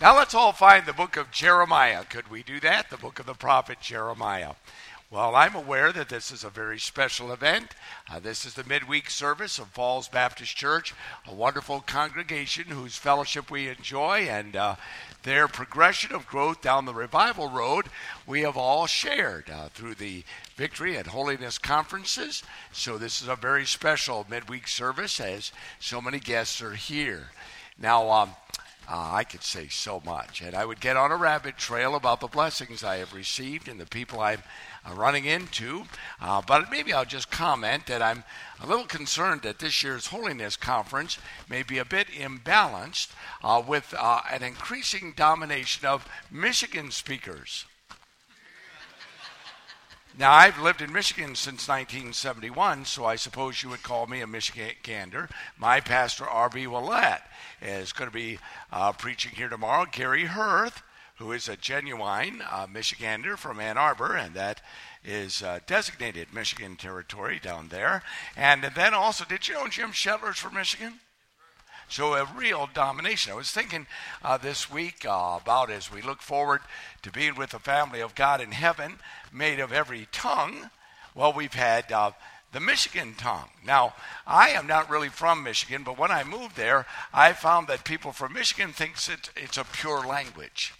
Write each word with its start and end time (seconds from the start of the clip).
Now 0.00 0.16
let's 0.16 0.34
all 0.34 0.52
find 0.52 0.86
the 0.86 0.92
book 0.92 1.16
of 1.16 1.32
Jeremiah. 1.32 2.04
Could 2.04 2.30
we 2.30 2.44
do 2.44 2.60
that? 2.60 2.88
The 2.88 2.96
book 2.96 3.18
of 3.18 3.26
the 3.26 3.34
prophet 3.34 3.80
Jeremiah. 3.80 4.52
Well, 5.10 5.34
I'm 5.34 5.56
aware 5.56 5.90
that 5.90 6.08
this 6.08 6.30
is 6.30 6.44
a 6.44 6.50
very 6.50 6.78
special 6.78 7.32
event. 7.32 7.74
Uh, 8.08 8.20
this 8.20 8.44
is 8.44 8.54
the 8.54 8.62
midweek 8.62 9.10
service 9.10 9.58
of 9.58 9.66
Falls 9.68 10.06
Baptist 10.06 10.54
Church, 10.54 10.94
a 11.26 11.34
wonderful 11.34 11.80
congregation 11.80 12.66
whose 12.66 12.96
fellowship 12.96 13.50
we 13.50 13.66
enjoy 13.66 14.28
and 14.28 14.54
uh, 14.54 14.76
their 15.24 15.48
progression 15.48 16.14
of 16.14 16.28
growth 16.28 16.62
down 16.62 16.84
the 16.84 16.94
revival 16.94 17.48
road 17.48 17.86
we 18.24 18.42
have 18.42 18.56
all 18.56 18.86
shared 18.86 19.50
uh, 19.50 19.68
through 19.70 19.96
the 19.96 20.22
Victory 20.54 20.94
and 20.94 21.08
Holiness 21.08 21.58
conferences. 21.58 22.44
So, 22.70 22.98
this 22.98 23.20
is 23.20 23.26
a 23.26 23.34
very 23.34 23.66
special 23.66 24.24
midweek 24.30 24.68
service 24.68 25.18
as 25.18 25.50
so 25.80 26.00
many 26.00 26.20
guests 26.20 26.62
are 26.62 26.74
here. 26.74 27.30
Now, 27.80 28.10
um, 28.10 28.30
uh, 28.90 29.10
I 29.12 29.24
could 29.24 29.42
say 29.42 29.68
so 29.68 30.00
much, 30.04 30.40
and 30.40 30.54
I 30.54 30.64
would 30.64 30.80
get 30.80 30.96
on 30.96 31.12
a 31.12 31.16
rabbit 31.16 31.58
trail 31.58 31.94
about 31.94 32.20
the 32.20 32.26
blessings 32.26 32.82
I 32.82 32.96
have 32.96 33.12
received 33.12 33.68
and 33.68 33.78
the 33.78 33.84
people 33.86 34.20
I'm 34.20 34.42
uh, 34.88 34.94
running 34.94 35.26
into. 35.26 35.84
Uh, 36.20 36.40
but 36.46 36.70
maybe 36.70 36.94
I'll 36.94 37.04
just 37.04 37.30
comment 37.30 37.86
that 37.86 38.00
I'm 38.00 38.24
a 38.62 38.66
little 38.66 38.86
concerned 38.86 39.42
that 39.42 39.58
this 39.58 39.82
year's 39.82 40.06
Holiness 40.06 40.56
Conference 40.56 41.18
may 41.50 41.62
be 41.62 41.76
a 41.76 41.84
bit 41.84 42.08
imbalanced 42.08 43.08
uh, 43.44 43.62
with 43.66 43.94
uh, 43.98 44.22
an 44.30 44.42
increasing 44.42 45.12
domination 45.14 45.86
of 45.86 46.08
Michigan 46.30 46.90
speakers. 46.90 47.66
Now, 50.18 50.32
I've 50.32 50.58
lived 50.58 50.82
in 50.82 50.92
Michigan 50.92 51.36
since 51.36 51.68
1971, 51.68 52.86
so 52.86 53.04
I 53.04 53.14
suppose 53.14 53.62
you 53.62 53.68
would 53.68 53.84
call 53.84 54.08
me 54.08 54.20
a 54.20 54.26
Michigander. 54.26 55.30
My 55.56 55.78
pastor, 55.78 56.24
R.B. 56.24 56.66
Willett, 56.66 57.20
is 57.62 57.92
going 57.92 58.10
to 58.10 58.14
be 58.14 58.40
uh, 58.72 58.90
preaching 58.90 59.30
here 59.36 59.48
tomorrow. 59.48 59.86
Gary 59.88 60.24
Hirth, 60.24 60.82
who 61.18 61.30
is 61.30 61.48
a 61.48 61.56
genuine 61.56 62.42
uh, 62.50 62.66
Michigander 62.66 63.38
from 63.38 63.60
Ann 63.60 63.78
Arbor, 63.78 64.16
and 64.16 64.34
that 64.34 64.60
is 65.04 65.40
uh, 65.40 65.60
designated 65.68 66.34
Michigan 66.34 66.74
territory 66.74 67.38
down 67.40 67.68
there. 67.68 68.02
And 68.36 68.64
then 68.74 68.94
also, 68.94 69.24
did 69.24 69.46
you 69.46 69.54
know 69.54 69.68
Jim 69.68 69.92
Shetler's 69.92 70.38
from 70.38 70.54
Michigan? 70.54 70.94
So 71.88 72.14
a 72.14 72.24
real 72.36 72.68
domination. 72.72 73.32
I 73.32 73.36
was 73.36 73.50
thinking 73.50 73.86
uh, 74.22 74.36
this 74.36 74.70
week 74.70 75.06
uh, 75.06 75.38
about 75.40 75.70
as 75.70 75.90
we 75.90 76.02
look 76.02 76.20
forward 76.20 76.60
to 77.02 77.10
being 77.10 77.34
with 77.34 77.50
the 77.50 77.58
family 77.58 78.00
of 78.00 78.14
God 78.14 78.40
in 78.40 78.52
heaven, 78.52 78.98
made 79.32 79.58
of 79.58 79.72
every 79.72 80.06
tongue. 80.12 80.70
Well, 81.14 81.32
we've 81.32 81.54
had 81.54 81.90
uh, 81.90 82.12
the 82.52 82.60
Michigan 82.60 83.14
tongue. 83.16 83.48
Now, 83.64 83.94
I 84.26 84.50
am 84.50 84.66
not 84.66 84.90
really 84.90 85.08
from 85.08 85.42
Michigan, 85.42 85.82
but 85.82 85.98
when 85.98 86.10
I 86.10 86.24
moved 86.24 86.56
there, 86.56 86.86
I 87.12 87.32
found 87.32 87.68
that 87.68 87.84
people 87.84 88.12
from 88.12 88.34
Michigan 88.34 88.72
thinks 88.72 89.08
it, 89.08 89.30
it's 89.34 89.56
a 89.56 89.64
pure 89.64 90.06
language. 90.06 90.74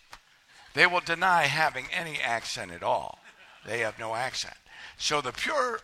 They 0.75 0.87
will 0.87 1.01
deny 1.01 1.45
having 1.45 1.87
any 1.93 2.19
accent 2.21 2.71
at 2.71 2.83
all. 2.83 3.19
They 3.67 3.81
have 3.81 3.99
no 3.99 4.15
accent. 4.15 4.57
So 4.99 5.21
the 5.21 5.33
pure 5.33 5.81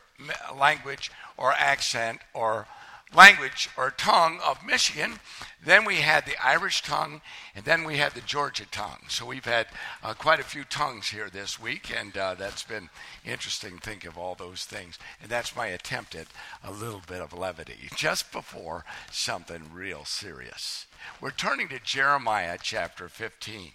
language 0.54 1.10
or 1.36 1.52
accent 1.52 2.20
or 2.32 2.66
language 3.14 3.68
or 3.76 3.90
tongue 3.90 4.40
of 4.44 4.64
Michigan. 4.64 5.18
Then 5.64 5.84
we 5.84 5.96
had 5.96 6.26
the 6.26 6.36
Irish 6.44 6.82
tongue, 6.82 7.22
and 7.54 7.64
then 7.64 7.84
we 7.84 7.96
had 7.96 8.12
the 8.12 8.20
Georgia 8.20 8.66
tongue. 8.66 9.04
So 9.08 9.24
we've 9.24 9.44
had 9.44 9.66
uh, 10.02 10.14
quite 10.14 10.40
a 10.40 10.44
few 10.44 10.64
tongues 10.64 11.08
here 11.08 11.30
this 11.30 11.58
week, 11.58 11.90
and 11.96 12.16
uh, 12.16 12.34
that's 12.34 12.62
been 12.62 12.90
interesting. 13.24 13.78
Think 13.78 14.04
of 14.04 14.18
all 14.18 14.34
those 14.34 14.64
things, 14.64 14.98
and 15.22 15.30
that's 15.30 15.56
my 15.56 15.68
attempt 15.68 16.14
at 16.14 16.26
a 16.62 16.70
little 16.70 17.02
bit 17.06 17.20
of 17.20 17.32
levity 17.32 17.88
just 17.96 18.30
before 18.32 18.84
something 19.10 19.70
real 19.72 20.04
serious. 20.04 20.86
We're 21.20 21.30
turning 21.30 21.68
to 21.68 21.78
Jeremiah 21.78 22.58
chapter 22.60 23.08
15. 23.08 23.72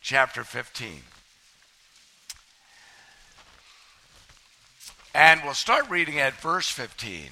Chapter 0.00 0.44
15. 0.44 1.02
And 5.14 5.40
we'll 5.42 5.54
start 5.54 5.88
reading 5.88 6.20
at 6.20 6.34
verse 6.34 6.68
15. 6.68 7.30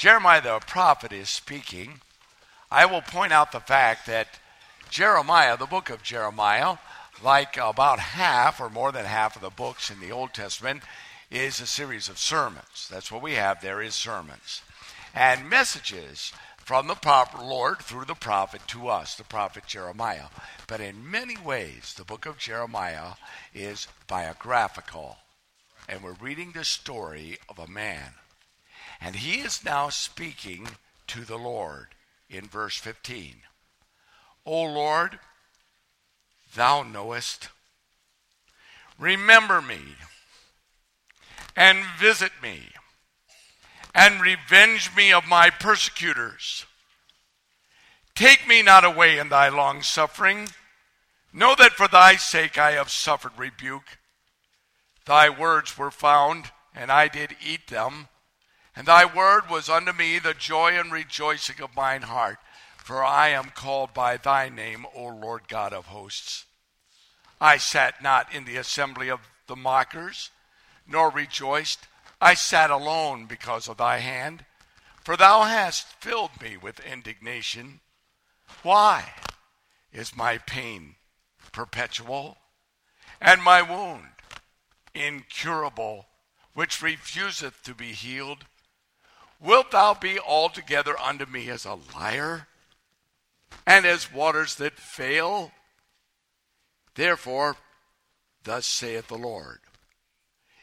Jeremiah 0.00 0.40
the 0.40 0.58
prophet 0.60 1.12
is 1.12 1.28
speaking. 1.28 2.00
I 2.70 2.86
will 2.86 3.02
point 3.02 3.34
out 3.34 3.52
the 3.52 3.60
fact 3.60 4.06
that 4.06 4.38
Jeremiah, 4.88 5.58
the 5.58 5.66
book 5.66 5.90
of 5.90 6.02
Jeremiah, 6.02 6.78
like 7.22 7.58
about 7.58 7.98
half 7.98 8.62
or 8.62 8.70
more 8.70 8.92
than 8.92 9.04
half 9.04 9.36
of 9.36 9.42
the 9.42 9.50
books 9.50 9.90
in 9.90 10.00
the 10.00 10.10
Old 10.10 10.32
Testament, 10.32 10.84
is 11.30 11.60
a 11.60 11.66
series 11.66 12.08
of 12.08 12.16
sermons. 12.16 12.88
That's 12.90 13.12
what 13.12 13.20
we 13.20 13.34
have 13.34 13.60
there 13.60 13.82
is 13.82 13.94
sermons. 13.94 14.62
And 15.14 15.50
messages 15.50 16.32
from 16.56 16.86
the 16.86 16.96
Lord 17.38 17.80
through 17.80 18.06
the 18.06 18.14
prophet 18.14 18.62
to 18.68 18.88
us, 18.88 19.16
the 19.16 19.24
prophet 19.24 19.66
Jeremiah. 19.66 20.28
But 20.66 20.80
in 20.80 21.10
many 21.10 21.36
ways, 21.36 21.92
the 21.94 22.04
book 22.04 22.24
of 22.24 22.38
Jeremiah 22.38 23.16
is 23.54 23.86
biographical. 24.08 25.18
And 25.90 26.02
we're 26.02 26.14
reading 26.14 26.52
the 26.52 26.64
story 26.64 27.36
of 27.50 27.58
a 27.58 27.70
man 27.70 28.14
and 29.00 29.16
he 29.16 29.40
is 29.40 29.64
now 29.64 29.88
speaking 29.88 30.68
to 31.06 31.24
the 31.24 31.38
Lord 31.38 31.88
in 32.28 32.46
verse 32.46 32.76
15. 32.76 33.36
O 34.46 34.62
Lord, 34.62 35.18
thou 36.54 36.82
knowest. 36.82 37.48
Remember 38.98 39.62
me 39.62 39.80
and 41.56 41.84
visit 41.98 42.32
me 42.42 42.68
and 43.94 44.20
revenge 44.20 44.94
me 44.94 45.12
of 45.12 45.26
my 45.26 45.50
persecutors. 45.50 46.66
Take 48.14 48.46
me 48.46 48.62
not 48.62 48.84
away 48.84 49.18
in 49.18 49.30
thy 49.30 49.48
long 49.48 49.82
suffering. 49.82 50.48
Know 51.32 51.54
that 51.56 51.72
for 51.72 51.88
thy 51.88 52.16
sake 52.16 52.58
I 52.58 52.72
have 52.72 52.90
suffered 52.90 53.32
rebuke. 53.36 53.98
Thy 55.06 55.30
words 55.30 55.78
were 55.78 55.90
found, 55.90 56.50
and 56.74 56.92
I 56.92 57.08
did 57.08 57.36
eat 57.44 57.68
them. 57.68 58.08
And 58.80 58.88
thy 58.88 59.04
word 59.04 59.50
was 59.50 59.68
unto 59.68 59.92
me 59.92 60.18
the 60.18 60.32
joy 60.32 60.70
and 60.72 60.90
rejoicing 60.90 61.60
of 61.60 61.76
mine 61.76 62.00
heart, 62.00 62.38
for 62.78 63.04
I 63.04 63.28
am 63.28 63.52
called 63.54 63.92
by 63.92 64.16
thy 64.16 64.48
name, 64.48 64.86
O 64.94 65.04
Lord 65.04 65.48
God 65.48 65.74
of 65.74 65.88
hosts. 65.88 66.46
I 67.42 67.58
sat 67.58 68.02
not 68.02 68.34
in 68.34 68.46
the 68.46 68.56
assembly 68.56 69.10
of 69.10 69.20
the 69.48 69.54
mockers, 69.54 70.30
nor 70.88 71.10
rejoiced. 71.10 71.88
I 72.22 72.32
sat 72.32 72.70
alone 72.70 73.26
because 73.26 73.68
of 73.68 73.76
thy 73.76 73.98
hand, 73.98 74.46
for 75.04 75.14
thou 75.14 75.42
hast 75.42 75.86
filled 76.00 76.40
me 76.40 76.56
with 76.56 76.80
indignation. 76.80 77.80
Why 78.62 79.12
is 79.92 80.16
my 80.16 80.38
pain 80.38 80.94
perpetual, 81.52 82.38
and 83.20 83.42
my 83.42 83.60
wound 83.60 84.08
incurable, 84.94 86.06
which 86.54 86.80
refuseth 86.80 87.62
to 87.64 87.74
be 87.74 87.92
healed? 87.92 88.46
Wilt 89.40 89.70
thou 89.70 89.94
be 89.94 90.18
altogether 90.18 90.98
unto 91.00 91.24
me 91.24 91.48
as 91.48 91.64
a 91.64 91.78
liar, 91.94 92.46
and 93.66 93.86
as 93.86 94.12
waters 94.12 94.56
that 94.56 94.78
fail? 94.78 95.52
Therefore, 96.94 97.56
thus 98.44 98.66
saith 98.66 99.08
the 99.08 99.16
Lord. 99.16 99.60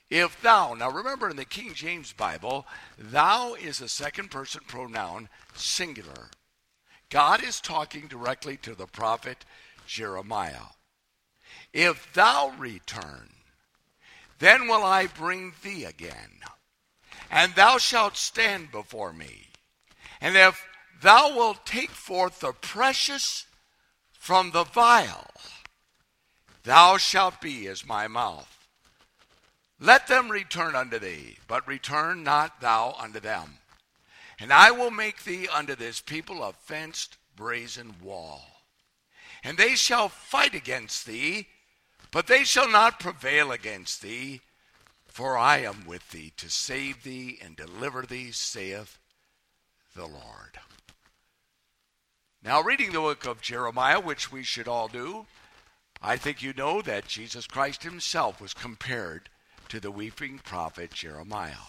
If 0.10 0.42
thou, 0.42 0.74
now 0.76 0.92
remember 0.92 1.30
in 1.30 1.36
the 1.36 1.44
King 1.44 1.74
James 1.74 2.14
Bible, 2.14 2.68
thou 2.98 3.56
is 3.56 3.82
a 3.82 3.90
second 3.90 4.30
person 4.30 4.62
pronoun, 4.68 5.28
singular. 5.56 6.30
God 7.10 7.44
is 7.44 7.60
talking 7.60 8.08
directly 8.08 8.58
to 8.58 8.76
the 8.76 8.88
prophet 8.88 9.44
Jeremiah. 9.88 10.74
If 11.74 12.14
thou 12.14 12.54
return, 12.58 13.30
then 14.40 14.68
will 14.68 14.84
I 14.84 15.08
bring 15.08 15.54
thee 15.64 15.84
again 15.84 16.42
and 17.32 17.56
thou 17.56 17.78
shalt 17.78 18.18
stand 18.18 18.72
before 18.72 19.14
me. 19.14 19.48
And 20.22 20.36
if 20.36 20.66
thou 21.02 21.36
wilt 21.36 21.66
take 21.66 21.92
forth 21.92 22.40
the 22.40 22.54
precious 22.54 23.46
from 24.12 24.52
the 24.52 24.64
vile, 24.64 25.32
thou 26.64 26.98
shalt 26.98 27.42
be 27.42 27.68
as 27.68 27.86
my 27.86 28.08
mouth. 28.08 28.54
Let 29.80 30.08
them 30.08 30.30
return 30.30 30.76
unto 30.76 30.98
thee, 30.98 31.38
but 31.48 31.68
return 31.68 32.24
not 32.24 32.62
thou 32.62 32.96
unto 33.00 33.20
them. 33.20 33.60
And 34.40 34.52
I 34.52 34.72
will 34.72 34.92
make 34.92 35.24
thee 35.24 35.48
unto 35.48 35.76
this 35.76 36.02
people 36.02 36.44
a 36.44 36.54
fenced 36.54 37.18
brazen 37.36 37.96
wall. 38.02 38.42
And 39.44 39.58
they 39.58 39.76
shall 39.76 40.10
fight 40.10 40.56
against 40.56 41.06
thee, 41.06 41.48
but 42.12 42.28
they 42.28 42.44
shall 42.44 42.70
not 42.70 43.00
prevail 43.00 43.52
against 43.52 44.02
thee, 44.02 44.42
for 45.18 45.36
I 45.36 45.62
am 45.62 45.88
with 45.88 46.12
thee 46.12 46.32
to 46.38 46.48
save 46.48 47.02
thee 47.02 47.40
and 47.44 47.56
deliver 47.56 48.04
thee, 48.04 48.30
saith 48.32 49.00
the 49.96 50.06
Lord. 50.06 50.60
Now, 52.44 52.62
reading 52.62 52.92
the 52.92 53.00
book 53.00 53.26
of 53.26 53.42
Jeremiah, 53.42 54.00
which 54.00 54.32
we 54.32 54.44
should 54.44 54.68
all 54.68 54.88
do, 54.88 55.26
I 56.04 56.18
think 56.18 56.44
you 56.44 56.54
know 56.54 56.84
that 56.84 57.08
Jesus 57.08 57.48
Christ 57.48 57.82
himself 57.82 58.40
was 58.40 58.54
compared 58.54 59.30
to 59.70 59.80
the 59.80 59.90
weeping 59.90 60.38
prophet 60.38 60.92
Jeremiah. 60.92 61.66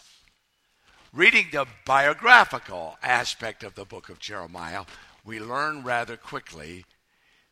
reading 1.11 1.47
the 1.51 1.65
biographical 1.87 2.99
aspect 3.03 3.65
of 3.65 3.77
the 3.77 3.87
book 3.87 4.11
of 4.11 4.19
Jeremiah, 4.19 4.85
we 5.25 5.41
learn 5.41 5.85
rather 5.85 6.19
quickly 6.19 6.85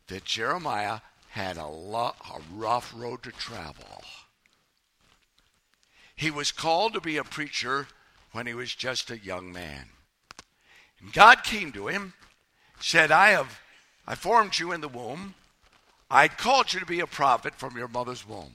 that 0.09 0.25
Jeremiah 0.25 0.99
had 1.29 1.57
a, 1.57 1.65
lo- 1.65 2.13
a 2.23 2.39
rough 2.53 2.93
road 2.95 3.23
to 3.23 3.31
travel. 3.31 4.03
He 6.17 6.29
was 6.29 6.51
called 6.51 6.93
to 6.93 7.01
be 7.01 7.15
a 7.15 7.23
preacher 7.23 7.87
when 8.33 8.47
he 8.47 8.53
was 8.53 8.75
just 8.75 9.09
a 9.09 9.17
young 9.17 9.53
man. 9.53 9.85
And 10.99 11.13
God 11.13 11.43
came 11.43 11.71
to 11.71 11.87
him, 11.87 12.13
said, 12.79 13.11
I 13.11 13.29
have 13.29 13.61
I 14.07 14.15
formed 14.15 14.57
you 14.57 14.71
in 14.71 14.81
the 14.81 14.87
womb. 14.87 15.35
I 16.09 16.29
called 16.29 16.73
you 16.73 16.79
to 16.79 16.85
be 16.85 17.01
a 17.01 17.07
prophet 17.07 17.55
from 17.55 17.77
your 17.77 17.89
mother's 17.89 18.27
womb. 18.27 18.53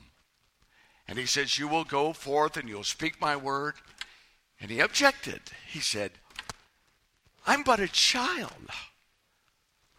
And 1.06 1.18
he 1.18 1.26
says, 1.26 1.58
You 1.58 1.68
will 1.68 1.84
go 1.84 2.12
forth 2.14 2.56
and 2.56 2.68
you'll 2.68 2.84
speak 2.84 3.20
my 3.20 3.36
word. 3.36 3.74
And 4.60 4.70
he 4.70 4.80
objected. 4.80 5.42
He 5.70 5.80
said, 5.80 6.12
I'm 7.46 7.62
but 7.62 7.80
a 7.80 7.88
child. 7.88 8.70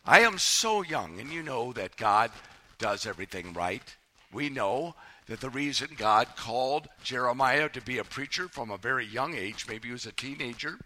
I 0.05 0.21
am 0.21 0.37
so 0.37 0.81
young, 0.81 1.19
and 1.19 1.31
you 1.31 1.43
know 1.43 1.71
that 1.73 1.95
God 1.95 2.31
does 2.77 3.05
everything 3.05 3.53
right. 3.53 3.95
We 4.33 4.49
know 4.49 4.95
that 5.33 5.41
the 5.41 5.49
reason 5.49 5.87
God 5.97 6.27
called 6.35 6.87
Jeremiah 7.03 7.67
to 7.69 7.81
be 7.81 7.97
a 7.97 8.03
preacher 8.03 8.47
from 8.47 8.69
a 8.69 8.77
very 8.77 9.03
young 9.03 9.33
age, 9.33 9.65
maybe 9.67 9.87
he 9.87 9.91
was 9.91 10.05
a 10.05 10.11
teenager, 10.11 10.77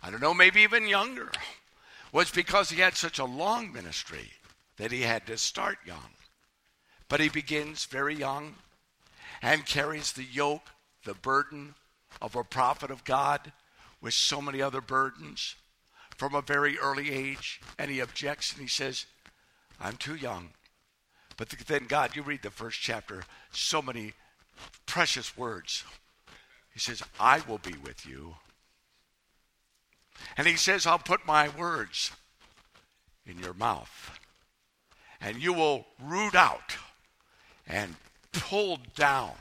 I 0.00 0.12
don't 0.12 0.22
know, 0.22 0.32
maybe 0.32 0.60
even 0.60 0.86
younger, 0.86 1.32
was 2.12 2.30
because 2.30 2.70
he 2.70 2.80
had 2.80 2.94
such 2.94 3.18
a 3.18 3.24
long 3.24 3.72
ministry 3.72 4.30
that 4.76 4.92
he 4.92 5.00
had 5.00 5.26
to 5.26 5.36
start 5.36 5.78
young. 5.84 6.12
But 7.08 7.18
he 7.18 7.28
begins 7.28 7.86
very 7.86 8.14
young 8.14 8.54
and 9.42 9.66
carries 9.66 10.12
the 10.12 10.22
yoke, 10.22 10.68
the 11.04 11.14
burden 11.14 11.74
of 12.22 12.36
a 12.36 12.44
prophet 12.44 12.92
of 12.92 13.02
God 13.02 13.50
with 14.00 14.14
so 14.14 14.40
many 14.40 14.62
other 14.62 14.80
burdens 14.80 15.56
from 16.16 16.32
a 16.36 16.42
very 16.42 16.78
early 16.78 17.10
age. 17.10 17.60
And 17.76 17.90
he 17.90 17.98
objects 17.98 18.52
and 18.52 18.62
he 18.62 18.68
says, 18.68 19.06
I'm 19.80 19.96
too 19.96 20.14
young. 20.14 20.50
But 21.36 21.50
then, 21.66 21.86
God, 21.86 22.16
you 22.16 22.22
read 22.22 22.42
the 22.42 22.50
first 22.50 22.80
chapter, 22.80 23.24
so 23.52 23.82
many 23.82 24.14
precious 24.86 25.36
words. 25.36 25.84
He 26.72 26.80
says, 26.80 27.02
I 27.20 27.40
will 27.46 27.58
be 27.58 27.74
with 27.76 28.06
you. 28.06 28.36
And 30.36 30.46
he 30.46 30.56
says, 30.56 30.86
I'll 30.86 30.98
put 30.98 31.26
my 31.26 31.48
words 31.48 32.12
in 33.26 33.38
your 33.38 33.54
mouth. 33.54 34.18
And 35.20 35.42
you 35.42 35.52
will 35.52 35.86
root 36.02 36.34
out 36.34 36.76
and 37.66 37.96
pull 38.32 38.78
down 38.94 39.34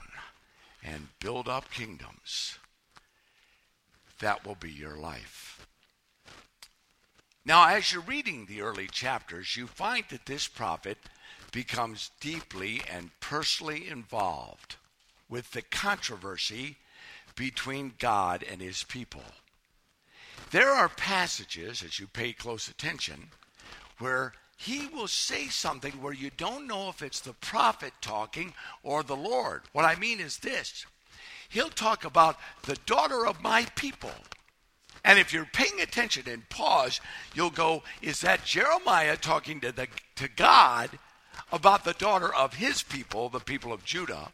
and 0.83 1.07
build 1.19 1.47
up 1.47 1.71
kingdoms. 1.71 2.57
That 4.19 4.45
will 4.45 4.55
be 4.55 4.71
your 4.71 4.97
life. 4.97 5.67
Now, 7.45 7.67
as 7.67 7.91
you're 7.91 8.01
reading 8.01 8.45
the 8.45 8.61
early 8.61 8.87
chapters, 8.87 9.55
you 9.55 9.67
find 9.67 10.05
that 10.09 10.25
this 10.25 10.47
prophet 10.47 10.97
becomes 11.51 12.11
deeply 12.19 12.81
and 12.91 13.11
personally 13.19 13.87
involved 13.87 14.75
with 15.29 15.51
the 15.51 15.61
controversy 15.61 16.77
between 17.35 17.93
God 17.99 18.43
and 18.49 18.61
his 18.61 18.83
people. 18.83 19.23
There 20.51 20.71
are 20.71 20.89
passages, 20.89 21.83
as 21.83 21.99
you 21.99 22.07
pay 22.07 22.33
close 22.33 22.67
attention, 22.67 23.29
where 23.99 24.33
he 24.57 24.87
will 24.87 25.07
say 25.07 25.47
something 25.47 25.93
where 25.93 26.13
you 26.13 26.31
don't 26.37 26.67
know 26.67 26.89
if 26.89 27.01
it's 27.01 27.19
the 27.19 27.33
prophet 27.33 27.93
talking 28.01 28.53
or 28.83 29.03
the 29.03 29.15
Lord. 29.15 29.63
What 29.73 29.85
I 29.85 29.95
mean 29.95 30.19
is 30.19 30.37
this 30.37 30.85
He'll 31.49 31.69
talk 31.69 32.05
about 32.05 32.37
the 32.63 32.77
daughter 32.85 33.25
of 33.25 33.41
my 33.41 33.65
people. 33.75 34.11
And 35.03 35.19
if 35.19 35.31
you're 35.31 35.45
paying 35.45 35.79
attention 35.81 36.23
and 36.27 36.49
pause, 36.49 36.99
you'll 37.35 37.51
go, 37.51 37.83
is 38.01 38.21
that 38.21 38.43
Jeremiah 38.43 39.15
talking 39.15 39.61
to, 39.61 39.71
the, 39.71 39.87
to 40.15 40.27
God 40.27 40.89
about 41.51 41.83
the 41.83 41.93
daughter 41.93 42.33
of 42.33 42.55
his 42.55 42.83
people, 42.83 43.29
the 43.29 43.39
people 43.39 43.71
of 43.71 43.85
Judah? 43.85 44.31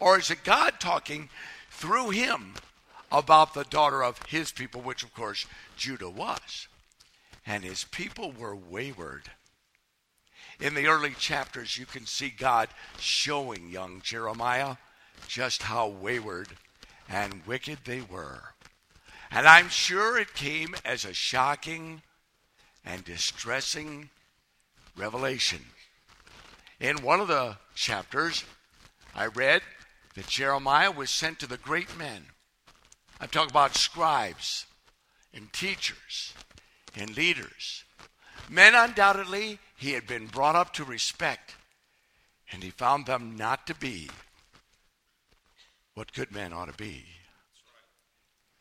Or 0.00 0.18
is 0.18 0.30
it 0.30 0.44
God 0.44 0.74
talking 0.80 1.28
through 1.70 2.10
him 2.10 2.54
about 3.10 3.54
the 3.54 3.64
daughter 3.64 4.02
of 4.02 4.22
his 4.26 4.52
people, 4.52 4.80
which 4.80 5.02
of 5.02 5.14
course 5.14 5.46
Judah 5.76 6.10
was? 6.10 6.68
And 7.46 7.64
his 7.64 7.84
people 7.84 8.32
were 8.32 8.54
wayward. 8.54 9.30
In 10.60 10.74
the 10.74 10.88
early 10.88 11.14
chapters, 11.18 11.78
you 11.78 11.86
can 11.86 12.04
see 12.04 12.30
God 12.30 12.68
showing 12.98 13.70
young 13.70 14.00
Jeremiah 14.02 14.76
just 15.26 15.62
how 15.62 15.88
wayward 15.88 16.48
and 17.08 17.42
wicked 17.46 17.78
they 17.84 18.00
were. 18.00 18.54
And 19.30 19.46
I'm 19.46 19.68
sure 19.68 20.18
it 20.18 20.34
came 20.34 20.74
as 20.84 21.04
a 21.04 21.12
shocking 21.12 22.02
and 22.84 23.04
distressing 23.04 24.10
revelation. 24.96 25.60
In 26.80 27.02
one 27.02 27.20
of 27.20 27.26
the 27.26 27.56
chapters, 27.74 28.44
I 29.14 29.26
read 29.26 29.62
that 30.14 30.28
Jeremiah 30.28 30.92
was 30.92 31.10
sent 31.10 31.40
to 31.40 31.48
the 31.48 31.56
great 31.56 31.96
men. 31.98 32.26
I'm 33.20 33.28
talking 33.28 33.50
about 33.50 33.74
scribes 33.74 34.66
and 35.34 35.52
teachers 35.52 36.34
and 36.96 37.16
leaders. 37.16 37.84
Men, 38.48 38.76
undoubtedly, 38.76 39.58
he 39.76 39.92
had 39.92 40.06
been 40.06 40.26
brought 40.26 40.54
up 40.54 40.72
to 40.74 40.84
respect, 40.84 41.56
and 42.52 42.62
he 42.62 42.70
found 42.70 43.06
them 43.06 43.36
not 43.36 43.66
to 43.66 43.74
be 43.74 44.08
what 45.94 46.12
good 46.12 46.30
men 46.30 46.52
ought 46.52 46.68
to 46.68 46.76
be. 46.76 47.04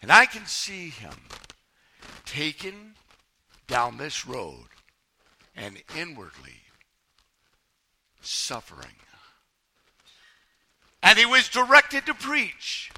And 0.01 0.11
I 0.11 0.25
can 0.25 0.47
see 0.47 0.89
him 0.89 1.13
taken 2.25 2.95
down 3.67 3.97
this 3.97 4.25
road 4.25 4.67
and 5.55 5.81
inwardly 5.95 6.66
suffering. 8.27 8.95
And 11.01 11.17
he 11.17 11.25
was 11.25 11.47
directed 11.47 12.05
to 12.05 12.13
preach 12.13 12.91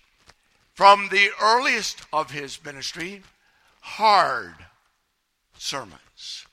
from 0.74 1.10
the 1.10 1.30
earliest 1.42 2.02
of 2.14 2.32
his 2.32 2.64
ministry 2.64 3.22
hard 3.82 4.56
sermons, 5.58 6.46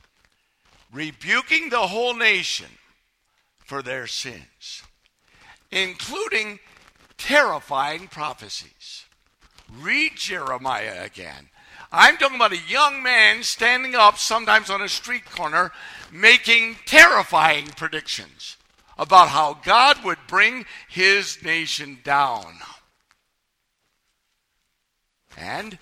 rebuking 0.92 1.70
the 1.70 1.86
whole 1.86 2.14
nation 2.14 2.66
for 3.58 3.82
their 3.82 4.06
sins, 4.06 4.82
including 5.70 6.58
terrifying 7.16 8.08
prophecies. 8.08 9.04
Read 9.72 10.12
Jeremiah 10.16 11.04
again. 11.04 11.48
I'm 11.92 12.16
talking 12.16 12.36
about 12.36 12.52
a 12.52 12.68
young 12.68 13.02
man 13.02 13.42
standing 13.42 13.94
up, 13.94 14.18
sometimes 14.18 14.70
on 14.70 14.82
a 14.82 14.88
street 14.88 15.24
corner, 15.24 15.72
making 16.12 16.76
terrifying 16.84 17.66
predictions 17.68 18.55
about 18.98 19.28
how 19.28 19.58
God 19.64 20.02
would 20.04 20.18
bring 20.26 20.64
his 20.88 21.42
nation 21.42 21.98
down. 22.02 22.54
And 25.36 25.78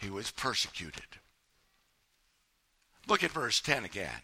he 0.00 0.10
was 0.10 0.30
persecuted. 0.30 1.04
Look 3.06 3.22
at 3.22 3.30
verse 3.30 3.60
10 3.60 3.84
again. 3.84 4.22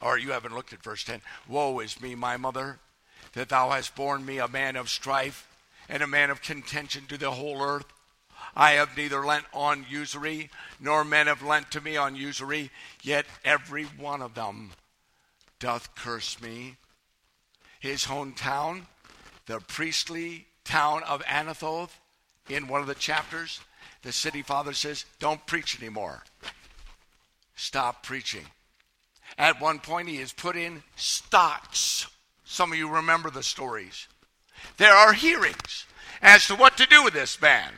Or 0.00 0.16
you 0.16 0.30
haven't 0.30 0.54
looked 0.54 0.72
at 0.72 0.82
verse 0.82 1.04
10. 1.04 1.20
Woe 1.48 1.80
is 1.80 2.00
me, 2.00 2.14
my 2.14 2.36
mother, 2.36 2.78
that 3.34 3.48
thou 3.48 3.70
hast 3.70 3.94
borne 3.94 4.24
me 4.24 4.38
a 4.38 4.48
man 4.48 4.76
of 4.76 4.88
strife 4.88 5.48
and 5.88 6.02
a 6.02 6.06
man 6.06 6.30
of 6.30 6.42
contention 6.42 7.04
to 7.08 7.18
the 7.18 7.32
whole 7.32 7.62
earth. 7.62 7.86
I 8.56 8.72
have 8.72 8.96
neither 8.96 9.24
lent 9.24 9.44
on 9.52 9.86
usury, 9.88 10.50
nor 10.80 11.04
men 11.04 11.26
have 11.26 11.42
lent 11.42 11.70
to 11.72 11.80
me 11.80 11.96
on 11.96 12.16
usury, 12.16 12.70
yet 13.02 13.26
every 13.44 13.84
one 13.84 14.22
of 14.22 14.34
them 14.34 14.70
doth 15.58 15.94
curse 15.94 16.40
me. 16.40 16.76
His 17.78 18.04
hometown, 18.04 18.86
the 19.46 19.60
priestly 19.60 20.46
town 20.64 21.02
of 21.04 21.22
Anathoth, 21.22 21.90
in 22.48 22.66
one 22.66 22.80
of 22.80 22.86
the 22.86 22.94
chapters, 22.94 23.60
the 24.02 24.12
city 24.12 24.42
father 24.42 24.72
says, 24.72 25.04
Don't 25.18 25.46
preach 25.46 25.80
anymore. 25.80 26.24
Stop 27.54 28.02
preaching. 28.02 28.46
At 29.36 29.60
one 29.60 29.78
point, 29.78 30.08
he 30.08 30.18
is 30.18 30.32
put 30.32 30.56
in 30.56 30.82
stocks. 30.96 32.06
Some 32.44 32.72
of 32.72 32.78
you 32.78 32.88
remember 32.88 33.30
the 33.30 33.42
stories. 33.42 34.08
There 34.78 34.92
are 34.92 35.12
hearings 35.12 35.86
as 36.22 36.46
to 36.46 36.56
what 36.56 36.76
to 36.78 36.86
do 36.86 37.04
with 37.04 37.14
this 37.14 37.40
man. 37.40 37.72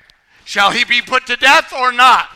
Shall 0.44 0.70
he 0.70 0.84
be 0.84 1.02
put 1.02 1.26
to 1.26 1.36
death 1.36 1.72
or 1.72 1.92
not? 1.92 2.28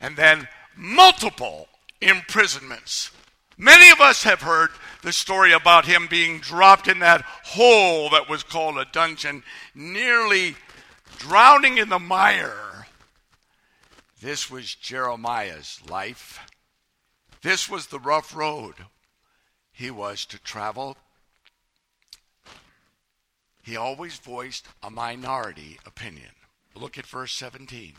And 0.00 0.16
then 0.16 0.48
multiple 0.76 1.68
imprisonments. 2.00 3.10
Many 3.58 3.90
of 3.90 4.00
us 4.00 4.22
have 4.22 4.40
heard 4.40 4.70
the 5.02 5.12
story 5.12 5.52
about 5.52 5.84
him 5.84 6.06
being 6.06 6.38
dropped 6.38 6.88
in 6.88 7.00
that 7.00 7.22
hole 7.22 8.08
that 8.10 8.28
was 8.28 8.42
called 8.42 8.78
a 8.78 8.86
dungeon, 8.86 9.42
nearly 9.74 10.54
drowning 11.18 11.76
in 11.76 11.88
the 11.88 11.98
mire. 11.98 12.86
This 14.22 14.50
was 14.50 14.74
Jeremiah's 14.74 15.80
life. 15.88 16.40
This 17.42 17.68
was 17.68 17.88
the 17.88 17.98
rough 17.98 18.34
road 18.34 18.74
he 19.72 19.90
was 19.90 20.24
to 20.26 20.38
travel 20.38 20.96
he 23.68 23.76
always 23.76 24.16
voiced 24.16 24.66
a 24.82 24.90
minority 24.90 25.78
opinion. 25.84 26.30
Look 26.74 26.96
at 26.96 27.04
verse 27.04 27.32
17. 27.32 27.92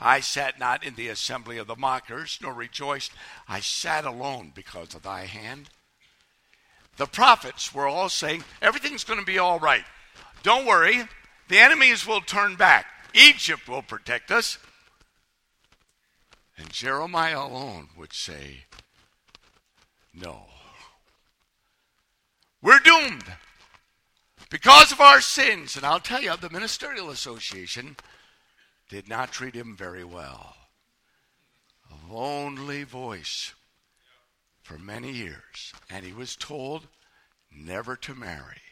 I 0.00 0.20
sat 0.20 0.58
not 0.58 0.84
in 0.84 0.94
the 0.94 1.08
assembly 1.08 1.58
of 1.58 1.66
the 1.66 1.76
mockers, 1.76 2.38
nor 2.42 2.52
rejoiced. 2.52 3.12
I 3.48 3.60
sat 3.60 4.04
alone 4.04 4.52
because 4.54 4.94
of 4.94 5.02
thy 5.02 5.24
hand. 5.24 5.70
The 6.96 7.06
prophets 7.06 7.74
were 7.74 7.86
all 7.86 8.08
saying, 8.08 8.44
Everything's 8.60 9.04
going 9.04 9.20
to 9.20 9.26
be 9.26 9.38
all 9.38 9.58
right. 9.58 9.84
Don't 10.42 10.66
worry, 10.66 11.04
the 11.48 11.58
enemies 11.58 12.06
will 12.06 12.20
turn 12.20 12.56
back. 12.56 12.86
Egypt 13.14 13.68
will 13.68 13.82
protect 13.82 14.30
us. 14.30 14.58
And 16.58 16.70
Jeremiah 16.70 17.40
alone 17.40 17.88
would 17.96 18.12
say, 18.12 18.64
No. 20.14 20.46
We're 22.62 22.80
doomed 22.80 23.24
because 24.50 24.92
of 24.92 25.00
our 25.00 25.20
sins. 25.20 25.76
And 25.76 25.84
I'll 25.84 26.00
tell 26.00 26.22
you, 26.22 26.36
the 26.36 26.50
Ministerial 26.50 27.10
Association 27.10 27.96
did 28.88 29.08
not 29.08 29.32
treat 29.32 29.54
him 29.54 29.76
very 29.76 30.04
well. 30.04 30.54
A 31.90 32.12
lonely 32.12 32.84
voice 32.84 33.54
for 34.62 34.78
many 34.78 35.12
years. 35.12 35.72
And 35.90 36.04
he 36.04 36.12
was 36.12 36.36
told 36.36 36.86
never 37.50 37.96
to 37.96 38.14
marry. 38.14 38.62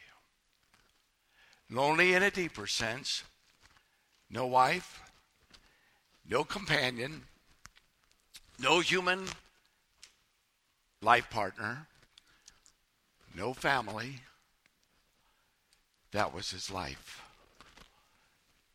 Lonely 1.69 2.13
in 2.13 2.23
a 2.23 2.31
deeper 2.31 2.67
sense. 2.67 3.23
No 4.29 4.45
wife, 4.45 5.01
no 6.27 6.43
companion, 6.43 7.23
no 8.59 8.79
human 8.79 9.25
life 11.01 11.29
partner, 11.29 11.87
no 13.35 13.53
family. 13.53 14.21
That 16.11 16.33
was 16.33 16.51
his 16.51 16.71
life. 16.71 17.24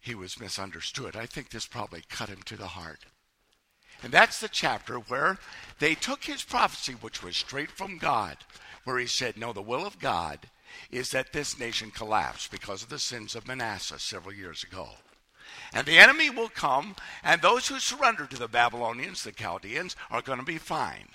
He 0.01 0.15
was 0.15 0.41
misunderstood. 0.41 1.15
I 1.15 1.27
think 1.27 1.51
this 1.51 1.67
probably 1.67 2.03
cut 2.09 2.29
him 2.29 2.43
to 2.47 2.57
the 2.57 2.69
heart. 2.69 3.05
And 4.03 4.13
that's 4.13 4.41
the 4.41 4.49
chapter 4.49 4.97
where 4.97 5.39
they 5.79 5.95
took 5.95 6.25
his 6.25 6.43
prophecy, 6.43 6.93
which 6.93 7.23
was 7.23 7.37
straight 7.37 7.71
from 7.71 7.99
God, 7.99 8.39
where 8.85 8.99
he 8.99 9.07
said, 9.07 9.37
No, 9.37 9.53
the 9.53 9.61
will 9.61 9.87
of 9.87 9.99
God 9.99 10.49
is 10.91 11.11
that 11.11 11.33
this 11.33 11.59
nation 11.59 11.91
collapse 11.91 12.49
because 12.49 12.83
of 12.83 12.89
the 12.89 12.99
sins 12.99 13.35
of 13.35 13.47
Manasseh 13.47 13.99
several 13.99 14.35
years 14.35 14.63
ago. 14.63 14.89
And 15.73 15.87
the 15.87 15.99
enemy 15.99 16.31
will 16.31 16.49
come, 16.49 16.97
and 17.23 17.43
those 17.43 17.69
who 17.69 17.79
surrender 17.79 18.27
to 18.27 18.39
the 18.39 18.49
Babylonians, 18.49 19.23
the 19.23 19.33
Chaldeans, 19.33 19.97
are 20.11 20.23
going 20.23 20.39
to 20.39 20.45
be 20.45 20.59
fine. 20.59 21.09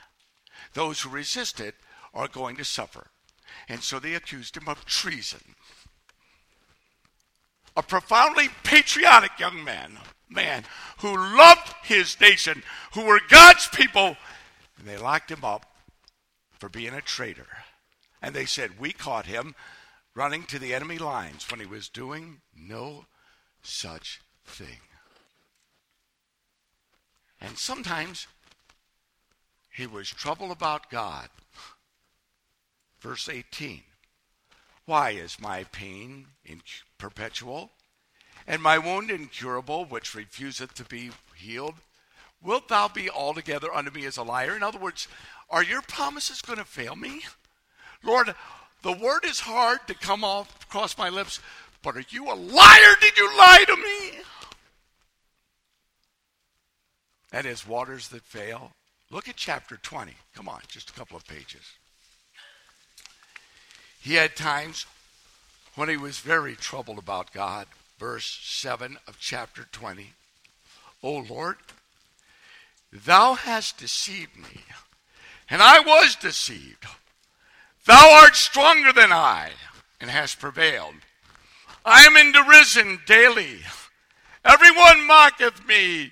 Those 0.74 1.02
who 1.02 1.10
resist 1.10 1.60
it 1.60 1.76
are 2.14 2.28
going 2.28 2.56
to 2.58 2.66
suffer. 2.66 3.08
And 3.68 3.82
so 3.82 4.00
they 4.00 4.14
accused 4.14 4.58
him 4.58 4.68
of 4.68 4.86
treason. 4.86 5.56
A 7.76 7.84
profoundly 7.84 8.50
patriotic 8.64 9.40
young 9.40 9.64
man, 9.64 9.98
man 10.30 10.64
who 11.00 11.16
loved 11.16 11.74
his 11.84 12.20
nation, 12.20 12.64
who 12.94 13.06
were 13.06 13.20
God's 13.30 13.68
people, 13.68 14.18
and 14.78 14.88
they 14.88 14.98
locked 14.98 15.32
him 15.32 15.44
up 15.44 15.66
for 16.58 16.70
being 16.70 16.94
a 16.94 17.02
traitor. 17.02 17.48
And 18.22 18.34
they 18.34 18.46
said, 18.46 18.80
We 18.80 18.92
caught 18.92 19.26
him 19.26 19.56
running 20.16 20.44
to 20.44 20.58
the 20.58 20.74
enemy 20.74 20.98
lines 20.98 21.50
when 21.52 21.60
he 21.60 21.66
was 21.66 21.90
doing 21.90 22.42
no 22.56 23.06
such 23.62 24.22
thing. 24.46 24.80
And 27.42 27.58
sometimes 27.58 28.28
he 29.70 29.86
was 29.86 30.10
troubled 30.10 30.52
about 30.52 30.90
God. 30.90 31.30
Verse 33.00 33.28
18 33.30 33.84
Why 34.86 35.12
is 35.12 35.40
my 35.40 35.66
pain 35.66 36.28
perpetual, 37.10 37.70
and 38.48 38.62
my 38.62 38.78
wound 38.78 39.12
incurable, 39.12 39.86
which 39.86 40.16
refuseth 40.16 40.74
to 40.74 40.84
be 40.84 41.12
healed? 41.36 41.76
Wilt 42.42 42.68
thou 42.68 42.88
be 42.88 43.10
altogether 43.10 43.74
unto 43.74 43.92
me 43.92 44.06
as 44.06 44.18
a 44.18 44.24
liar? 44.24 44.56
In 44.56 44.64
other 44.64 44.80
words, 44.80 45.08
are 45.50 45.64
your 45.64 45.82
promises 45.82 46.42
going 46.42 46.60
to 46.60 46.66
fail 46.66 46.96
me? 46.96 47.22
Lord, 48.04 48.34
the 48.82 48.92
word 48.92 49.24
is 49.24 49.40
hard 49.42 49.80
to 49.88 49.94
come 49.94 50.24
off 50.24 50.64
across 50.64 50.98
my 50.98 51.10
lips, 51.10 51.40
but 51.82 51.96
are 51.96 52.06
you 52.10 52.32
a 52.32 52.36
liar? 52.36 52.96
Did 53.02 53.18
you 53.18 53.28
lie 53.38 53.64
to 53.68 53.76
me? 53.76 54.20
That 57.32 57.46
is 57.46 57.68
waters 57.68 58.08
that 58.10 58.24
fail. 58.24 58.72
Look 59.12 59.28
at 59.28 59.36
chapter 59.36 59.78
20. 59.78 60.14
Come 60.36 60.50
on, 60.50 60.62
just 60.68 60.90
a 60.90 60.94
couple 60.94 61.18
of 61.18 61.28
pages. 61.28 61.62
He 64.02 64.16
had 64.16 64.36
times 64.36 64.86
when 65.76 65.90
he 65.90 65.98
was 65.98 66.20
very 66.20 66.56
troubled 66.56 66.98
about 66.98 67.34
God. 67.34 67.68
Verse 68.00 68.40
7 68.44 68.98
of 69.08 69.18
chapter 69.20 69.68
20. 69.72 70.14
O 71.04 71.26
Lord, 71.30 71.58
thou 72.92 73.36
hast 73.36 73.78
deceived 73.78 74.36
me, 74.36 74.64
and 75.50 75.62
I 75.62 75.80
was 75.80 76.16
deceived. 76.16 76.86
Thou 77.86 78.20
art 78.22 78.36
stronger 78.36 78.92
than 78.92 79.12
I, 79.14 79.52
and 80.02 80.10
hast 80.10 80.40
prevailed. 80.40 80.96
I 81.86 82.06
am 82.06 82.18
in 82.18 82.32
derision 82.32 83.00
daily. 83.06 83.60
Everyone 84.44 85.06
mocketh 85.06 85.66
me. 85.68 86.12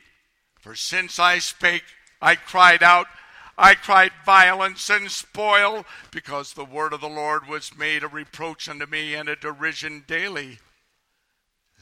For 0.59 0.75
since 0.75 1.19
I 1.19 1.39
spake, 1.39 1.83
I 2.21 2.35
cried 2.35 2.83
out, 2.83 3.07
I 3.57 3.75
cried 3.75 4.11
violence 4.25 4.89
and 4.89 5.11
spoil, 5.11 5.85
because 6.11 6.53
the 6.53 6.65
word 6.65 6.93
of 6.93 7.01
the 7.01 7.07
Lord 7.07 7.47
was 7.47 7.77
made 7.77 8.03
a 8.03 8.07
reproach 8.07 8.67
unto 8.67 8.85
me 8.85 9.13
and 9.13 9.29
a 9.29 9.35
derision 9.35 10.03
daily. 10.07 10.59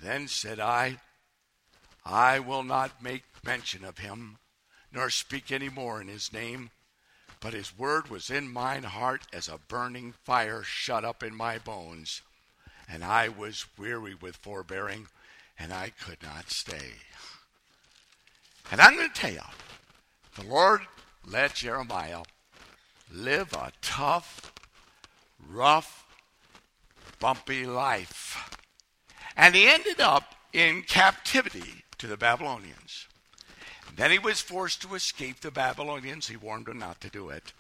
Then 0.02 0.28
said 0.28 0.60
I, 0.60 0.98
I 2.06 2.40
will 2.40 2.64
not 2.64 3.02
make 3.02 3.24
mention 3.46 3.86
of 3.86 4.00
him, 4.00 4.38
nor 4.92 5.10
speak 5.10 5.52
any 5.52 5.70
more 5.70 6.02
in 6.02 6.08
his 6.08 6.34
name. 6.34 6.72
But 7.40 7.54
his 7.54 7.78
word 7.78 8.10
was 8.10 8.30
in 8.30 8.52
mine 8.52 8.84
heart 8.84 9.26
as 9.32 9.48
a 9.48 9.60
burning 9.68 10.14
fire 10.24 10.64
shut 10.64 11.06
up 11.06 11.24
in 11.24 11.36
my 11.36 11.58
bones. 11.58 12.22
And 12.90 13.04
I 13.04 13.30
was 13.30 13.66
weary 13.78 14.14
with 14.14 14.36
forbearing, 14.36 15.08
and 15.58 15.72
I 15.72 15.92
could 15.92 16.22
not 16.22 16.50
stay. 16.50 16.94
And 18.72 18.82
I'm 18.82 18.96
going 18.96 19.10
to 19.10 19.16
tell 19.16 19.32
you, 19.32 19.40
the 20.36 20.46
Lord 20.46 20.82
let 21.26 21.56
Jeremiah 21.56 22.24
live 23.14 23.54
a 23.54 23.72
tough, 23.82 24.54
rough, 25.48 26.06
bumpy 27.20 27.66
life. 27.66 28.58
And 29.36 29.56
he 29.56 29.68
ended 29.68 30.00
up 30.00 30.36
in 30.54 30.84
captivity 30.84 31.86
to 31.98 32.08
the 32.08 32.18
Babylonians. 32.18 33.08
Then 33.96 34.12
he 34.12 34.20
was 34.20 34.42
forced 34.42 34.82
to 34.82 34.96
escape 34.96 35.42
the 35.42 35.52
Babylonians. 35.52 36.28
He 36.28 36.38
warned 36.38 36.66
them 36.66 36.80
not 36.80 37.02
to 37.02 37.10
do 37.10 37.30
it. 37.30 37.54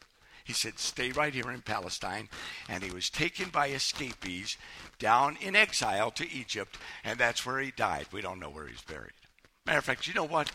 He 0.43 0.53
said, 0.53 0.79
Stay 0.79 1.11
right 1.11 1.33
here 1.33 1.51
in 1.51 1.61
Palestine. 1.61 2.29
And 2.67 2.83
he 2.83 2.91
was 2.91 3.09
taken 3.09 3.49
by 3.49 3.67
escapees 3.69 4.57
down 4.99 5.37
in 5.41 5.55
exile 5.55 6.11
to 6.11 6.29
Egypt, 6.29 6.77
and 7.03 7.19
that's 7.19 7.45
where 7.45 7.59
he 7.59 7.71
died. 7.71 8.07
We 8.11 8.21
don't 8.21 8.39
know 8.39 8.49
where 8.49 8.67
he's 8.67 8.81
buried. 8.81 9.13
Matter 9.65 9.79
of 9.79 9.85
fact, 9.85 10.07
you 10.07 10.13
know 10.13 10.23
what? 10.23 10.51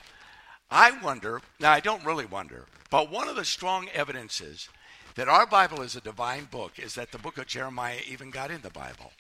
I 0.70 0.90
wonder, 1.02 1.40
now 1.61 1.73
I 1.73 1.80
don't 1.80 2.04
really 2.04 2.26
wonder, 2.26 2.66
but 2.90 3.11
one 3.11 3.28
of 3.28 3.37
the 3.37 3.44
strong 3.44 3.88
evidences 3.94 4.68
that 5.14 5.28
our 5.28 5.46
Bible 5.46 5.82
is 5.82 5.96
a 5.96 6.00
divine 6.00 6.44
book 6.44 6.78
is 6.78 6.94
that 6.94 7.12
the 7.12 7.18
book 7.18 7.38
of 7.38 7.46
Jeremiah 7.46 8.00
even 8.08 8.30
got 8.30 8.50
in 8.50 8.62
the 8.62 8.70
Bible. 8.70 9.12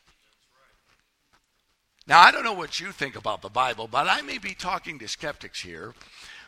Now, 2.06 2.20
I 2.20 2.30
don't 2.30 2.44
know 2.44 2.52
what 2.52 2.78
you 2.78 2.92
think 2.92 3.16
about 3.16 3.42
the 3.42 3.48
Bible, 3.48 3.88
but 3.88 4.08
I 4.08 4.22
may 4.22 4.38
be 4.38 4.54
talking 4.54 4.98
to 4.98 5.08
skeptics 5.08 5.62
here 5.62 5.94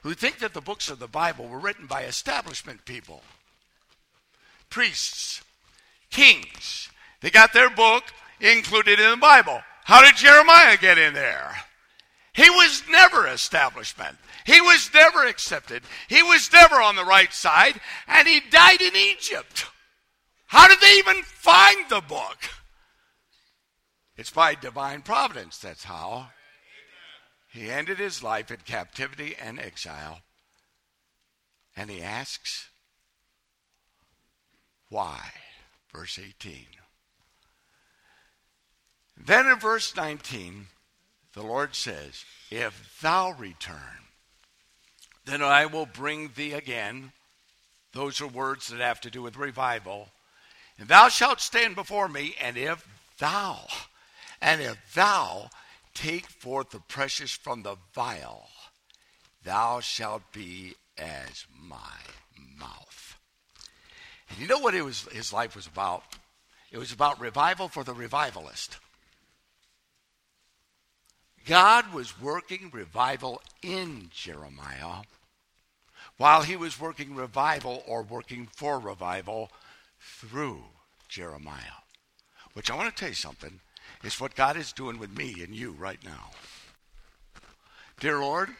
who 0.02 0.14
think 0.14 0.38
that 0.38 0.54
the 0.54 0.60
books 0.60 0.88
of 0.88 1.00
the 1.00 1.08
Bible 1.08 1.48
were 1.48 1.58
written 1.58 1.86
by 1.86 2.04
establishment 2.04 2.84
people, 2.84 3.22
priests, 4.70 5.42
kings. 6.10 6.88
They 7.20 7.30
got 7.30 7.52
their 7.52 7.70
book 7.70 8.04
included 8.40 9.00
in 9.00 9.10
the 9.10 9.16
Bible. 9.16 9.60
How 9.84 10.02
did 10.02 10.16
Jeremiah 10.16 10.76
get 10.76 10.98
in 10.98 11.14
there? 11.14 11.56
He 12.38 12.50
was 12.50 12.84
never 12.88 13.26
establishment. 13.26 14.16
He 14.46 14.60
was 14.60 14.90
never 14.94 15.26
accepted. 15.26 15.82
He 16.06 16.22
was 16.22 16.52
never 16.52 16.76
on 16.76 16.94
the 16.94 17.04
right 17.04 17.32
side, 17.32 17.80
and 18.06 18.28
he 18.28 18.38
died 18.38 18.80
in 18.80 18.94
Egypt. 18.94 19.66
How 20.46 20.68
did 20.68 20.80
they 20.80 20.98
even 20.98 21.24
find 21.24 21.90
the 21.90 22.00
book? 22.00 22.38
It's 24.16 24.30
by 24.30 24.54
divine 24.54 25.02
providence, 25.02 25.58
that's 25.58 25.82
how. 25.82 26.28
He 27.48 27.72
ended 27.72 27.98
his 27.98 28.22
life 28.22 28.52
in 28.52 28.58
captivity 28.58 29.34
and 29.34 29.58
exile. 29.58 30.20
And 31.76 31.90
he 31.90 32.00
asks, 32.00 32.68
why? 34.90 35.32
Verse 35.92 36.20
18. 36.20 36.66
Then 39.16 39.48
in 39.48 39.58
verse 39.58 39.96
19, 39.96 40.68
the 41.38 41.46
Lord 41.46 41.76
says, 41.76 42.24
If 42.50 42.98
thou 43.00 43.30
return, 43.30 44.08
then 45.24 45.40
I 45.40 45.66
will 45.66 45.86
bring 45.86 46.30
thee 46.34 46.52
again. 46.52 47.12
Those 47.92 48.20
are 48.20 48.26
words 48.26 48.66
that 48.68 48.80
have 48.80 49.00
to 49.02 49.10
do 49.10 49.22
with 49.22 49.36
revival. 49.36 50.08
And 50.78 50.88
thou 50.88 51.08
shalt 51.08 51.40
stand 51.40 51.76
before 51.76 52.08
me, 52.08 52.34
and 52.40 52.56
if 52.56 52.84
thou, 53.18 53.68
and 54.42 54.60
if 54.60 54.76
thou 54.94 55.50
take 55.94 56.26
forth 56.26 56.70
the 56.70 56.80
precious 56.80 57.30
from 57.30 57.62
the 57.62 57.76
vial, 57.94 58.48
thou 59.44 59.78
shalt 59.78 60.32
be 60.32 60.74
as 60.96 61.46
my 61.56 61.98
mouth. 62.58 63.16
And 64.28 64.40
you 64.40 64.48
know 64.48 64.58
what 64.58 64.74
it 64.74 64.84
was, 64.84 65.02
his 65.12 65.32
life 65.32 65.54
was 65.54 65.68
about? 65.68 66.02
It 66.72 66.78
was 66.78 66.92
about 66.92 67.20
revival 67.20 67.68
for 67.68 67.84
the 67.84 67.94
revivalist. 67.94 68.78
God 71.48 71.94
was 71.94 72.20
working 72.20 72.68
revival 72.74 73.40
in 73.62 74.10
Jeremiah 74.12 75.00
while 76.18 76.42
he 76.42 76.56
was 76.56 76.78
working 76.78 77.14
revival 77.14 77.82
or 77.86 78.02
working 78.02 78.46
for 78.54 78.78
revival 78.78 79.50
through 79.98 80.62
Jeremiah. 81.08 81.80
Which 82.52 82.70
I 82.70 82.76
want 82.76 82.94
to 82.94 83.00
tell 83.00 83.08
you 83.08 83.14
something 83.14 83.60
is 84.04 84.20
what 84.20 84.34
God 84.34 84.58
is 84.58 84.74
doing 84.74 84.98
with 84.98 85.16
me 85.16 85.36
and 85.42 85.54
you 85.54 85.70
right 85.72 86.04
now. 86.04 86.32
Dear 87.98 88.18
Lord, 88.20 88.50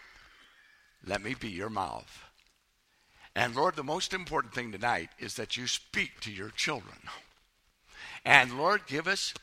let 1.06 1.22
me 1.22 1.34
be 1.38 1.50
your 1.50 1.68
mouth. 1.68 2.24
And 3.36 3.54
Lord, 3.54 3.76
the 3.76 3.84
most 3.84 4.14
important 4.14 4.54
thing 4.54 4.72
tonight 4.72 5.10
is 5.18 5.34
that 5.34 5.58
you 5.58 5.66
speak 5.66 6.20
to 6.20 6.32
your 6.32 6.48
children. 6.48 6.96
And 8.24 8.56
Lord, 8.56 8.86
give 8.86 9.06
us 9.06 9.34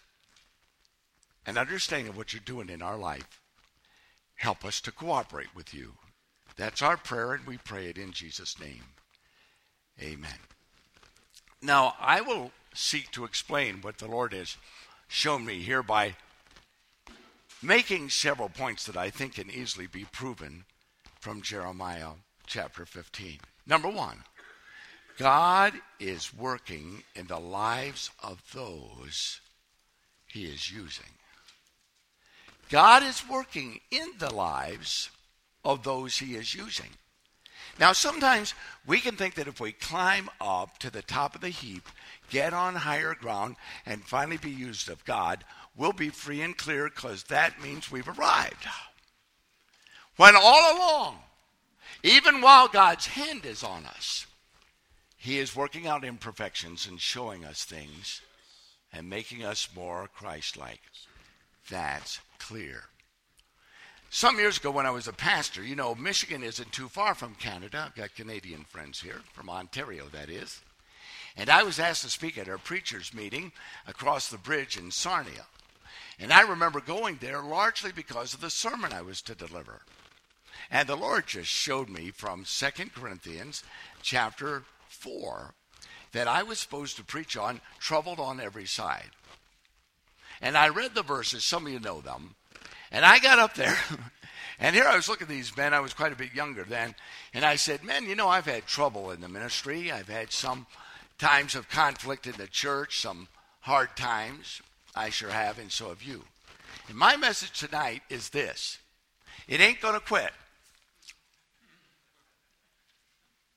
an 1.45 1.57
understanding 1.57 2.09
of 2.09 2.17
what 2.17 2.33
you're 2.33 2.41
doing 2.43 2.69
in 2.69 2.81
our 2.81 2.97
life. 2.97 3.41
Help 4.35 4.65
us 4.65 4.81
to 4.81 4.91
cooperate 4.91 5.55
with 5.55 5.73
you. 5.73 5.93
That's 6.57 6.81
our 6.81 6.97
prayer, 6.97 7.33
and 7.33 7.45
we 7.45 7.57
pray 7.57 7.87
it 7.87 7.97
in 7.97 8.11
Jesus' 8.11 8.59
name. 8.59 8.83
Amen. 10.01 10.39
Now, 11.61 11.95
I 11.99 12.21
will 12.21 12.51
seek 12.73 13.11
to 13.11 13.25
explain 13.25 13.81
what 13.81 13.97
the 13.97 14.07
Lord 14.07 14.33
has 14.33 14.57
shown 15.07 15.45
me 15.45 15.59
here 15.59 15.83
by 15.83 16.15
making 17.61 18.09
several 18.09 18.49
points 18.49 18.85
that 18.85 18.97
I 18.97 19.09
think 19.09 19.35
can 19.35 19.49
easily 19.49 19.87
be 19.87 20.05
proven 20.11 20.65
from 21.19 21.41
Jeremiah 21.41 22.11
chapter 22.45 22.85
15. 22.85 23.39
Number 23.65 23.89
one, 23.89 24.23
God 25.17 25.73
is 25.99 26.33
working 26.33 27.03
in 27.15 27.27
the 27.27 27.39
lives 27.39 28.11
of 28.21 28.43
those 28.53 29.39
he 30.27 30.45
is 30.45 30.71
using. 30.71 31.14
God 32.69 33.03
is 33.03 33.27
working 33.29 33.79
in 33.91 34.07
the 34.17 34.33
lives 34.33 35.09
of 35.63 35.83
those 35.83 36.17
he 36.17 36.35
is 36.35 36.53
using. 36.53 36.89
Now, 37.79 37.91
sometimes 37.91 38.53
we 38.87 38.99
can 38.99 39.15
think 39.15 39.35
that 39.35 39.47
if 39.47 39.59
we 39.59 39.73
climb 39.73 40.29
up 40.39 40.77
to 40.79 40.89
the 40.89 41.01
top 41.01 41.35
of 41.35 41.41
the 41.41 41.49
heap, 41.49 41.87
get 42.29 42.53
on 42.53 42.75
higher 42.75 43.13
ground, 43.13 43.57
and 43.85 44.01
finally 44.03 44.37
be 44.37 44.49
used 44.49 44.89
of 44.89 45.03
God, 45.03 45.43
we'll 45.75 45.91
be 45.91 46.09
free 46.09 46.41
and 46.41 46.57
clear 46.57 46.85
because 46.85 47.23
that 47.23 47.61
means 47.61 47.91
we've 47.91 48.07
arrived. 48.07 48.67
When 50.15 50.35
all 50.35 50.77
along, 50.77 51.17
even 52.03 52.39
while 52.39 52.67
God's 52.69 53.07
hand 53.07 53.45
is 53.45 53.63
on 53.63 53.85
us, 53.85 54.25
He 55.17 55.39
is 55.39 55.55
working 55.55 55.85
out 55.85 56.05
imperfections 56.05 56.87
and 56.87 57.01
showing 57.01 57.43
us 57.43 57.65
things 57.65 58.21
and 58.93 59.09
making 59.09 59.43
us 59.43 59.67
more 59.75 60.07
Christ 60.15 60.55
like. 60.55 60.79
That's 61.69 62.19
clear. 62.39 62.85
Some 64.09 64.37
years 64.37 64.57
ago, 64.57 64.71
when 64.71 64.85
I 64.85 64.91
was 64.91 65.07
a 65.07 65.13
pastor, 65.13 65.61
you 65.63 65.75
know, 65.75 65.93
Michigan 65.93 66.43
isn't 66.43 66.71
too 66.71 66.87
far 66.87 67.15
from 67.15 67.35
Canada. 67.35 67.85
I've 67.87 67.95
got 67.95 68.15
Canadian 68.15 68.63
friends 68.63 69.01
here, 69.01 69.21
from 69.33 69.49
Ontario, 69.49 70.05
that 70.13 70.29
is. 70.29 70.61
And 71.35 71.49
I 71.49 71.63
was 71.63 71.79
asked 71.79 72.03
to 72.03 72.09
speak 72.09 72.37
at 72.37 72.47
our 72.47 72.57
preachers' 72.57 73.13
meeting 73.13 73.51
across 73.87 74.29
the 74.29 74.37
bridge 74.37 74.77
in 74.77 74.91
Sarnia. 74.91 75.47
And 76.17 76.31
I 76.31 76.41
remember 76.41 76.79
going 76.79 77.17
there 77.19 77.41
largely 77.41 77.91
because 77.91 78.33
of 78.33 78.41
the 78.41 78.49
sermon 78.49 78.93
I 78.93 79.01
was 79.01 79.21
to 79.23 79.35
deliver. 79.35 79.81
And 80.71 80.87
the 80.87 80.95
Lord 80.95 81.27
just 81.27 81.49
showed 81.49 81.89
me 81.89 82.11
from 82.11 82.45
2 82.45 82.67
Corinthians 82.95 83.63
chapter 84.01 84.63
4 84.87 85.53
that 86.13 86.27
I 86.27 86.43
was 86.43 86.59
supposed 86.59 86.95
to 86.95 87.03
preach 87.03 87.35
on 87.35 87.59
troubled 87.79 88.19
on 88.19 88.39
every 88.39 88.65
side. 88.65 89.09
And 90.41 90.57
I 90.57 90.69
read 90.69 90.95
the 90.95 91.03
verses, 91.03 91.43
some 91.43 91.65
of 91.65 91.71
you 91.71 91.79
know 91.79 92.01
them. 92.01 92.35
And 92.91 93.05
I 93.05 93.19
got 93.19 93.39
up 93.39 93.55
there, 93.55 93.77
and 94.59 94.75
here 94.75 94.85
I 94.85 94.95
was 94.95 95.09
looking 95.09 95.25
at 95.25 95.29
these 95.29 95.55
men. 95.55 95.73
I 95.73 95.79
was 95.79 95.93
quite 95.93 96.13
a 96.13 96.17
bit 96.17 96.33
younger 96.33 96.63
then. 96.63 96.95
And 97.33 97.43
I 97.43 97.55
said, 97.55 97.83
Men, 97.83 98.07
you 98.07 98.15
know, 98.15 98.27
I've 98.27 98.45
had 98.45 98.65
trouble 98.65 99.11
in 99.11 99.21
the 99.21 99.27
ministry. 99.27 99.91
I've 99.91 100.07
had 100.07 100.31
some 100.31 100.67
times 101.17 101.55
of 101.55 101.69
conflict 101.69 102.27
in 102.27 102.33
the 102.37 102.47
church, 102.47 102.99
some 102.99 103.27
hard 103.61 103.95
times. 103.95 104.61
I 104.95 105.09
sure 105.09 105.29
have, 105.29 105.59
and 105.59 105.71
so 105.71 105.89
have 105.89 106.03
you. 106.03 106.23
And 106.87 106.97
my 106.97 107.17
message 107.17 107.59
tonight 107.59 108.01
is 108.09 108.29
this 108.29 108.79
it 109.47 109.59
ain't 109.59 109.81
going 109.81 109.95
to 109.95 109.99
quit. 109.99 110.31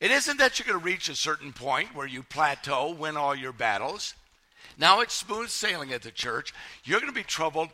It 0.00 0.10
isn't 0.12 0.38
that 0.38 0.58
you're 0.58 0.66
going 0.66 0.78
to 0.78 0.84
reach 0.84 1.08
a 1.08 1.16
certain 1.16 1.52
point 1.52 1.94
where 1.94 2.06
you 2.06 2.22
plateau, 2.22 2.92
win 2.92 3.16
all 3.16 3.34
your 3.34 3.52
battles. 3.52 4.14
Now 4.78 5.00
it's 5.00 5.14
smooth 5.14 5.48
sailing 5.48 5.92
at 5.92 6.02
the 6.02 6.12
church. 6.12 6.54
You're 6.84 7.00
going 7.00 7.12
to 7.12 7.20
be 7.20 7.24
troubled 7.24 7.70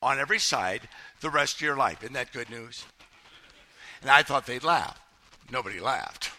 on 0.00 0.18
every 0.18 0.38
side 0.38 0.88
the 1.20 1.30
rest 1.30 1.56
of 1.56 1.60
your 1.60 1.76
life. 1.76 2.02
Isn't 2.02 2.14
that 2.14 2.32
good 2.32 2.48
news? 2.48 2.84
And 4.00 4.10
I 4.10 4.22
thought 4.22 4.46
they'd 4.46 4.64
laugh. 4.64 4.98
Nobody 5.50 5.78
laughed. 5.78 6.30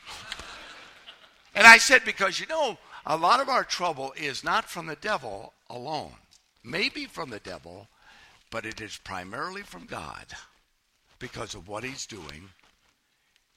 and 1.56 1.68
I 1.68 1.78
said, 1.78 2.04
because 2.06 2.40
you 2.40 2.48
know, 2.48 2.78
a 3.06 3.18
lot 3.18 3.40
of 3.40 3.50
our 3.50 3.64
trouble 3.64 4.14
is 4.18 4.44
not 4.44 4.66
from 4.66 4.88
the 4.88 4.96
devil 4.96 5.54
alone, 5.70 6.14
maybe 6.64 7.06
from 7.06 7.30
the 7.30 7.40
devil, 7.40 7.88
but 8.50 8.66
it 8.66 8.82
is 8.82 8.98
primarily 8.98 9.62
from 9.62 9.86
God 9.86 10.26
because 11.20 11.54
of 11.54 11.68
what 11.68 11.84
he's 11.84 12.06
doing 12.06 12.50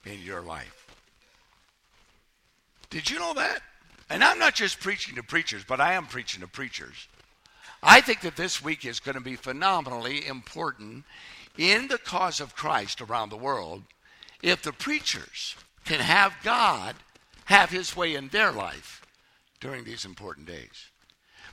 in 0.05 0.21
your 0.21 0.41
life. 0.41 0.87
Did 2.89 3.09
you 3.09 3.17
know 3.17 3.33
that? 3.33 3.61
And 4.13 4.23
I'm 4.23 4.37
not 4.37 4.53
just 4.53 4.79
preaching 4.79 5.15
to 5.15 5.23
preachers, 5.23 5.63
but 5.67 5.81
I 5.81 5.93
am 5.93 6.05
preaching 6.05 6.41
to 6.41 6.47
preachers. 6.47 7.07
I 7.81 7.99
think 7.99 8.21
that 8.21 8.35
this 8.35 8.63
week 8.63 8.85
is 8.85 8.99
going 8.99 9.15
to 9.15 9.21
be 9.21 9.35
phenomenally 9.35 10.27
important 10.27 11.05
in 11.57 11.87
the 11.87 11.97
cause 11.97 12.39
of 12.39 12.55
Christ 12.55 13.01
around 13.01 13.29
the 13.29 13.37
world 13.37 13.81
if 14.43 14.61
the 14.61 14.71
preachers 14.71 15.55
can 15.83 15.99
have 15.99 16.35
God 16.43 16.95
have 17.45 17.71
his 17.71 17.95
way 17.95 18.13
in 18.13 18.27
their 18.27 18.51
life 18.51 19.01
during 19.59 19.83
these 19.83 20.05
important 20.05 20.45
days. 20.45 20.91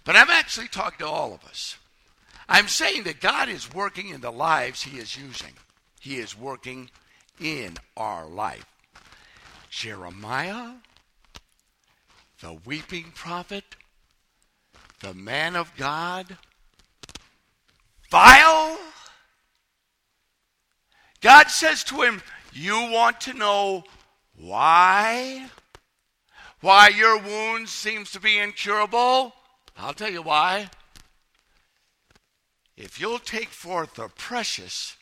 But 0.05 0.17
I'm 0.17 0.29
actually 0.29 0.69
talking 0.69 0.99
to 0.99 1.11
all 1.11 1.33
of 1.33 1.43
us. 1.47 1.79
I'm 2.47 2.69
saying 2.69 3.05
that 3.05 3.23
God 3.23 3.49
is 3.49 3.73
working 3.73 4.11
in 4.11 4.21
the 4.21 4.31
lives 4.31 4.83
he 4.83 4.99
is 4.99 5.17
using, 5.17 5.55
he 5.99 6.19
is 6.19 6.37
working 6.37 6.91
in 7.41 7.79
our 7.97 8.27
life. 8.27 8.67
Jeremiah, 9.71 10.73
the 12.41 12.59
weeping 12.65 13.13
prophet, 13.15 13.65
the 15.01 15.15
man 15.15 15.57
of 15.57 15.75
God, 15.77 16.39
vile. 18.11 18.79
God 21.21 21.49
says 21.49 21.85
to 21.85 22.03
him, 22.03 22.23
You 22.53 22.91
want 22.91 23.21
to 23.23 23.35
know 23.35 23.85
why? 24.37 25.47
Why 26.61 26.89
your 26.89 27.19
wound 27.19 27.69
seems 27.69 28.11
to 28.13 28.21
be 28.21 28.39
incurable? 28.39 29.35
I'll 29.77 29.95
tell 29.95 30.11
you 30.11 30.23
why. 30.23 30.71
If 32.77 33.01
you'll 33.01 33.19
take 33.19 33.49
forth 33.49 33.95
the 33.95 34.09
precious 34.09 34.97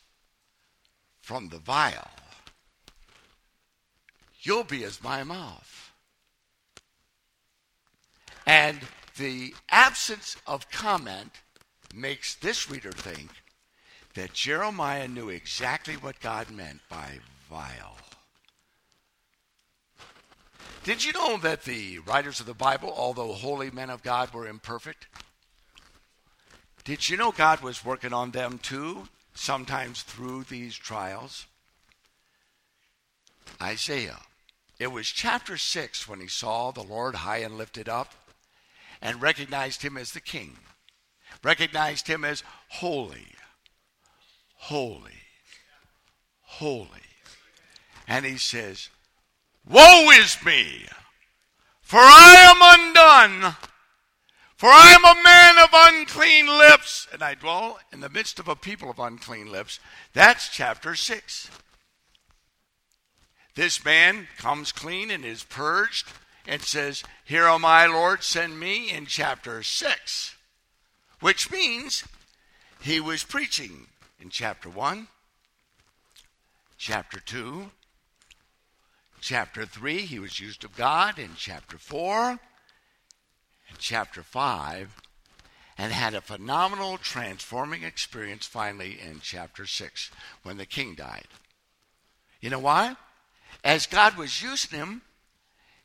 from 1.21 1.49
the 1.49 1.59
vile, 1.59 2.11
you'll 4.41 4.65
be 4.65 4.83
as 4.83 5.01
my 5.01 5.23
mouth. 5.23 5.88
And 8.49 8.79
the 9.15 9.53
absence 9.69 10.35
of 10.47 10.71
comment 10.71 11.33
makes 11.93 12.33
this 12.33 12.67
reader 12.67 12.91
think 12.91 13.29
that 14.15 14.33
Jeremiah 14.33 15.07
knew 15.07 15.29
exactly 15.29 15.93
what 15.93 16.19
God 16.19 16.49
meant 16.49 16.79
by 16.89 17.19
vile. 17.47 17.95
Did 20.83 21.05
you 21.05 21.13
know 21.13 21.37
that 21.37 21.65
the 21.65 21.99
writers 21.99 22.39
of 22.39 22.47
the 22.47 22.55
Bible, 22.55 22.91
although 22.97 23.33
holy 23.33 23.69
men 23.69 23.91
of 23.91 24.01
God, 24.01 24.33
were 24.33 24.47
imperfect? 24.47 25.05
Did 26.83 27.07
you 27.07 27.17
know 27.17 27.31
God 27.31 27.61
was 27.61 27.85
working 27.85 28.13
on 28.13 28.31
them 28.31 28.57
too, 28.57 29.09
sometimes 29.35 30.01
through 30.01 30.45
these 30.45 30.75
trials? 30.75 31.45
Isaiah. 33.61 34.21
It 34.79 34.91
was 34.91 35.07
chapter 35.07 35.55
6 35.55 36.07
when 36.07 36.19
he 36.19 36.27
saw 36.27 36.71
the 36.71 36.81
Lord 36.81 37.13
high 37.13 37.39
and 37.39 37.55
lifted 37.55 37.87
up 37.87 38.15
and 39.01 39.21
recognized 39.21 39.81
him 39.81 39.97
as 39.97 40.11
the 40.11 40.21
king, 40.21 40.57
recognized 41.43 42.07
him 42.07 42.25
as 42.25 42.43
holy, 42.69 43.27
holy, 44.55 45.23
holy. 46.41 46.87
And 48.07 48.25
he 48.25 48.37
says, 48.37 48.89
Woe 49.67 50.09
is 50.11 50.43
me, 50.43 50.85
for 51.81 51.99
I 51.99 52.35
am 52.49 52.79
undone. 52.79 53.55
For 54.59 54.67
I 54.67 54.89
am 54.89 55.05
a 55.05 55.23
man 55.23 55.57
of 55.57 55.69
unclean 55.71 56.45
lips, 56.45 57.07
and 57.13 57.23
I 57.23 57.33
dwell 57.33 57.79
in 57.93 58.01
the 58.01 58.09
midst 58.09 58.39
of 58.39 58.49
a 58.49 58.57
people 58.57 58.89
of 58.89 58.99
unclean 58.99 59.49
lips. 59.49 59.79
That's 60.11 60.49
chapter 60.49 60.95
6. 60.95 61.49
This 63.55 63.85
man 63.85 64.27
comes 64.37 64.73
clean 64.73 65.11
and 65.11 65.23
is 65.23 65.43
purged 65.43 66.07
and 66.49 66.63
says, 66.63 67.03
Here 67.23 67.45
am 67.45 67.63
I, 67.63 67.85
Lord, 67.85 68.23
send 68.23 68.59
me 68.59 68.89
in 68.89 69.05
chapter 69.05 69.61
6, 69.61 70.35
which 71.19 71.51
means 71.51 72.03
he 72.81 72.99
was 72.99 73.23
preaching 73.23 73.85
in 74.19 74.29
chapter 74.29 74.67
1, 74.67 75.07
chapter 76.77 77.19
2, 77.19 77.69
chapter 79.21 79.65
3, 79.65 79.99
he 79.99 80.17
was 80.17 80.39
used 80.39 80.63
of 80.63 80.75
God 80.75 81.19
in 81.19 81.29
chapter 81.37 81.77
4, 81.77 82.31
and 82.31 83.77
chapter 83.77 84.23
5, 84.23 84.95
and 85.77 85.93
had 85.93 86.15
a 86.15 86.21
phenomenal 86.21 86.97
transforming 86.97 87.83
experience 87.83 88.47
finally 88.47 88.97
in 88.99 89.19
chapter 89.21 89.67
6 89.67 90.09
when 90.41 90.57
the 90.57 90.65
king 90.65 90.95
died. 90.95 91.27
You 92.41 92.49
know 92.49 92.59
why? 92.59 92.95
As 93.63 93.85
God 93.85 94.17
was 94.17 94.41
using 94.41 94.79
him, 94.79 95.01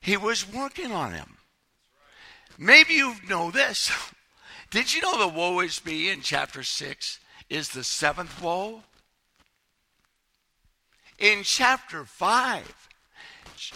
he 0.05 0.19
was 0.19 0.53
working 0.53 0.93
on 0.93 1.13
him. 1.13 1.39
Maybe 2.59 2.93
you 2.93 3.15
know 3.27 3.51
this. 3.51 3.91
Did 4.71 4.95
you 4.95 5.01
know 5.01 5.19
the 5.19 5.29
woe 5.29 5.61
is 5.61 5.85
me 5.85 6.11
in 6.11 6.21
chapter 6.21 6.63
6 6.63 7.19
is 7.49 7.71
the 7.71 7.83
seventh 7.83 8.43
woe? 8.43 8.83
In 11.19 11.43
chapter 11.43 12.05
5, 12.05 12.89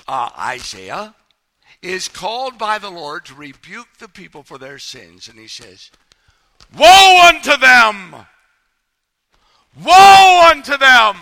uh, 0.07 0.31
Isaiah 0.39 1.15
is 1.81 2.09
called 2.09 2.59
by 2.59 2.79
the 2.79 2.91
Lord 2.91 3.25
to 3.27 3.35
rebuke 3.35 3.97
the 3.99 4.09
people 4.09 4.43
for 4.43 4.59
their 4.59 4.79
sins. 4.79 5.29
And 5.29 5.39
he 5.39 5.49
says, 5.49 5.91
Woe 6.77 7.23
unto 7.27 7.57
them! 7.57 8.27
Woe 9.83 10.51
unto 10.51 10.77
them! 10.77 11.17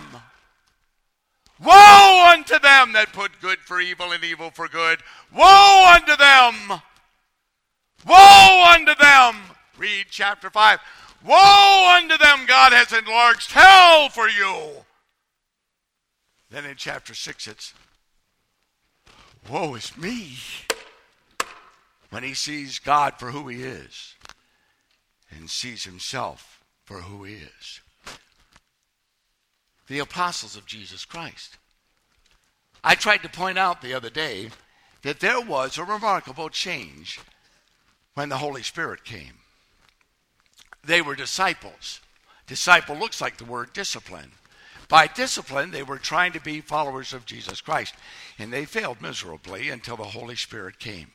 Woe 1.59 2.29
unto 2.33 2.59
them 2.59 2.93
that 2.93 3.13
put 3.13 3.41
good 3.41 3.59
for 3.61 3.81
evil 3.81 4.13
and 4.13 4.23
evil 4.23 4.51
for 4.51 4.69
good. 4.69 5.01
Woe 5.35 5.93
unto 5.95 6.17
them! 6.17 6.83
Woe 8.07 8.73
unto 8.75 8.95
them! 8.95 9.37
Read 9.79 10.07
chapter 10.11 10.51
5. 10.51 10.79
Woe 11.25 11.97
unto 11.97 12.19
them, 12.19 12.47
God 12.47 12.73
has 12.73 12.93
enlarged 12.93 13.53
hell 13.53 14.09
for 14.11 14.29
you. 14.29 14.85
Then 16.51 16.65
in 16.65 16.77
chapter 16.77 17.15
6, 17.15 17.49
it's 17.49 17.75
Woe 19.49 19.75
is 19.75 19.97
me 19.97 20.37
when 22.11 22.23
he 22.23 22.35
sees 22.35 22.79
God 22.79 23.15
for 23.19 23.31
who 23.31 23.49
he 23.49 23.63
is 23.63 24.15
and 25.31 25.49
sees 25.49 25.85
himself 25.85 26.65
for 26.85 27.03
who 27.03 27.25
he 27.25 27.35
is. 27.35 27.81
The 29.89 29.99
apostles 30.01 30.57
of 30.57 30.67
Jesus 30.67 31.05
Christ. 31.05 31.59
I 32.83 32.95
tried 32.95 33.23
to 33.23 33.29
point 33.29 33.59
out 33.59 33.83
the 33.83 33.95
other 33.95 34.11
day 34.11 34.51
that 35.03 35.21
there 35.21 35.41
was 35.41 35.79
a 35.79 35.85
remarkable 35.85 36.49
change 36.49 37.21
when 38.15 38.29
the 38.29 38.39
Holy 38.39 38.63
Spirit 38.63 39.05
came. 39.05 39.35
They 40.85 41.03
were 41.03 41.15
disciples. 41.15 42.01
Disciple 42.47 42.97
looks 42.97 43.21
like 43.21 43.37
the 43.37 43.45
word 43.45 43.73
discipline. 43.73 44.33
By 44.89 45.09
discipline, 45.09 45.73
they 45.73 45.83
were 45.83 45.99
trying 45.99 46.33
to 46.33 46.41
be 46.41 46.61
followers 46.61 47.13
of 47.13 47.27
Jesus 47.27 47.61
Christ, 47.61 47.95
and 48.39 48.53
they 48.53 48.65
failed 48.65 49.03
miserably 49.03 49.69
until 49.69 49.97
the 49.97 50.05
Holy 50.05 50.37
Spirit 50.37 50.79
came. 50.79 51.11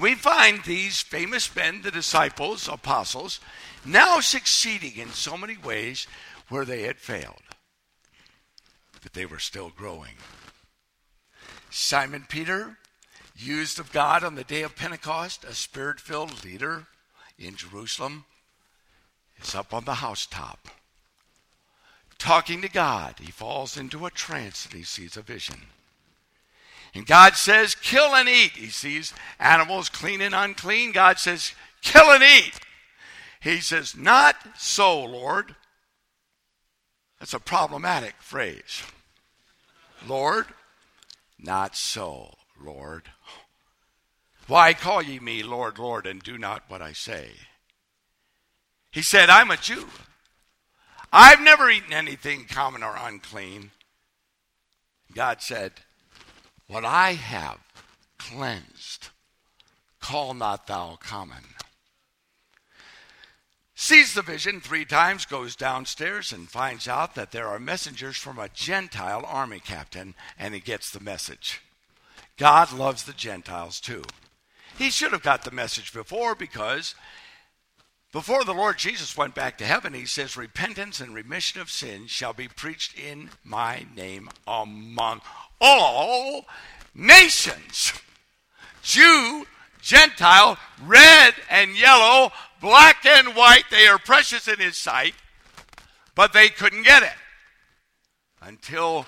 We 0.00 0.14
find 0.14 0.62
these 0.64 1.00
famous 1.00 1.54
men, 1.54 1.82
the 1.82 1.90
disciples, 1.90 2.68
apostles, 2.68 3.40
now 3.84 4.20
succeeding 4.20 4.96
in 4.96 5.10
so 5.10 5.36
many 5.36 5.56
ways 5.56 6.06
where 6.48 6.64
they 6.64 6.82
had 6.82 6.98
failed, 6.98 7.42
but 9.06 9.12
they 9.12 9.24
were 9.24 9.38
still 9.38 9.70
growing. 9.70 10.14
Simon 11.70 12.26
Peter, 12.28 12.76
used 13.36 13.78
of 13.78 13.92
God 13.92 14.24
on 14.24 14.34
the 14.34 14.42
day 14.42 14.62
of 14.62 14.74
Pentecost, 14.74 15.44
a 15.44 15.54
spirit 15.54 16.00
filled 16.00 16.42
leader 16.44 16.88
in 17.38 17.54
Jerusalem, 17.54 18.24
is 19.40 19.54
up 19.54 19.72
on 19.72 19.84
the 19.84 19.94
housetop 19.94 20.68
talking 22.18 22.62
to 22.62 22.68
God. 22.68 23.14
He 23.20 23.30
falls 23.30 23.76
into 23.76 24.06
a 24.06 24.10
trance 24.10 24.66
and 24.66 24.74
he 24.74 24.82
sees 24.82 25.16
a 25.16 25.22
vision. 25.22 25.60
And 26.92 27.06
God 27.06 27.34
says, 27.34 27.76
kill 27.76 28.12
and 28.12 28.28
eat. 28.28 28.52
He 28.52 28.70
sees 28.70 29.14
animals 29.38 29.88
clean 29.88 30.20
and 30.20 30.34
unclean. 30.34 30.90
God 30.90 31.20
says, 31.20 31.52
kill 31.80 32.10
and 32.10 32.24
eat. 32.24 32.58
He 33.40 33.60
says, 33.60 33.96
not 33.96 34.34
so, 34.56 35.04
Lord. 35.04 35.54
That's 37.20 37.34
a 37.34 37.38
problematic 37.38 38.14
phrase. 38.18 38.82
Lord, 40.06 40.46
not 41.38 41.76
so, 41.76 42.34
Lord. 42.60 43.04
Why 44.46 44.74
call 44.74 45.02
ye 45.02 45.18
me 45.18 45.42
Lord, 45.42 45.78
Lord, 45.78 46.06
and 46.06 46.22
do 46.22 46.38
not 46.38 46.64
what 46.68 46.80
I 46.80 46.92
say? 46.92 47.30
He 48.92 49.02
said, 49.02 49.28
I'm 49.28 49.50
a 49.50 49.56
Jew. 49.56 49.88
I've 51.12 51.40
never 51.40 51.70
eaten 51.70 51.92
anything 51.92 52.46
common 52.46 52.82
or 52.82 52.96
unclean. 52.98 53.72
God 55.14 55.42
said, 55.42 55.72
What 56.66 56.84
I 56.84 57.14
have 57.14 57.58
cleansed, 58.18 59.08
call 60.00 60.34
not 60.34 60.66
thou 60.66 60.98
common. 61.00 61.44
Sees 63.78 64.14
the 64.14 64.22
vision 64.22 64.62
three 64.62 64.86
times, 64.86 65.26
goes 65.26 65.54
downstairs, 65.54 66.32
and 66.32 66.48
finds 66.48 66.88
out 66.88 67.14
that 67.14 67.30
there 67.30 67.46
are 67.46 67.58
messengers 67.58 68.16
from 68.16 68.38
a 68.38 68.48
Gentile 68.48 69.22
army 69.26 69.60
captain, 69.60 70.14
and 70.38 70.54
he 70.54 70.60
gets 70.60 70.90
the 70.90 70.98
message. 70.98 71.60
God 72.38 72.72
loves 72.72 73.04
the 73.04 73.12
Gentiles 73.12 73.78
too. 73.78 74.02
He 74.78 74.88
should 74.88 75.12
have 75.12 75.22
got 75.22 75.44
the 75.44 75.50
message 75.50 75.92
before 75.92 76.34
because 76.34 76.94
before 78.12 78.44
the 78.44 78.54
Lord 78.54 78.78
Jesus 78.78 79.14
went 79.14 79.34
back 79.34 79.58
to 79.58 79.66
heaven, 79.66 79.92
he 79.92 80.06
says, 80.06 80.38
Repentance 80.38 80.98
and 81.00 81.14
remission 81.14 81.60
of 81.60 81.70
sins 81.70 82.10
shall 82.10 82.32
be 82.32 82.48
preached 82.48 82.98
in 82.98 83.28
my 83.44 83.84
name 83.94 84.30
among 84.46 85.20
all 85.60 86.46
nations. 86.94 87.92
Jew, 88.82 89.46
Gentile, 89.82 90.56
red 90.82 91.34
and 91.50 91.76
yellow, 91.76 92.32
black 92.60 93.04
and 93.04 93.34
white, 93.34 93.64
they 93.70 93.86
are 93.86 93.98
precious 93.98 94.48
in 94.48 94.58
his 94.58 94.76
sight, 94.76 95.14
but 96.14 96.32
they 96.32 96.48
couldn't 96.48 96.82
get 96.82 97.02
it 97.02 97.18
until 98.40 99.06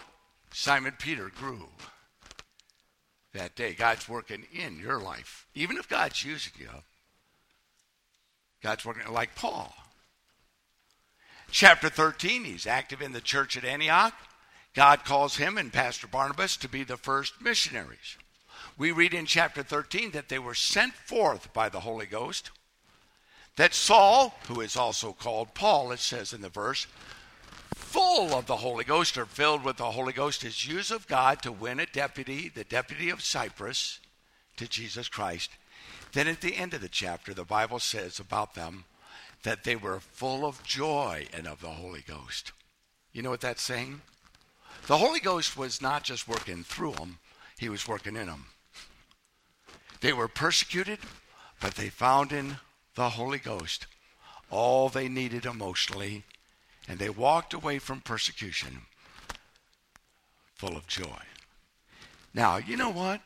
Simon 0.53 0.95
Peter 0.99 1.31
grew 1.35 1.69
that 3.33 3.55
day. 3.55 3.75
God's 3.75 4.09
working 4.09 4.47
in 4.53 4.79
your 4.79 5.01
life. 5.01 5.47
Even 5.55 5.77
if 5.77 5.89
God's 5.89 6.25
using 6.25 6.53
you, 6.59 6.69
God's 8.63 8.85
working 8.85 9.13
like 9.13 9.37
Paul. 9.37 9.75
Chapter 11.51 11.89
13, 11.89 12.45
he's 12.45 12.67
active 12.67 13.01
in 13.01 13.13
the 13.13 13.21
church 13.21 13.57
at 13.57 13.65
Antioch. 13.65 14.15
God 14.75 15.05
calls 15.05 15.37
him 15.37 15.57
and 15.57 15.73
Pastor 15.73 16.07
Barnabas 16.07 16.57
to 16.59 16.69
be 16.69 16.85
the 16.85 16.97
first 16.97 17.41
missionaries. 17.41 18.19
We 18.77 18.93
read 18.93 19.15
in 19.15 19.27
chapter 19.27 19.63
13 19.63 20.11
that 20.13 20.29
they 20.29 20.39
were 20.39 20.55
sent 20.55 20.95
forth 20.95 21.53
by 21.53 21.69
the 21.69 21.81
Holy 21.81 22.07
Ghost. 22.07 22.51
That 23.59 23.75
Saul, 23.75 24.35
who 24.49 24.63
is 24.63 24.77
also 24.77 25.13
called 25.13 25.53
Paul, 25.53 25.93
it 25.93 25.99
says 25.99 26.33
in 26.33 26.41
the 26.41 26.49
verse, 26.49 26.87
full 27.75 28.35
of 28.35 28.47
the 28.47 28.57
Holy 28.57 28.85
Ghost 28.85 29.19
or 29.19 29.27
filled 29.27 29.63
with 29.63 29.77
the 29.77 29.91
Holy 29.91 30.15
Ghost, 30.15 30.43
is 30.43 30.67
used 30.67 30.91
of 30.91 31.07
God 31.07 31.43
to 31.43 31.53
win 31.53 31.79
a 31.79 31.87
deputy, 31.87 32.49
the 32.49 32.65
deputy 32.65 33.11
of 33.11 33.23
Cyprus, 33.23 34.01
to 34.57 34.67
Jesus 34.67 35.09
Christ 35.09 35.51
then 36.13 36.29
at 36.29 36.41
the 36.41 36.57
end 36.57 36.75
of 36.75 36.81
the 36.81 36.89
chapter, 36.89 37.35
the 37.35 37.45
Bible 37.45 37.79
says 37.79 38.19
about 38.19 38.55
them 38.55 38.85
that 39.43 39.65
they 39.65 39.77
were 39.77 40.01
full 40.01 40.45
of 40.45 40.63
joy 40.63 41.27
and 41.33 41.47
of 41.47 41.61
the 41.61 41.69
Holy 41.69 42.03
Ghost. 42.07 42.53
You 43.13 43.23
know 43.23 43.31
what 43.31 43.41
that's 43.41 43.63
saying? 43.63 44.01
The 44.87 44.99
Holy 44.99 45.21
Ghost 45.21 45.57
was 45.57 45.83
not 45.83 46.05
just 46.05 46.29
working 46.29 46.65
through 46.65 46.93
them, 46.93 47.19
He 47.59 47.69
was 47.69 47.87
working 47.87 48.17
in 48.17 48.27
them. 48.27 48.47
They 50.01 50.13
were 50.13 50.29
persecuted, 50.29 51.01
but 51.61 51.75
they 51.75 51.89
found 51.89 52.33
in 52.33 52.57
the 52.99 53.11
Holy 53.11 53.39
Ghost 53.39 53.87
all 54.51 54.89
they 54.89 55.09
needed 55.09 55.47
emotionally, 55.47 56.25
and 56.89 56.99
they 56.99 57.09
walked 57.09 57.55
away 57.55 57.79
from 57.79 58.01
persecution 58.01 58.83
full 60.57 60.77
of 60.77 60.89
joy. 60.89 61.23
Now, 62.35 62.57
you 62.57 62.77
know 62.77 62.91
what? 62.91 63.21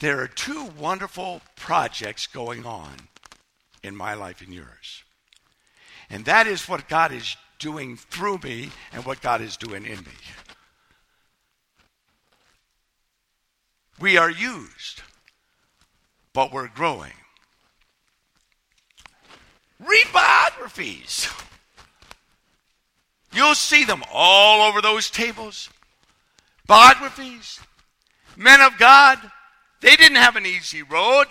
There 0.00 0.20
are 0.20 0.26
two 0.26 0.70
wonderful 0.78 1.40
projects 1.56 2.26
going 2.26 2.66
on 2.66 2.92
in 3.82 3.96
my 3.96 4.12
life 4.12 4.42
and 4.42 4.52
yours. 4.52 5.02
And 6.10 6.26
that 6.26 6.46
is 6.46 6.68
what 6.68 6.90
God 6.90 7.10
is 7.10 7.36
doing 7.58 7.96
through 7.96 8.40
me 8.44 8.68
and 8.92 9.06
what 9.06 9.22
God 9.22 9.40
is 9.40 9.56
doing 9.56 9.86
in 9.86 9.98
me. 10.00 10.18
We 13.98 14.18
are 14.18 14.30
used, 14.30 15.00
but 16.34 16.52
we're 16.52 16.68
growing. 16.68 17.12
Read 19.80 20.06
biographies. 20.12 21.28
You'll 23.32 23.54
see 23.54 23.84
them 23.84 24.02
all 24.12 24.68
over 24.68 24.80
those 24.80 25.10
tables. 25.10 25.68
biographies, 26.66 27.60
men 28.36 28.60
of 28.60 28.78
God, 28.78 29.18
they 29.80 29.96
didn't 29.96 30.16
have 30.16 30.36
an 30.36 30.46
easy 30.46 30.82
road. 30.82 31.26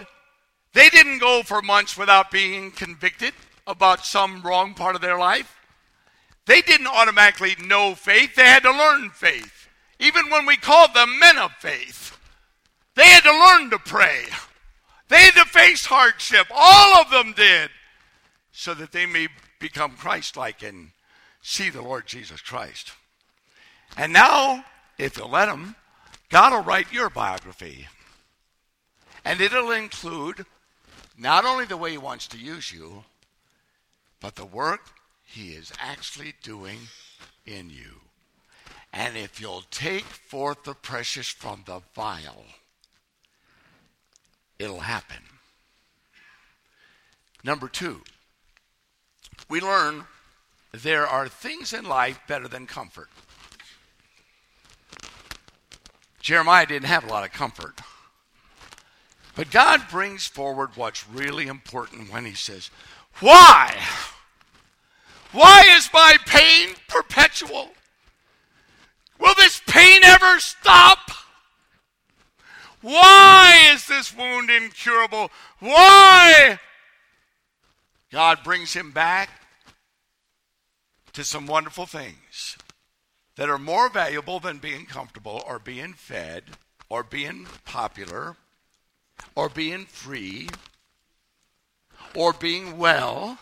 They 0.74 0.90
didn't 0.90 1.20
go 1.20 1.44
for 1.44 1.62
months 1.62 1.98
without 1.98 2.30
being 2.30 2.72
convicted 2.72 3.34
about 3.66 4.06
some 4.06 4.42
wrong 4.42 4.74
part 4.74 4.96
of 4.96 5.02
their 5.02 5.18
life. 5.18 5.56
They 6.46 6.62
didn't 6.62 6.88
automatically 6.88 7.56
know 7.64 7.96
faith, 7.96 8.36
they 8.36 8.44
had 8.44 8.64
to 8.64 8.72
learn 8.72 9.10
faith. 9.12 9.68
Even 10.00 10.30
when 10.30 10.46
we 10.46 10.58
called 10.58 10.94
them 10.94 11.18
men 11.20 11.38
of 11.38 11.52
faith, 11.54 12.18
they 12.96 13.06
had 13.06 13.24
to 13.24 13.32
learn 13.32 13.70
to 13.70 13.80
pray. 13.80 14.26
They 15.08 15.18
had 15.18 15.36
to 15.36 15.46
face 15.46 15.86
hardship. 15.86 16.48
All 16.54 17.02
of 17.02 17.10
them 17.10 17.34
did, 17.34 17.70
so 18.54 18.74
that 18.76 18.92
they 18.92 19.06
may 19.06 19.28
become 19.60 19.98
Christ 19.98 20.38
like 20.38 20.64
and 20.64 20.92
see 21.42 21.70
the 21.70 21.82
Lord 21.82 22.06
Jesus 22.06 22.40
Christ. 22.40 22.94
And 23.98 24.14
now, 24.14 24.64
if 24.98 25.18
you'll 25.18 25.30
let 25.30 25.50
Him, 25.50 25.76
God 26.30 26.54
will 26.54 26.62
write 26.62 26.94
your 26.94 27.10
biography. 27.10 27.88
And 29.26 29.42
it'll 29.42 29.72
include 29.72 30.46
not 31.18 31.46
only 31.46 31.66
the 31.66 31.78
way 31.78 31.92
He 31.92 31.98
wants 31.98 32.28
to 32.28 32.38
use 32.38 32.72
you, 32.72 33.04
but 34.22 34.36
the 34.36 34.46
work 34.46 34.92
He 35.26 35.50
is 35.50 35.74
actually 35.80 36.34
doing 36.44 36.78
in 37.46 37.70
you. 37.70 38.02
And 38.94 39.18
if 39.18 39.42
you'll 39.42 39.64
take 39.72 40.06
forth 40.06 40.64
the 40.64 40.76
precious 40.76 41.28
from 41.28 41.64
the 41.66 41.82
vile, 41.96 42.46
it'll 44.60 44.82
happen. 44.82 45.18
Number 47.44 47.68
two, 47.68 48.02
we 49.50 49.60
learn 49.62 50.06
there 50.72 51.06
are 51.06 51.28
things 51.28 51.74
in 51.74 51.86
life 51.86 52.20
better 52.28 52.48
than 52.48 52.66
comfort. 52.66 53.10
Jeremiah 56.20 56.66
didn't 56.66 56.88
have 56.88 57.04
a 57.04 57.08
lot 57.08 57.26
of 57.26 57.32
comfort. 57.32 57.80
But 59.36 59.52
God 59.52 59.82
brings 59.90 60.26
forward 60.26 60.72
what's 60.76 61.08
really 61.10 61.48
important 61.48 62.12
when 62.12 62.26
he 62.26 62.34
says, 62.34 62.70
Why? 63.20 63.76
Why 65.32 65.64
is 65.76 65.90
my 65.94 66.18
pain 66.26 66.76
perpetual? 66.88 67.70
Will 69.20 69.34
this 69.36 69.62
pain 69.68 70.04
ever 70.04 70.40
stop? 70.40 71.00
Why 72.82 73.72
is 73.74 73.88
this 73.88 74.16
wound 74.16 74.50
incurable? 74.50 75.32
Why? 75.60 76.60
God 78.14 78.44
brings 78.44 78.74
him 78.74 78.92
back 78.92 79.28
to 81.14 81.24
some 81.24 81.48
wonderful 81.48 81.88
things 81.88 82.56
that 83.38 83.50
are 83.50 83.58
more 83.58 83.90
valuable 83.90 84.40
than 84.40 84.60
being 84.60 84.86
comfortable 84.86 85.44
or 85.48 85.58
being 85.58 85.94
fed 85.94 86.44
or 86.90 87.02
being 87.02 87.48
popular 87.66 88.36
or 89.34 89.50
being 89.50 89.86
free 89.86 90.48
or 92.14 92.34
being 92.34 92.78
well. 92.78 93.40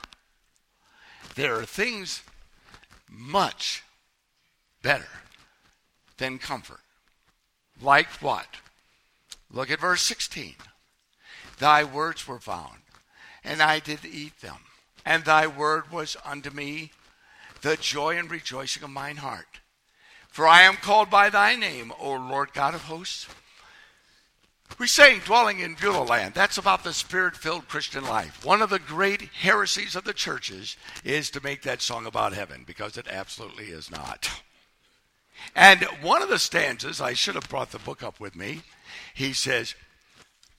There 1.36 1.60
are 1.60 1.66
things 1.66 2.24
much 3.10 3.84
better 4.82 5.20
than 6.16 6.40
comfort. 6.40 6.80
Like 7.82 8.08
what? 8.22 8.48
Look 9.52 9.70
at 9.70 9.82
verse 9.82 10.02
16. 10.04 10.56
Thy 11.60 11.84
words 11.84 12.26
were 12.26 12.40
found, 12.40 12.81
and 13.44 13.62
I 13.62 13.80
did 13.80 14.06
eat 14.06 14.42
them, 14.42 14.58
and 15.06 15.24
thy 15.24 15.48
word 15.48 15.92
was 15.92 16.18
unto 16.26 16.50
me 16.50 16.92
the 17.62 17.78
joy 17.78 18.18
and 18.18 18.30
rejoicing 18.30 18.84
of 18.84 18.90
mine 18.90 19.18
heart. 19.18 19.60
For 20.30 20.48
I 20.48 20.62
am 20.62 20.76
called 20.76 21.10
by 21.10 21.30
thy 21.30 21.56
name, 21.56 21.92
O 22.00 22.14
Lord 22.14 22.54
God 22.54 22.74
of 22.74 22.84
hosts. 22.84 23.28
We 24.80 24.88
sang 24.88 25.20
dwelling 25.20 25.60
in 25.60 25.76
Beulah 25.76 26.04
land. 26.04 26.34
That's 26.34 26.58
about 26.58 26.84
the 26.84 26.94
spirit 26.94 27.36
filled 27.36 27.68
Christian 27.68 28.06
life. 28.06 28.44
One 28.46 28.62
of 28.62 28.70
the 28.70 28.80
great 28.80 29.22
heresies 29.22 29.96
of 29.96 30.06
the 30.06 30.14
churches 30.14 30.78
is 31.04 31.30
to 31.32 31.44
make 31.44 31.62
that 31.64 31.82
song 31.82 32.06
about 32.06 32.34
heaven 32.34 32.64
because 32.66 32.98
it 32.98 33.08
absolutely 33.10 33.66
is 33.66 33.92
not. 33.92 34.42
And 35.56 35.84
one 36.02 36.22
of 36.22 36.30
the 36.30 36.40
stanzas, 36.40 37.02
I 37.02 37.14
should 37.14 37.36
have 37.36 37.50
brought 37.50 37.72
the 37.72 37.80
book 37.80 38.02
up 38.02 38.20
with 38.20 38.36
me, 38.36 38.62
he 39.14 39.34
says 39.34 39.76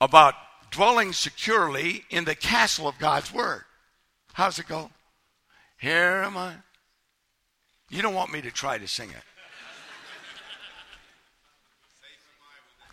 about 0.00 0.34
dwelling 0.72 1.12
securely 1.12 2.04
in 2.10 2.24
the 2.24 2.34
castle 2.34 2.88
of 2.88 2.98
God's 2.98 3.32
word. 3.32 3.62
How's 4.32 4.58
it 4.58 4.66
go? 4.66 4.90
Here 5.78 6.22
am 6.24 6.36
I. 6.36 6.54
You 7.90 8.02
don't 8.02 8.14
want 8.14 8.32
me 8.32 8.40
to 8.40 8.50
try 8.50 8.78
to 8.78 8.88
sing 8.88 9.10
it. 9.10 9.22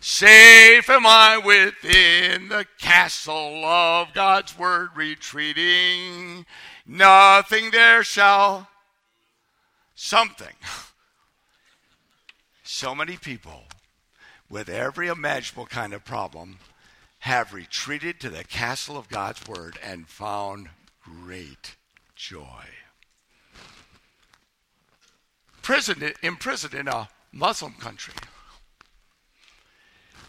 Safe 0.02 0.88
am 0.88 1.06
I 1.06 1.38
within 1.38 2.48
the 2.48 2.66
castle 2.78 3.64
of 3.64 4.14
God's 4.14 4.58
word 4.58 4.90
retreating. 4.94 6.46
Nothing 6.86 7.70
there 7.70 8.02
shall. 8.02 8.68
Something. 9.94 10.54
So 12.62 12.94
many 12.94 13.18
people 13.18 13.64
with 14.48 14.70
every 14.70 15.08
imaginable 15.08 15.66
kind 15.66 15.92
of 15.92 16.04
problem 16.04 16.58
have 17.20 17.54
retreated 17.54 18.20
to 18.20 18.30
the 18.30 18.44
castle 18.44 18.96
of 18.96 19.08
God's 19.08 19.46
word 19.46 19.78
and 19.82 20.08
found 20.08 20.68
great 21.02 21.76
joy. 22.14 22.64
Prison, 25.62 26.12
imprisoned 26.22 26.74
in 26.74 26.88
a 26.88 27.08
Muslim 27.32 27.74
country 27.74 28.14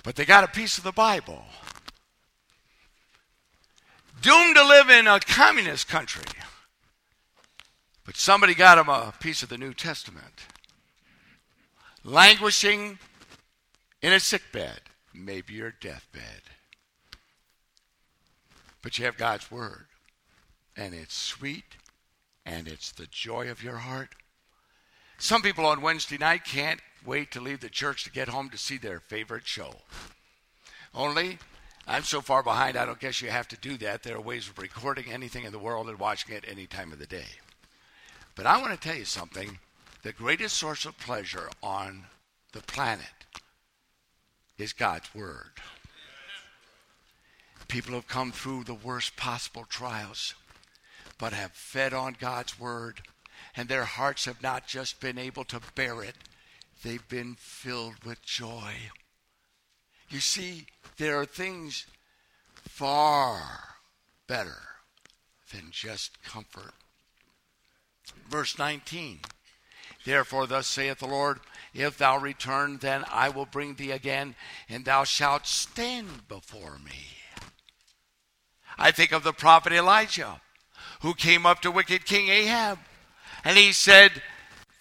but 0.03 0.15
they 0.15 0.25
got 0.25 0.43
a 0.43 0.47
piece 0.47 0.77
of 0.77 0.83
the 0.83 0.91
Bible. 0.91 1.43
Doomed 4.21 4.55
to 4.55 4.63
live 4.63 4.89
in 4.89 5.07
a 5.07 5.19
communist 5.19 5.87
country, 5.87 6.25
but 8.05 8.15
somebody 8.15 8.53
got 8.53 8.75
them 8.75 8.89
a 8.89 9.13
piece 9.19 9.41
of 9.41 9.49
the 9.49 9.57
New 9.57 9.73
Testament. 9.73 10.45
Languishing 12.03 12.99
in 14.01 14.13
a 14.13 14.19
sick 14.19 14.43
bed, 14.51 14.81
maybe 15.13 15.53
your 15.53 15.71
deathbed. 15.71 16.41
But 18.81 18.97
you 18.97 19.05
have 19.05 19.17
God's 19.17 19.51
Word, 19.51 19.85
and 20.75 20.93
it's 20.93 21.15
sweet, 21.15 21.75
and 22.45 22.67
it's 22.67 22.91
the 22.91 23.07
joy 23.07 23.49
of 23.49 23.63
your 23.63 23.77
heart. 23.77 24.15
Some 25.17 25.43
people 25.43 25.65
on 25.65 25.81
Wednesday 25.81 26.17
night 26.17 26.45
can't 26.45 26.79
wait 27.05 27.31
to 27.31 27.41
leave 27.41 27.59
the 27.59 27.69
church 27.69 28.03
to 28.03 28.11
get 28.11 28.27
home 28.27 28.49
to 28.49 28.57
see 28.57 28.77
their 28.77 28.99
favorite 28.99 29.45
show. 29.45 29.75
Only, 30.95 31.37
I'm 31.87 32.03
so 32.03 32.21
far 32.21 32.43
behind, 32.43 32.75
I 32.75 32.85
don't 32.85 32.99
guess 32.99 33.21
you 33.21 33.29
have 33.29 33.47
to 33.49 33.57
do 33.57 33.77
that. 33.77 34.03
There 34.03 34.15
are 34.15 34.21
ways 34.21 34.47
of 34.47 34.57
recording 34.57 35.11
anything 35.11 35.43
in 35.43 35.51
the 35.51 35.59
world 35.59 35.89
and 35.89 35.99
watching 35.99 36.35
it 36.35 36.45
any 36.47 36.65
time 36.65 36.91
of 36.91 36.99
the 36.99 37.05
day. 37.05 37.27
But 38.35 38.45
I 38.45 38.59
want 38.59 38.73
to 38.73 38.79
tell 38.79 38.97
you 38.97 39.05
something 39.05 39.59
the 40.03 40.11
greatest 40.11 40.57
source 40.57 40.85
of 40.85 40.97
pleasure 40.97 41.49
on 41.61 42.05
the 42.53 42.61
planet 42.61 43.05
is 44.57 44.73
God's 44.73 45.13
Word. 45.13 45.51
People 47.71 47.95
have 47.95 48.09
come 48.09 48.33
through 48.33 48.65
the 48.65 48.73
worst 48.73 49.15
possible 49.15 49.63
trials, 49.63 50.35
but 51.17 51.31
have 51.31 51.53
fed 51.53 51.93
on 51.93 52.17
God's 52.19 52.59
Word, 52.59 52.99
and 53.55 53.69
their 53.69 53.85
hearts 53.85 54.25
have 54.25 54.43
not 54.43 54.67
just 54.67 54.99
been 54.99 55.17
able 55.17 55.45
to 55.45 55.61
bear 55.73 56.03
it, 56.03 56.15
they've 56.83 57.07
been 57.07 57.35
filled 57.39 58.03
with 58.03 58.21
joy. 58.25 58.73
You 60.09 60.19
see, 60.19 60.65
there 60.97 61.17
are 61.21 61.25
things 61.25 61.85
far 62.55 63.75
better 64.27 64.63
than 65.53 65.69
just 65.71 66.21
comfort. 66.23 66.73
Verse 68.29 68.59
19 68.59 69.21
Therefore, 70.03 70.45
thus 70.45 70.67
saith 70.67 70.99
the 70.99 71.07
Lord, 71.07 71.39
if 71.73 71.97
thou 71.97 72.17
return, 72.17 72.79
then 72.81 73.05
I 73.09 73.29
will 73.29 73.45
bring 73.45 73.75
thee 73.75 73.91
again, 73.91 74.35
and 74.67 74.83
thou 74.83 75.05
shalt 75.05 75.47
stand 75.47 76.27
before 76.27 76.77
me. 76.77 77.20
I 78.81 78.89
think 78.89 79.11
of 79.11 79.23
the 79.23 79.31
prophet 79.31 79.73
Elijah, 79.73 80.41
who 81.01 81.13
came 81.13 81.45
up 81.45 81.61
to 81.61 81.69
wicked 81.69 82.03
King 82.03 82.29
Ahab, 82.29 82.79
and 83.43 83.55
he 83.55 83.73
said, 83.73 84.23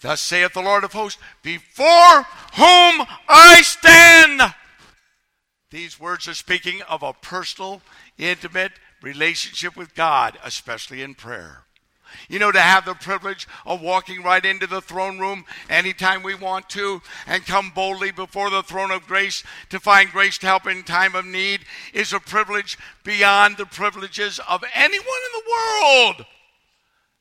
Thus 0.01 0.23
saith 0.23 0.55
the 0.55 0.63
Lord 0.63 0.85
of 0.85 0.95
hosts, 0.95 1.21
before 1.43 2.23
whom 2.55 3.07
I 3.29 3.61
stand. 3.63 4.55
These 5.71 6.01
words 6.01 6.27
are 6.29 6.35
speaking 6.35 6.81
of 6.89 7.03
a 7.03 7.13
personal, 7.13 7.83
intimate 8.17 8.73
relationship 9.03 9.77
with 9.77 9.95
God, 9.95 10.39
especially 10.43 11.03
in 11.03 11.15
prayer. 11.15 11.65
You 12.29 12.39
know, 12.39 12.53
to 12.53 12.61
have 12.61 12.85
the 12.85 12.95
privilege 12.95 13.47
of 13.67 13.81
walking 13.81 14.23
right 14.23 14.45
into 14.45 14.67
the 14.67 14.81
throne 14.81 15.19
room 15.19 15.45
anytime 15.69 16.23
we 16.23 16.35
want 16.35 16.69
to 16.71 17.03
and 17.27 17.45
come 17.47 17.71
boldly 17.75 18.11
before 18.11 18.51
the 18.51 18.63
throne 18.63 18.91
of 18.91 19.07
grace 19.07 19.43
to 19.71 19.81
find 19.81 20.11
grace 20.11 20.39
to 20.39 20.47
help 20.47 20.67
in 20.67 20.83
time 20.83 21.15
of 21.15 21.25
need 21.25 21.61
is 21.93 22.13
a 22.13 22.21
privilege 22.21 22.79
beyond 23.05 23.57
the 23.57 23.67
privileges 23.67 24.41
of 24.49 24.65
anyone 24.75 24.99
in 24.99 25.41
the 25.41 25.51
world. 25.51 26.27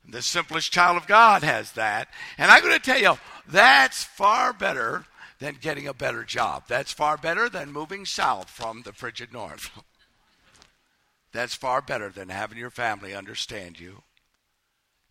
The 0.07 0.21
simplest 0.21 0.71
child 0.71 0.97
of 0.97 1.07
God 1.07 1.43
has 1.43 1.73
that. 1.73 2.09
And 2.37 2.49
I'm 2.49 2.63
going 2.63 2.73
to 2.73 2.79
tell 2.79 2.99
you, 2.99 3.17
that's 3.47 4.03
far 4.03 4.53
better 4.53 5.05
than 5.39 5.57
getting 5.61 5.87
a 5.87 5.93
better 5.93 6.23
job. 6.23 6.63
That's 6.67 6.91
far 6.91 7.17
better 7.17 7.49
than 7.49 7.71
moving 7.71 8.05
south 8.05 8.49
from 8.49 8.81
the 8.83 8.93
frigid 8.93 9.33
north. 9.33 9.71
That's 11.31 11.53
far 11.53 11.81
better 11.81 12.09
than 12.09 12.29
having 12.29 12.57
your 12.57 12.71
family 12.71 13.13
understand 13.13 13.79
you. 13.79 14.01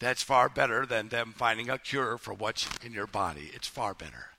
That's 0.00 0.22
far 0.22 0.48
better 0.48 0.86
than 0.86 1.08
them 1.08 1.34
finding 1.36 1.68
a 1.68 1.78
cure 1.78 2.18
for 2.18 2.32
what's 2.32 2.68
in 2.84 2.92
your 2.92 3.06
body. 3.06 3.50
It's 3.52 3.66
far 3.66 3.94
better. 3.94 4.30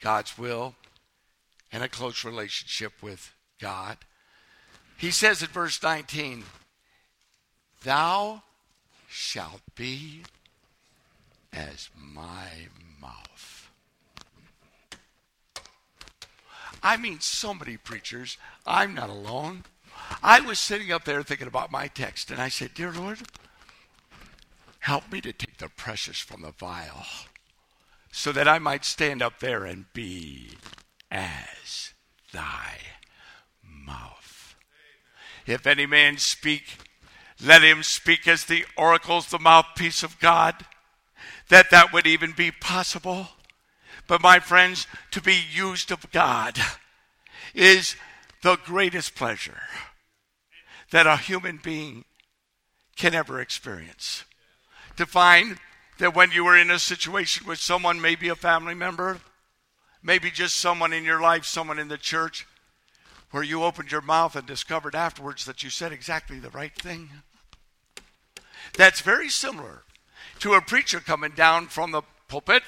God's 0.00 0.38
will 0.38 0.74
and 1.70 1.82
a 1.82 1.88
close 1.88 2.24
relationship 2.24 2.92
with 3.02 3.32
God. 3.60 3.98
He 4.96 5.10
says 5.10 5.42
in 5.42 5.48
verse 5.48 5.82
19, 5.82 6.44
Thou 7.84 8.42
shalt 9.08 9.62
be 9.74 10.22
as 11.52 11.90
my 11.96 12.68
mouth. 13.00 13.70
I 16.82 16.96
mean, 16.96 17.20
so 17.20 17.54
many 17.54 17.76
preachers, 17.76 18.38
I'm 18.66 18.94
not 18.94 19.10
alone. 19.10 19.64
I 20.22 20.40
was 20.40 20.58
sitting 20.58 20.90
up 20.90 21.04
there 21.04 21.22
thinking 21.22 21.46
about 21.46 21.70
my 21.70 21.88
text, 21.88 22.30
and 22.30 22.40
I 22.40 22.48
said, 22.48 22.74
Dear 22.74 22.92
Lord, 22.92 23.20
help 24.82 25.10
me 25.12 25.20
to 25.20 25.32
take 25.32 25.58
the 25.58 25.68
precious 25.68 26.18
from 26.18 26.42
the 26.42 26.50
vile, 26.50 27.06
so 28.10 28.32
that 28.32 28.48
I 28.48 28.58
might 28.58 28.84
stand 28.84 29.22
up 29.22 29.38
there 29.38 29.64
and 29.64 29.84
be 29.92 30.58
as 31.10 31.92
thy 32.32 32.78
mouth. 33.62 34.56
If 35.46 35.66
any 35.66 35.86
man 35.86 36.18
speak, 36.18 36.78
let 37.40 37.62
him 37.62 37.84
speak 37.84 38.26
as 38.26 38.44
the 38.44 38.64
oracles, 38.76 39.28
the 39.28 39.38
mouthpiece 39.38 40.02
of 40.02 40.18
God, 40.18 40.66
that 41.48 41.70
that 41.70 41.92
would 41.92 42.06
even 42.06 42.32
be 42.32 42.50
possible. 42.50 43.28
But 44.08 44.20
my 44.20 44.40
friends, 44.40 44.88
to 45.12 45.20
be 45.20 45.38
used 45.52 45.92
of 45.92 46.10
God 46.10 46.58
is 47.54 47.94
the 48.42 48.56
greatest 48.56 49.14
pleasure 49.14 49.62
that 50.90 51.06
a 51.06 51.16
human 51.16 51.60
being 51.62 52.04
can 52.96 53.14
ever 53.14 53.40
experience. 53.40 54.24
To 54.96 55.06
find 55.06 55.58
that 55.98 56.14
when 56.14 56.32
you 56.32 56.44
were 56.44 56.56
in 56.56 56.70
a 56.70 56.78
situation 56.78 57.46
with 57.46 57.58
someone, 57.58 58.00
maybe 58.00 58.28
a 58.28 58.36
family 58.36 58.74
member, 58.74 59.20
maybe 60.02 60.30
just 60.30 60.56
someone 60.56 60.92
in 60.92 61.04
your 61.04 61.20
life, 61.20 61.44
someone 61.44 61.78
in 61.78 61.88
the 61.88 61.98
church, 61.98 62.46
where 63.30 63.42
you 63.42 63.62
opened 63.62 63.90
your 63.90 64.02
mouth 64.02 64.36
and 64.36 64.46
discovered 64.46 64.94
afterwards 64.94 65.44
that 65.46 65.62
you 65.62 65.70
said 65.70 65.92
exactly 65.92 66.38
the 66.38 66.50
right 66.50 66.74
thing. 66.74 67.08
That's 68.76 69.00
very 69.00 69.28
similar 69.28 69.84
to 70.40 70.54
a 70.54 70.60
preacher 70.60 71.00
coming 71.00 71.32
down 71.32 71.66
from 71.68 71.92
the 71.92 72.02
pulpit, 72.28 72.62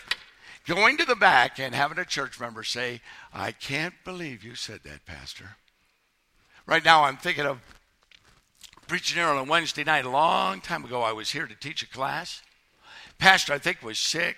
going 0.66 0.96
to 0.96 1.04
the 1.04 1.16
back, 1.16 1.58
and 1.58 1.74
having 1.74 1.98
a 1.98 2.04
church 2.04 2.40
member 2.40 2.62
say, 2.62 3.00
I 3.32 3.52
can't 3.52 3.94
believe 4.04 4.42
you 4.42 4.54
said 4.54 4.80
that, 4.84 5.04
Pastor. 5.04 5.56
Right 6.66 6.84
now, 6.84 7.04
I'm 7.04 7.18
thinking 7.18 7.46
of 7.46 7.60
preaching 8.85 9.16
here 9.16 9.27
on 9.27 9.38
a 9.38 9.44
Wednesday 9.44 9.85
night. 9.85 10.05
A 10.05 10.11
long 10.11 10.61
time 10.61 10.85
ago, 10.85 11.03
I 11.03 11.12
was 11.12 11.31
here 11.31 11.47
to 11.47 11.55
teach 11.55 11.83
a 11.83 11.88
class. 11.88 12.42
Pastor, 13.18 13.53
I 13.53 13.59
think, 13.59 13.83
was 13.83 13.99
sick 13.99 14.37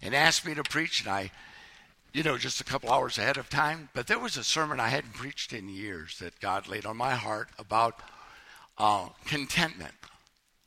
and 0.00 0.14
asked 0.14 0.46
me 0.46 0.54
to 0.54 0.62
preach, 0.62 1.00
and 1.00 1.10
I, 1.10 1.30
you 2.12 2.22
know, 2.22 2.38
just 2.38 2.60
a 2.60 2.64
couple 2.64 2.90
hours 2.90 3.18
ahead 3.18 3.36
of 3.36 3.50
time. 3.50 3.90
But 3.92 4.06
there 4.06 4.18
was 4.18 4.36
a 4.36 4.44
sermon 4.44 4.80
I 4.80 4.88
hadn't 4.88 5.14
preached 5.14 5.52
in 5.52 5.68
years 5.68 6.18
that 6.18 6.40
God 6.40 6.68
laid 6.68 6.86
on 6.86 6.96
my 6.96 7.14
heart 7.14 7.48
about 7.58 8.00
uh, 8.78 9.08
contentment. 9.26 9.94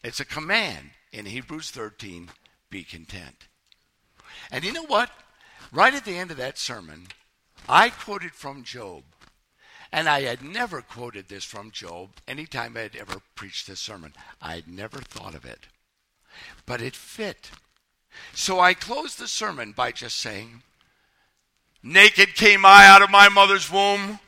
It's 0.04 0.20
a 0.20 0.26
command 0.26 0.92
in 1.12 1.26
Hebrews 1.26 1.72
13 1.72 2.30
be 2.70 2.84
content. 2.84 3.48
And 4.52 4.64
you 4.64 4.72
know 4.72 4.86
what? 4.86 5.10
Right 5.72 5.94
at 5.94 6.06
the 6.06 6.18
end 6.18 6.32
of 6.32 6.38
that 6.38 6.58
sermon, 6.58 7.08
I 7.68 7.90
quoted 7.90 8.34
from 8.34 8.64
Job. 8.64 9.04
And 9.92 10.08
I 10.08 10.22
had 10.22 10.44
never 10.44 10.82
quoted 10.82 11.28
this 11.28 11.44
from 11.44 11.72
Job 11.72 12.10
anytime 12.28 12.78
I 12.78 12.82
had 12.82 12.96
ever 12.96 13.22
preached 13.36 13.68
this 13.68 13.80
sermon. 13.80 14.14
I 14.42 14.56
had 14.56 14.68
never 14.68 15.00
thought 15.00 15.34
of 15.34 15.46
it. 15.46 15.68
But 16.66 16.82
it 16.82 16.96
fit. 16.96 17.52
So 18.34 18.60
I 18.60 18.74
closed 18.74 19.20
the 19.20 19.28
sermon 19.28 19.72
by 19.72 19.92
just 19.92 20.18
saying, 20.18 20.64
Naked 21.82 22.36
came 22.36 22.66
I 22.66 22.86
out 22.86 23.02
of 23.02 23.10
my 23.10 23.30
mother's 23.30 23.72
womb, 23.72 24.20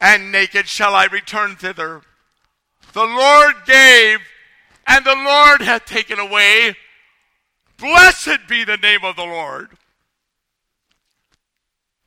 and 0.00 0.32
naked 0.32 0.68
shall 0.68 0.94
I 0.94 1.06
return 1.06 1.56
thither. 1.56 2.02
The 2.92 3.04
Lord 3.04 3.54
gave, 3.66 4.20
and 4.86 5.04
the 5.04 5.16
Lord 5.16 5.60
hath 5.62 5.84
taken 5.84 6.18
away. 6.18 6.76
Blessed 7.76 8.46
be 8.48 8.64
the 8.64 8.76
name 8.76 9.04
of 9.04 9.16
the 9.16 9.24
Lord. 9.24 9.70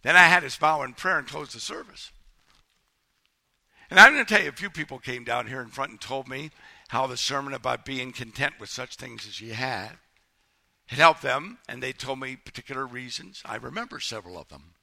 Then 0.01 0.15
I 0.15 0.23
had 0.23 0.43
his 0.43 0.55
bow 0.55 0.83
in 0.83 0.93
prayer 0.93 1.19
and 1.19 1.27
closed 1.27 1.53
the 1.53 1.59
service. 1.59 2.11
And 3.89 3.99
I'm 3.99 4.13
going 4.13 4.25
to 4.25 4.33
tell 4.33 4.43
you, 4.43 4.49
a 4.49 4.53
few 4.53 4.69
people 4.69 4.99
came 4.99 5.23
down 5.23 5.47
here 5.47 5.61
in 5.61 5.69
front 5.69 5.91
and 5.91 6.01
told 6.01 6.27
me 6.27 6.51
how 6.89 7.07
the 7.07 7.17
sermon 7.17 7.53
about 7.53 7.85
being 7.85 8.11
content 8.11 8.55
with 8.59 8.69
such 8.69 8.95
things 8.95 9.25
as 9.27 9.39
you 9.39 9.53
had 9.53 9.91
had 10.87 10.99
helped 10.99 11.21
them, 11.21 11.57
and 11.67 11.83
they 11.83 11.91
told 11.91 12.19
me 12.19 12.35
particular 12.35 12.85
reasons. 12.85 13.41
I 13.45 13.57
remember 13.57 13.99
several 13.99 14.37
of 14.37 14.47
them. 14.47 14.73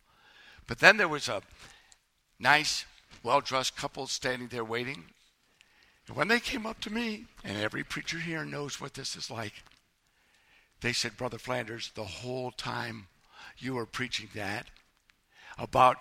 But 0.67 0.79
then 0.79 0.97
there 0.97 1.09
was 1.09 1.29
a 1.29 1.43
nice, 2.39 2.85
well 3.23 3.41
dressed 3.41 3.77
couple 3.77 4.07
standing 4.07 4.49
there 4.49 4.65
waiting. 4.65 5.05
And 6.07 6.17
when 6.17 6.29
they 6.29 6.41
came 6.41 6.67
up 6.67 6.81
to 6.81 6.93
me, 6.93 7.25
and 7.43 7.57
every 7.57 7.85
preacher 7.85 8.19
here 8.19 8.45
knows 8.45 8.81
what 8.81 8.95
this 8.95 9.17
is 9.17 9.31
like, 9.31 9.65
they 10.83 10.93
said, 10.93 11.17
Brother 11.17 11.39
Flanders, 11.39 11.91
the 11.95 12.05
whole 12.05 12.51
time 12.51 13.07
you 13.59 13.75
were 13.75 13.87
preaching 13.87 14.29
that 14.35 14.67
about 15.57 15.97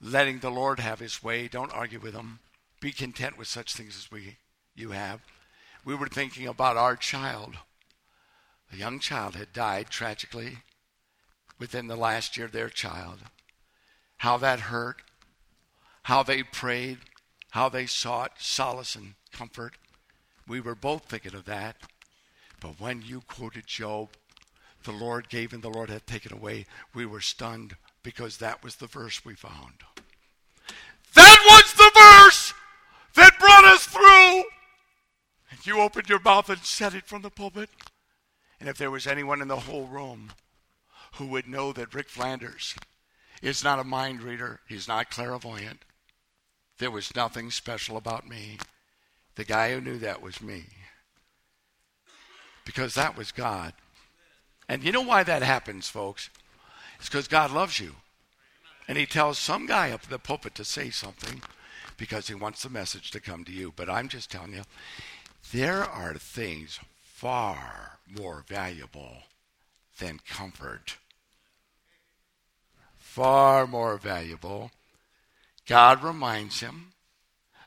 letting 0.00 0.38
the 0.38 0.50
Lord 0.50 0.78
have 0.78 1.00
his 1.00 1.22
way, 1.22 1.48
don't 1.48 1.72
argue 1.72 1.98
with 1.98 2.14
him. 2.14 2.38
Be 2.80 2.92
content 2.92 3.36
with 3.36 3.48
such 3.48 3.74
things 3.74 3.96
as 3.96 4.10
we 4.10 4.36
you 4.74 4.90
have. 4.90 5.20
We 5.84 5.94
were 5.94 6.08
thinking 6.08 6.46
about 6.46 6.76
our 6.76 6.96
child. 6.96 7.56
A 8.72 8.76
young 8.76 9.00
child 9.00 9.34
had 9.34 9.52
died 9.52 9.90
tragically 9.90 10.58
within 11.58 11.88
the 11.88 11.96
last 11.96 12.36
year, 12.36 12.46
their 12.46 12.68
child. 12.68 13.18
How 14.18 14.36
that 14.38 14.60
hurt, 14.60 15.02
how 16.04 16.22
they 16.22 16.42
prayed, 16.42 16.98
how 17.50 17.68
they 17.68 17.86
sought 17.86 18.40
solace 18.40 18.94
and 18.94 19.14
comfort. 19.32 19.74
We 20.46 20.60
were 20.60 20.74
both 20.74 21.04
thinking 21.04 21.34
of 21.34 21.46
that. 21.46 21.76
But 22.60 22.80
when 22.80 23.02
you 23.02 23.22
quoted 23.22 23.66
Job, 23.66 24.10
the 24.84 24.92
Lord 24.92 25.28
gave 25.28 25.52
and 25.52 25.62
the 25.62 25.70
Lord 25.70 25.90
hath 25.90 26.06
taken 26.06 26.32
away, 26.32 26.66
we 26.94 27.06
were 27.06 27.20
stunned 27.20 27.76
because 28.02 28.38
that 28.38 28.62
was 28.62 28.76
the 28.76 28.86
verse 28.86 29.24
we 29.24 29.34
found. 29.34 29.82
That 31.14 31.38
was 31.44 31.72
the 31.74 31.90
verse 31.94 32.54
that 33.14 33.38
brought 33.38 33.57
us 33.68 33.86
through. 33.86 34.44
And 35.50 35.64
you 35.64 35.80
opened 35.80 36.08
your 36.08 36.20
mouth 36.20 36.48
and 36.48 36.60
said 36.60 36.94
it 36.94 37.06
from 37.06 37.22
the 37.22 37.30
pulpit. 37.30 37.70
And 38.60 38.68
if 38.68 38.76
there 38.76 38.90
was 38.90 39.06
anyone 39.06 39.40
in 39.40 39.48
the 39.48 39.60
whole 39.60 39.86
room 39.86 40.32
who 41.14 41.26
would 41.26 41.46
know 41.46 41.72
that 41.72 41.94
Rick 41.94 42.08
Flanders 42.08 42.74
is 43.40 43.62
not 43.62 43.78
a 43.78 43.84
mind 43.84 44.22
reader, 44.22 44.60
he's 44.68 44.88
not 44.88 45.10
clairvoyant, 45.10 45.84
there 46.78 46.90
was 46.90 47.14
nothing 47.14 47.50
special 47.50 47.96
about 47.96 48.28
me. 48.28 48.58
The 49.36 49.44
guy 49.44 49.72
who 49.72 49.80
knew 49.80 49.98
that 49.98 50.22
was 50.22 50.42
me. 50.42 50.64
Because 52.64 52.94
that 52.94 53.16
was 53.16 53.32
God. 53.32 53.72
And 54.68 54.82
you 54.82 54.92
know 54.92 55.02
why 55.02 55.22
that 55.22 55.42
happens, 55.42 55.88
folks? 55.88 56.30
It's 56.98 57.08
because 57.08 57.28
God 57.28 57.50
loves 57.50 57.80
you. 57.80 57.94
And 58.86 58.98
he 58.98 59.06
tells 59.06 59.38
some 59.38 59.66
guy 59.66 59.90
up 59.90 60.04
in 60.04 60.10
the 60.10 60.18
pulpit 60.18 60.54
to 60.56 60.64
say 60.64 60.90
something 60.90 61.42
because 61.98 62.28
he 62.28 62.34
wants 62.34 62.62
the 62.62 62.70
message 62.70 63.10
to 63.10 63.20
come 63.20 63.44
to 63.44 63.52
you. 63.52 63.74
But 63.76 63.90
I'm 63.90 64.08
just 64.08 64.30
telling 64.30 64.54
you, 64.54 64.62
there 65.52 65.84
are 65.84 66.14
things 66.14 66.80
far 67.02 67.98
more 68.08 68.44
valuable 68.48 69.24
than 69.98 70.20
comfort. 70.26 70.96
Far 72.96 73.66
more 73.66 73.98
valuable. 73.98 74.70
God 75.66 76.02
reminds 76.02 76.60
him. 76.60 76.92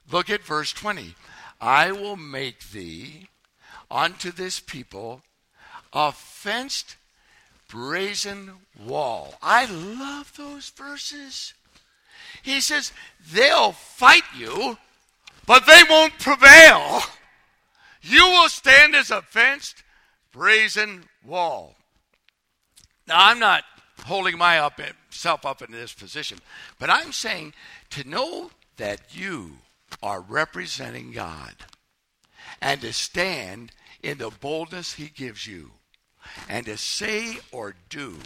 Look 0.09 0.29
at 0.29 0.41
verse 0.41 0.71
20. 0.73 1.15
I 1.59 1.91
will 1.91 2.15
make 2.15 2.71
thee 2.71 3.27
unto 3.91 4.31
this 4.31 4.59
people 4.59 5.21
a 5.93 6.11
fenced 6.11 6.95
brazen 7.67 8.51
wall. 8.79 9.35
I 9.41 9.65
love 9.65 10.33
those 10.37 10.69
verses. 10.69 11.53
He 12.43 12.61
says, 12.61 12.91
they'll 13.31 13.71
fight 13.71 14.23
you, 14.35 14.77
but 15.45 15.65
they 15.65 15.81
won't 15.89 16.19
prevail. 16.19 17.01
You 18.01 18.25
will 18.25 18.49
stand 18.49 18.95
as 18.95 19.11
a 19.11 19.21
fenced 19.21 19.83
brazen 20.31 21.03
wall. 21.25 21.75
Now, 23.07 23.27
I'm 23.29 23.39
not 23.39 23.63
holding 24.05 24.37
myself 24.37 25.45
up 25.45 25.61
in 25.61 25.71
this 25.71 25.93
position, 25.93 26.39
but 26.79 26.89
I'm 26.89 27.11
saying 27.11 27.53
to 27.91 28.07
know 28.07 28.51
that 28.77 29.15
you 29.15 29.57
are 30.01 30.21
representing 30.21 31.11
God 31.11 31.53
and 32.61 32.81
to 32.81 32.93
stand 32.93 33.71
in 34.01 34.17
the 34.17 34.31
boldness 34.31 34.93
He 34.93 35.07
gives 35.07 35.45
you 35.45 35.71
and 36.47 36.65
to 36.65 36.77
say 36.77 37.37
or 37.51 37.75
do 37.89 38.17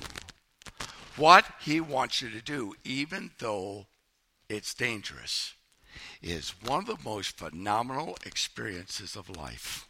what 1.18 1.46
he 1.60 1.80
wants 1.80 2.22
you 2.22 2.30
to 2.30 2.42
do, 2.42 2.76
even 2.84 3.32
though 3.40 3.86
it's 4.50 4.74
dangerous, 4.74 5.54
is 6.22 6.54
one 6.66 6.80
of 6.80 6.86
the 6.86 7.10
most 7.10 7.38
phenomenal 7.38 8.18
experiences 8.26 9.16
of 9.16 9.36
life. 9.36 9.88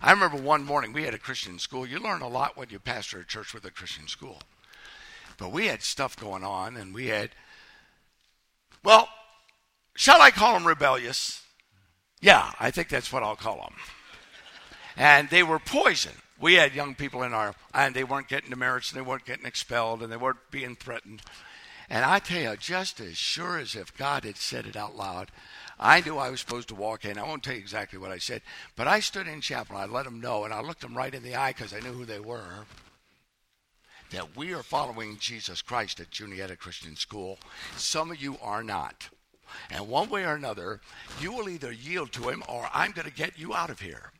I 0.00 0.12
remember 0.12 0.36
one 0.36 0.64
morning 0.64 0.92
we 0.92 1.04
had 1.04 1.14
a 1.14 1.18
Christian 1.18 1.58
school. 1.58 1.86
You 1.86 1.98
learn 1.98 2.22
a 2.22 2.28
lot 2.28 2.56
when 2.56 2.70
you 2.70 2.78
pastor 2.78 3.20
a 3.20 3.24
church 3.24 3.52
with 3.52 3.64
a 3.64 3.70
Christian 3.70 4.06
school. 4.06 4.42
But 5.36 5.52
we 5.52 5.66
had 5.66 5.82
stuff 5.82 6.16
going 6.16 6.44
on, 6.44 6.76
and 6.76 6.94
we 6.94 7.08
had, 7.08 7.30
well, 8.84 9.08
shall 9.96 10.20
I 10.20 10.30
call 10.30 10.54
them 10.54 10.66
rebellious? 10.66 11.42
Yeah, 12.20 12.52
I 12.60 12.70
think 12.70 12.88
that's 12.88 13.12
what 13.12 13.22
I'll 13.22 13.36
call 13.36 13.56
them. 13.56 13.74
And 14.96 15.28
they 15.28 15.42
were 15.42 15.58
poison. 15.58 16.12
We 16.40 16.54
had 16.54 16.74
young 16.74 16.94
people 16.94 17.22
in 17.22 17.34
our, 17.34 17.54
and 17.72 17.94
they 17.94 18.04
weren't 18.04 18.28
getting 18.28 18.50
demerits, 18.50 18.92
and 18.92 19.00
they 19.00 19.06
weren't 19.08 19.24
getting 19.24 19.46
expelled, 19.46 20.02
and 20.02 20.12
they 20.12 20.16
weren't 20.16 20.50
being 20.50 20.76
threatened. 20.76 21.22
And 21.90 22.04
I 22.04 22.18
tell 22.18 22.40
you, 22.40 22.56
just 22.56 23.00
as 23.00 23.16
sure 23.16 23.58
as 23.58 23.74
if 23.74 23.96
God 23.96 24.24
had 24.24 24.36
said 24.36 24.66
it 24.66 24.76
out 24.76 24.96
loud, 24.96 25.30
I 25.78 26.00
knew 26.00 26.18
I 26.18 26.30
was 26.30 26.40
supposed 26.40 26.68
to 26.68 26.74
walk 26.74 27.04
in. 27.04 27.18
I 27.18 27.24
won't 27.24 27.42
tell 27.42 27.54
you 27.54 27.60
exactly 27.60 27.98
what 27.98 28.12
I 28.12 28.18
said, 28.18 28.42
but 28.76 28.86
I 28.86 29.00
stood 29.00 29.26
in 29.26 29.40
chapel. 29.40 29.76
I 29.76 29.86
let 29.86 30.04
them 30.04 30.20
know, 30.20 30.44
and 30.44 30.54
I 30.54 30.60
looked 30.60 30.80
them 30.80 30.96
right 30.96 31.14
in 31.14 31.22
the 31.22 31.34
eye 31.34 31.52
because 31.52 31.74
I 31.74 31.80
knew 31.80 31.92
who 31.92 32.04
they 32.04 32.20
were. 32.20 32.66
That 34.10 34.36
we 34.36 34.54
are 34.54 34.62
following 34.62 35.18
Jesus 35.18 35.62
Christ 35.62 35.98
at 35.98 36.10
Juniata 36.10 36.56
Christian 36.56 36.94
School. 36.94 37.38
Some 37.76 38.10
of 38.10 38.22
you 38.22 38.38
are 38.40 38.62
not. 38.62 39.08
And 39.70 39.88
one 39.88 40.08
way 40.08 40.24
or 40.24 40.34
another, 40.34 40.80
you 41.20 41.32
will 41.32 41.48
either 41.48 41.72
yield 41.72 42.12
to 42.12 42.28
him 42.28 42.42
or 42.48 42.68
I'm 42.72 42.92
going 42.92 43.08
to 43.08 43.14
get 43.14 43.38
you 43.38 43.54
out 43.54 43.70
of 43.70 43.80
here. 43.80 44.12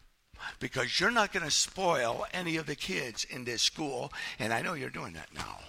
Because 0.59 0.99
you're 0.99 1.11
not 1.11 1.33
going 1.33 1.45
to 1.45 1.51
spoil 1.51 2.27
any 2.33 2.57
of 2.57 2.67
the 2.67 2.75
kids 2.75 3.25
in 3.25 3.45
this 3.45 3.63
school. 3.63 4.13
And 4.39 4.53
I 4.53 4.63
know 4.63 4.75
you're 4.75 4.91
doing 4.91 5.15
that 5.15 5.33
now. 5.35 5.61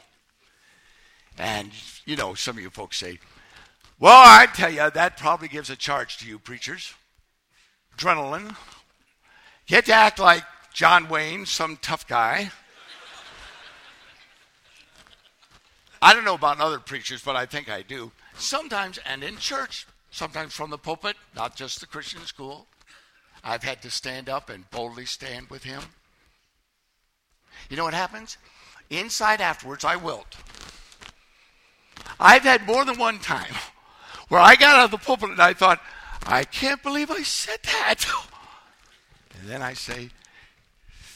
And, 1.38 1.72
you 2.06 2.16
know, 2.16 2.34
some 2.34 2.58
of 2.58 2.64
you 2.64 2.70
folks 2.70 2.98
say, 2.98 3.20
well, 4.00 4.14
I 4.14 4.48
tell 4.48 4.70
you, 4.70 4.90
that 4.90 5.18
probably 5.18 5.48
gives 5.48 5.70
a 5.70 5.76
charge 5.76 6.18
to 6.18 6.28
you 6.28 6.40
preachers. 6.40 6.94
Adrenaline. 7.98 8.56
Have 9.70 9.86
to 9.86 9.94
act 9.94 10.20
like 10.20 10.44
John 10.74 11.08
Wayne, 11.08 11.46
some 11.46 11.78
tough 11.82 12.08
guy. 12.08 12.52
I 16.02 16.14
don't 16.14 16.26
know 16.26 16.36
about 16.36 16.60
other 16.60 16.80
preachers, 16.80 17.24
but 17.24 17.36
I 17.36 17.46
think 17.46 17.70
I 17.70 17.82
do. 17.82 18.12
Sometimes, 18.38 19.00
and 19.06 19.24
in 19.24 19.38
church, 19.38 19.88
sometimes 20.12 20.54
from 20.54 20.70
the 20.70 20.78
pulpit, 20.78 21.16
not 21.36 21.56
just 21.56 21.80
the 21.80 21.88
Christian 21.88 22.22
school, 22.26 22.68
I've 23.44 23.64
had 23.64 23.82
to 23.84 23.90
stand 23.90 24.30
up 24.30 24.50
and 24.50 24.70
boldly 24.70 25.06
stand 25.06 25.50
with 25.50 25.64
him. 25.64 25.82
You 27.70 27.78
know 27.78 27.86
what 27.86 27.94
happens? 27.94 28.38
Inside 28.90 29.42
afterwards, 29.42 29.86
I 29.86 29.96
wilt. 29.96 30.36
I've 32.20 32.44
had 32.44 32.66
more 32.66 32.86
than 32.86 32.98
one 32.98 33.20
time 33.20 33.54
where 34.30 34.42
I 34.42 34.56
got 34.56 34.80
out 34.80 34.86
of 34.86 34.92
the 34.92 34.98
pulpit 34.98 35.30
and 35.30 35.42
I 35.42 35.54
thought, 35.54 35.82
I 36.26 36.44
can't 36.44 36.82
believe 36.82 37.12
I 37.12 37.22
said 37.24 37.60
that. 37.64 38.06
And 39.40 39.50
then 39.50 39.62
I 39.62 39.74
say, 39.74 40.10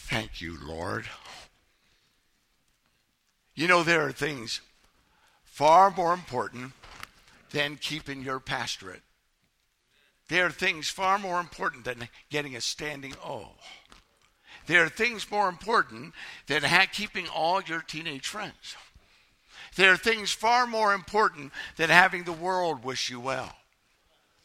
Thank 0.10 0.42
you, 0.42 0.58
Lord. 0.62 1.06
You 3.54 3.68
know, 3.68 3.84
there 3.84 4.08
are 4.08 4.12
things 4.12 4.62
far 5.44 5.92
more 5.92 6.14
important 6.14 6.72
than 7.52 7.78
keeping 7.78 8.24
your 8.24 8.40
pastorate. 8.40 9.02
There 10.30 10.46
are 10.46 10.52
things 10.52 10.90
far 10.90 11.20
more 11.20 11.40
important 11.40 11.86
than 11.86 12.08
getting 12.30 12.56
a 12.56 12.62
standing 12.62 13.14
O. 13.24 13.50
There 14.68 14.84
are 14.84 14.90
things 14.90 15.30
more 15.30 15.50
important 15.50 16.14
than 16.48 16.64
ha- 16.64 16.86
keeping 16.92 17.28
all 17.28 17.62
your 17.62 17.82
teenage 17.82 18.28
friends. 18.28 18.76
There 19.80 19.94
are 19.94 19.98
things 19.98 20.34
far 20.34 20.68
more 20.68 20.94
important 20.94 21.54
than 21.78 21.90
having 21.90 22.26
the 22.26 22.34
world 22.34 22.84
wish 22.84 23.10
you 23.10 23.18
well. 23.22 23.56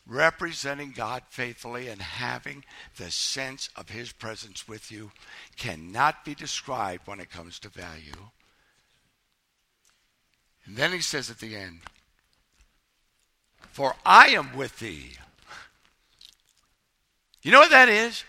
Representing 0.06 0.92
God 0.92 1.24
faithfully 1.28 1.88
and 1.88 2.00
having 2.00 2.64
the 2.98 3.10
sense 3.10 3.68
of 3.74 3.88
His 3.88 4.12
presence 4.12 4.68
with 4.68 4.92
you 4.92 5.10
cannot 5.56 6.24
be 6.24 6.36
described 6.36 7.08
when 7.08 7.18
it 7.18 7.32
comes 7.32 7.58
to 7.58 7.68
value. 7.68 8.28
And 10.66 10.76
then 10.76 10.92
he 10.92 11.00
says 11.00 11.28
at 11.28 11.40
the 11.40 11.56
end, 11.56 11.80
For 13.72 13.96
I 14.06 14.28
am 14.28 14.56
with 14.56 14.78
thee. 14.78 15.14
You 17.42 17.50
know 17.50 17.58
what 17.58 17.72
that 17.72 17.88
is? 17.88 18.22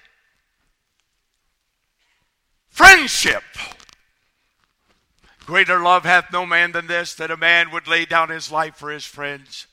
Friendship. 2.71 3.43
Greater 5.45 5.79
love 5.79 6.05
hath 6.05 6.31
no 6.31 6.45
man 6.45 6.71
than 6.71 6.87
this, 6.87 7.13
that 7.15 7.29
a 7.29 7.37
man 7.37 7.69
would 7.71 7.87
lay 7.87 8.05
down 8.05 8.29
his 8.29 8.51
life 8.51 8.75
for 8.75 8.89
his 8.89 9.05
friends. 9.05 9.67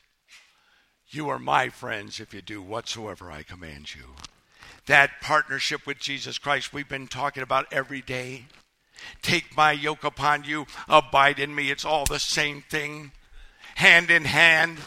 You 1.09 1.31
are 1.31 1.39
my 1.39 1.71
friends 1.71 2.21
if 2.21 2.35
you 2.35 2.43
do 2.43 2.61
whatsoever 2.61 3.31
I 3.31 3.43
command 3.43 3.95
you. 3.95 4.15
That 4.87 5.21
partnership 5.23 5.87
with 5.87 5.99
Jesus 5.99 6.39
Christ 6.39 6.73
we've 6.73 6.89
been 6.89 7.07
talking 7.07 7.43
about 7.43 7.73
every 7.73 8.03
day. 8.03 8.47
Take 9.23 9.57
my 9.57 9.73
yoke 9.73 10.05
upon 10.05 10.45
you, 10.45 10.67
abide 10.89 11.39
in 11.39 11.55
me. 11.55 11.71
It's 11.71 11.85
all 11.85 12.05
the 12.05 12.19
same 12.19 12.63
thing. 12.63 13.13
Hand 13.77 14.11
in 14.11 14.27
hand, 14.27 14.79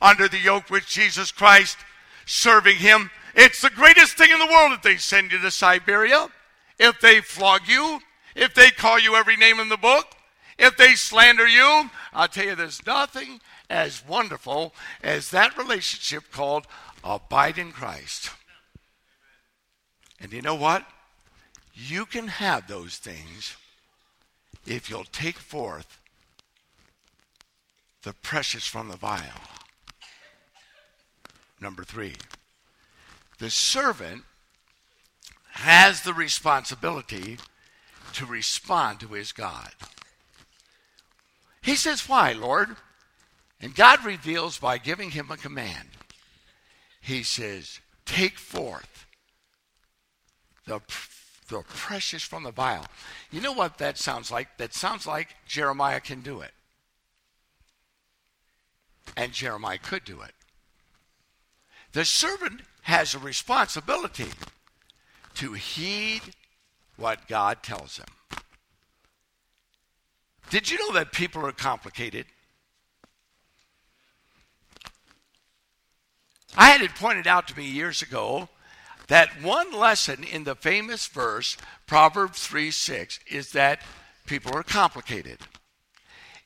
under 0.00 0.28
the 0.28 0.38
yoke 0.38 0.70
with 0.70 0.86
Jesus 0.86 1.30
Christ, 1.30 1.76
serving 2.24 2.76
him. 2.76 3.10
It's 3.34 3.60
the 3.60 3.70
greatest 3.70 4.16
thing 4.16 4.30
in 4.30 4.38
the 4.38 4.46
world 4.46 4.72
if 4.72 4.82
they 4.82 4.96
send 4.96 5.32
you 5.32 5.38
to 5.38 5.50
Siberia, 5.50 6.28
if 6.78 7.00
they 7.00 7.20
flog 7.20 7.62
you, 7.68 8.00
if 8.36 8.54
they 8.54 8.70
call 8.70 9.00
you 9.00 9.16
every 9.16 9.36
name 9.36 9.58
in 9.58 9.68
the 9.68 9.76
book, 9.76 10.06
if 10.58 10.76
they 10.76 10.94
slander 10.94 11.48
you, 11.48 11.90
I'll 12.12 12.28
tell 12.28 12.44
you 12.44 12.54
there's 12.54 12.86
nothing 12.86 13.40
as 13.68 14.06
wonderful 14.06 14.74
as 15.02 15.30
that 15.30 15.58
relationship 15.58 16.30
called 16.30 16.66
abide 17.02 17.58
in 17.58 17.72
Christ. 17.72 18.30
And 20.20 20.32
you 20.32 20.42
know 20.42 20.54
what? 20.54 20.86
You 21.74 22.06
can 22.06 22.28
have 22.28 22.68
those 22.68 22.96
things 22.96 23.56
if 24.66 24.88
you'll 24.88 25.04
take 25.04 25.38
forth 25.38 26.00
the 28.02 28.12
precious 28.12 28.66
from 28.66 28.88
the 28.88 28.96
vile. 28.96 29.42
Number 31.60 31.84
three, 31.84 32.14
the 33.38 33.50
servant 33.50 34.24
has 35.52 36.02
the 36.02 36.14
responsibility 36.14 37.38
to 38.14 38.26
respond 38.26 39.00
to 39.00 39.08
his 39.08 39.32
God. 39.32 39.70
He 41.62 41.76
says, 41.76 42.08
Why, 42.08 42.32
Lord? 42.32 42.76
And 43.60 43.74
God 43.74 44.04
reveals 44.04 44.58
by 44.58 44.78
giving 44.78 45.10
him 45.10 45.30
a 45.30 45.36
command. 45.36 45.88
He 47.00 47.22
says, 47.22 47.80
Take 48.04 48.38
forth 48.38 49.06
the, 50.66 50.80
the 51.48 51.62
precious 51.66 52.22
from 52.22 52.42
the 52.42 52.52
vile. 52.52 52.86
You 53.30 53.40
know 53.40 53.52
what 53.52 53.78
that 53.78 53.98
sounds 53.98 54.30
like? 54.30 54.56
That 54.58 54.74
sounds 54.74 55.06
like 55.06 55.36
Jeremiah 55.46 56.00
can 56.00 56.20
do 56.20 56.40
it. 56.40 56.52
And 59.16 59.32
Jeremiah 59.32 59.78
could 59.78 60.04
do 60.04 60.20
it. 60.20 60.32
The 61.92 62.04
servant 62.04 62.60
has 62.82 63.14
a 63.14 63.18
responsibility 63.18 64.30
to 65.34 65.54
heed 65.54 66.22
what 66.96 67.28
God 67.28 67.62
tells 67.62 67.98
him. 67.98 68.06
Did 70.50 70.70
you 70.70 70.78
know 70.78 70.92
that 70.92 71.12
people 71.12 71.44
are 71.44 71.52
complicated? 71.52 72.26
I 76.56 76.70
had 76.70 76.80
it 76.80 76.94
pointed 76.94 77.26
out 77.26 77.48
to 77.48 77.56
me 77.56 77.66
years 77.66 78.00
ago 78.00 78.48
that 79.08 79.42
one 79.42 79.72
lesson 79.72 80.24
in 80.24 80.44
the 80.44 80.54
famous 80.54 81.06
verse, 81.06 81.56
Proverbs 81.86 82.46
3 82.46 82.70
6, 82.70 83.20
is 83.30 83.52
that 83.52 83.82
people 84.26 84.52
are 84.54 84.62
complicated. 84.62 85.38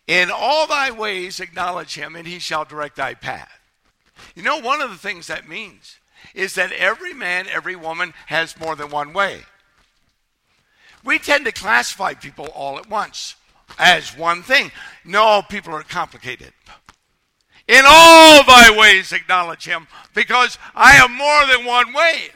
In 0.07 0.31
all 0.31 0.67
thy 0.67 0.91
ways 0.91 1.39
acknowledge 1.39 1.95
him, 1.95 2.17
and 2.17 2.27
he 2.27 2.39
shall 2.39 2.65
direct 2.65 2.97
thy 2.97 3.15
path. 3.15 3.61
You 4.35 4.43
know, 4.43 4.59
one 4.59 4.81
of 4.81 4.91
the 4.91 4.97
things 4.97 5.29
that 5.29 5.49
means 5.49 5.99
is 6.35 6.55
that 6.55 6.73
every 6.73 7.15
man, 7.15 7.47
every 7.49 7.77
woman 7.77 8.13
has 8.27 8.59
more 8.59 8.77
than 8.77 8.91
one 8.91 9.13
way. 9.13 9.43
We 11.05 11.19
tend 11.19 11.47
to 11.47 11.53
classify 11.53 12.15
people 12.15 12.47
all 12.55 12.79
at 12.79 12.89
once 12.89 13.37
as 13.79 14.17
one 14.17 14.43
thing. 14.43 14.71
No, 15.05 15.43
people 15.49 15.75
are 15.75 15.83
complicated. 15.83 16.53
In 17.67 17.85
all 17.87 18.45
thy 18.45 18.77
ways 18.77 19.13
acknowledge 19.13 19.65
him, 19.65 19.87
because 20.15 20.59
I 20.75 20.93
have 20.93 21.11
more 21.11 21.47
than 21.47 21.65
one 21.65 21.93
way. 21.93 22.31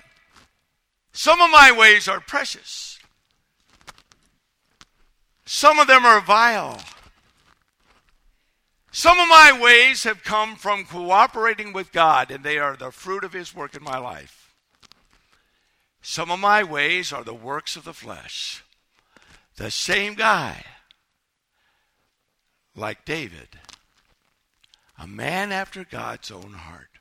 Some 1.12 1.40
of 1.40 1.50
my 1.50 1.72
ways 1.72 2.08
are 2.08 2.20
precious. 2.20 2.98
Some 5.44 5.78
of 5.78 5.86
them 5.86 6.06
are 6.06 6.20
vile. 6.20 6.80
Some 8.92 9.18
of 9.18 9.28
my 9.28 9.58
ways 9.60 10.04
have 10.04 10.22
come 10.22 10.54
from 10.54 10.84
cooperating 10.84 11.72
with 11.72 11.92
God, 11.92 12.30
and 12.30 12.44
they 12.44 12.58
are 12.58 12.76
the 12.76 12.92
fruit 12.92 13.24
of 13.24 13.32
his 13.32 13.54
work 13.54 13.74
in 13.74 13.82
my 13.82 13.98
life. 13.98 14.43
Some 16.14 16.30
of 16.30 16.38
my 16.38 16.62
ways 16.62 17.12
are 17.12 17.24
the 17.24 17.34
works 17.34 17.74
of 17.74 17.82
the 17.82 17.92
flesh. 17.92 18.62
The 19.56 19.68
same 19.68 20.14
guy 20.14 20.64
like 22.76 23.04
David, 23.04 23.58
a 24.96 25.08
man 25.08 25.50
after 25.50 25.82
God's 25.82 26.30
own 26.30 26.52
heart. 26.52 27.00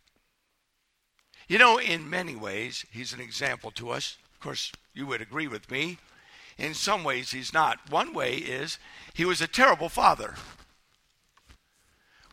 You 1.47 1.59
know, 1.59 1.77
in 1.77 2.09
many 2.09 2.35
ways, 2.35 2.87
he's 2.91 3.13
an 3.13 3.19
example 3.19 3.69
to 3.75 3.91
us. 3.91 4.17
Of 4.33 4.39
course, 4.39 4.71
you 4.95 5.05
would 5.05 5.21
agree 5.21 5.47
with 5.47 5.69
me. 5.69 5.99
In 6.57 6.73
some 6.73 7.03
ways, 7.03 7.29
he's 7.29 7.53
not. 7.53 7.91
One 7.91 8.15
way 8.15 8.37
is 8.37 8.79
he 9.13 9.25
was 9.25 9.41
a 9.41 9.47
terrible 9.47 9.89
father. 9.89 10.33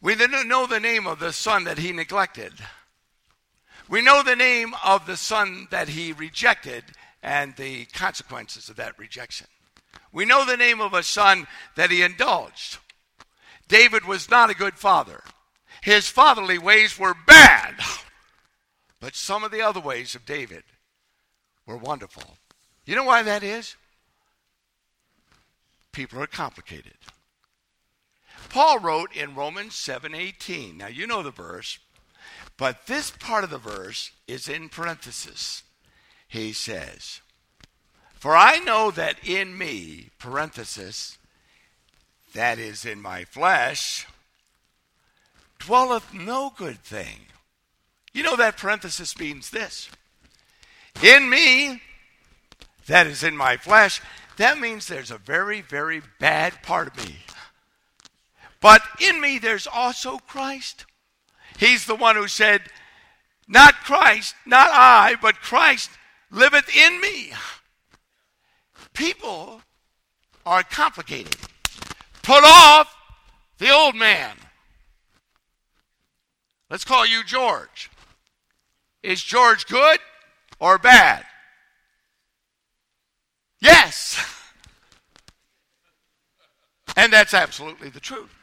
We 0.00 0.14
didn't 0.14 0.48
know 0.48 0.66
the 0.66 0.80
name 0.80 1.06
of 1.06 1.18
the 1.18 1.34
son 1.34 1.64
that 1.64 1.76
he 1.76 1.92
neglected. 1.92 2.54
We 3.90 4.02
know 4.02 4.22
the 4.22 4.36
name 4.36 4.72
of 4.84 5.06
the 5.06 5.16
son 5.16 5.66
that 5.72 5.88
he 5.88 6.12
rejected 6.12 6.84
and 7.24 7.56
the 7.56 7.86
consequences 7.86 8.68
of 8.68 8.76
that 8.76 8.96
rejection. 8.96 9.48
We 10.12 10.24
know 10.24 10.46
the 10.46 10.56
name 10.56 10.80
of 10.80 10.94
a 10.94 11.02
son 11.02 11.48
that 11.74 11.90
he 11.90 12.00
indulged. 12.00 12.78
David 13.66 14.04
was 14.04 14.30
not 14.30 14.48
a 14.48 14.54
good 14.54 14.74
father. 14.74 15.24
His 15.82 16.08
fatherly 16.08 16.56
ways 16.56 17.00
were 17.00 17.16
bad. 17.26 17.74
But 19.00 19.16
some 19.16 19.42
of 19.42 19.50
the 19.50 19.62
other 19.62 19.80
ways 19.80 20.14
of 20.14 20.24
David 20.24 20.62
were 21.66 21.76
wonderful. 21.76 22.36
You 22.84 22.94
know 22.94 23.04
why 23.04 23.24
that 23.24 23.42
is? 23.42 23.74
People 25.90 26.22
are 26.22 26.28
complicated. 26.28 26.98
Paul 28.50 28.78
wrote 28.78 29.16
in 29.16 29.34
Romans 29.34 29.74
7:18. 29.74 30.76
Now 30.76 30.86
you 30.86 31.08
know 31.08 31.22
the 31.22 31.30
verse, 31.32 31.78
but 32.60 32.86
this 32.86 33.10
part 33.10 33.42
of 33.42 33.48
the 33.48 33.56
verse 33.56 34.10
is 34.28 34.46
in 34.46 34.68
parenthesis. 34.68 35.62
He 36.28 36.52
says, 36.52 37.22
"For 38.18 38.36
I 38.36 38.58
know 38.58 38.90
that 38.90 39.18
in 39.26 39.56
me, 39.56 40.10
parenthesis, 40.18 41.16
that 42.34 42.58
is 42.58 42.84
in 42.84 43.00
my 43.00 43.24
flesh, 43.24 44.06
dwelleth 45.58 46.12
no 46.12 46.50
good 46.50 46.84
thing." 46.84 47.28
You 48.12 48.24
know 48.24 48.36
that 48.36 48.58
parenthesis 48.58 49.16
means 49.16 49.48
this. 49.48 49.88
In 51.00 51.30
me, 51.30 51.82
that 52.84 53.06
is 53.06 53.22
in 53.22 53.38
my 53.38 53.56
flesh, 53.56 54.02
that 54.36 54.58
means 54.58 54.84
there's 54.86 55.10
a 55.10 55.16
very, 55.16 55.62
very 55.62 56.00
bad 56.00 56.62
part 56.62 56.88
of 56.88 56.96
me. 57.08 57.24
But 58.60 58.86
in 59.00 59.18
me, 59.18 59.38
there's 59.38 59.66
also 59.66 60.18
Christ. 60.18 60.84
He's 61.60 61.84
the 61.84 61.94
one 61.94 62.16
who 62.16 62.26
said, 62.26 62.62
Not 63.46 63.74
Christ, 63.84 64.34
not 64.46 64.70
I, 64.72 65.16
but 65.20 65.42
Christ 65.42 65.90
liveth 66.30 66.74
in 66.74 67.02
me. 67.02 67.32
People 68.94 69.60
are 70.46 70.62
complicated. 70.62 71.36
Put 72.22 72.42
off 72.44 72.96
the 73.58 73.70
old 73.70 73.94
man. 73.94 74.36
Let's 76.70 76.84
call 76.84 77.06
you 77.06 77.22
George. 77.24 77.90
Is 79.02 79.22
George 79.22 79.66
good 79.66 79.98
or 80.58 80.78
bad? 80.78 81.26
Yes. 83.60 84.18
And 86.96 87.12
that's 87.12 87.34
absolutely 87.34 87.88
the 87.88 88.00
truth. 88.00 88.39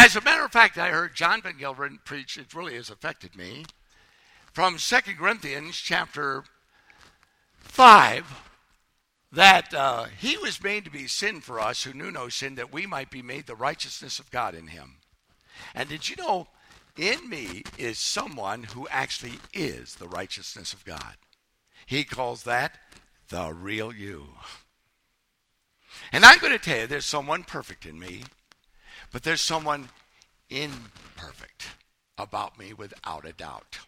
As 0.00 0.14
a 0.14 0.20
matter 0.20 0.44
of 0.44 0.52
fact, 0.52 0.78
I 0.78 0.90
heard 0.90 1.16
John 1.16 1.42
Van 1.42 1.54
Gelderen 1.54 1.98
preach, 2.04 2.38
it 2.38 2.54
really 2.54 2.76
has 2.76 2.88
affected 2.88 3.34
me, 3.34 3.64
from 4.52 4.78
Second 4.78 5.18
Corinthians 5.18 5.76
chapter 5.76 6.44
5, 7.58 8.24
that 9.32 9.74
uh, 9.74 10.04
he 10.04 10.36
was 10.36 10.62
made 10.62 10.84
to 10.84 10.90
be 10.92 11.08
sin 11.08 11.40
for 11.40 11.58
us 11.58 11.82
who 11.82 11.92
knew 11.92 12.12
no 12.12 12.28
sin, 12.28 12.54
that 12.54 12.72
we 12.72 12.86
might 12.86 13.10
be 13.10 13.22
made 13.22 13.48
the 13.48 13.56
righteousness 13.56 14.20
of 14.20 14.30
God 14.30 14.54
in 14.54 14.68
him. 14.68 14.98
And 15.74 15.88
did 15.88 16.08
you 16.08 16.14
know 16.14 16.46
in 16.96 17.28
me 17.28 17.64
is 17.76 17.98
someone 17.98 18.62
who 18.62 18.86
actually 18.92 19.40
is 19.52 19.96
the 19.96 20.06
righteousness 20.06 20.72
of 20.72 20.84
God. 20.84 21.16
He 21.86 22.04
calls 22.04 22.44
that 22.44 22.78
the 23.30 23.52
real 23.52 23.92
you. 23.92 24.28
And 26.12 26.24
I'm 26.24 26.38
going 26.38 26.52
to 26.52 26.58
tell 26.60 26.82
you, 26.82 26.86
there's 26.86 27.04
someone 27.04 27.42
perfect 27.42 27.84
in 27.84 27.98
me, 27.98 28.22
but 29.12 29.22
there's 29.22 29.40
someone 29.40 29.88
imperfect 30.50 31.68
about 32.16 32.58
me 32.58 32.72
without 32.72 33.24
a 33.24 33.32
doubt. 33.32 33.78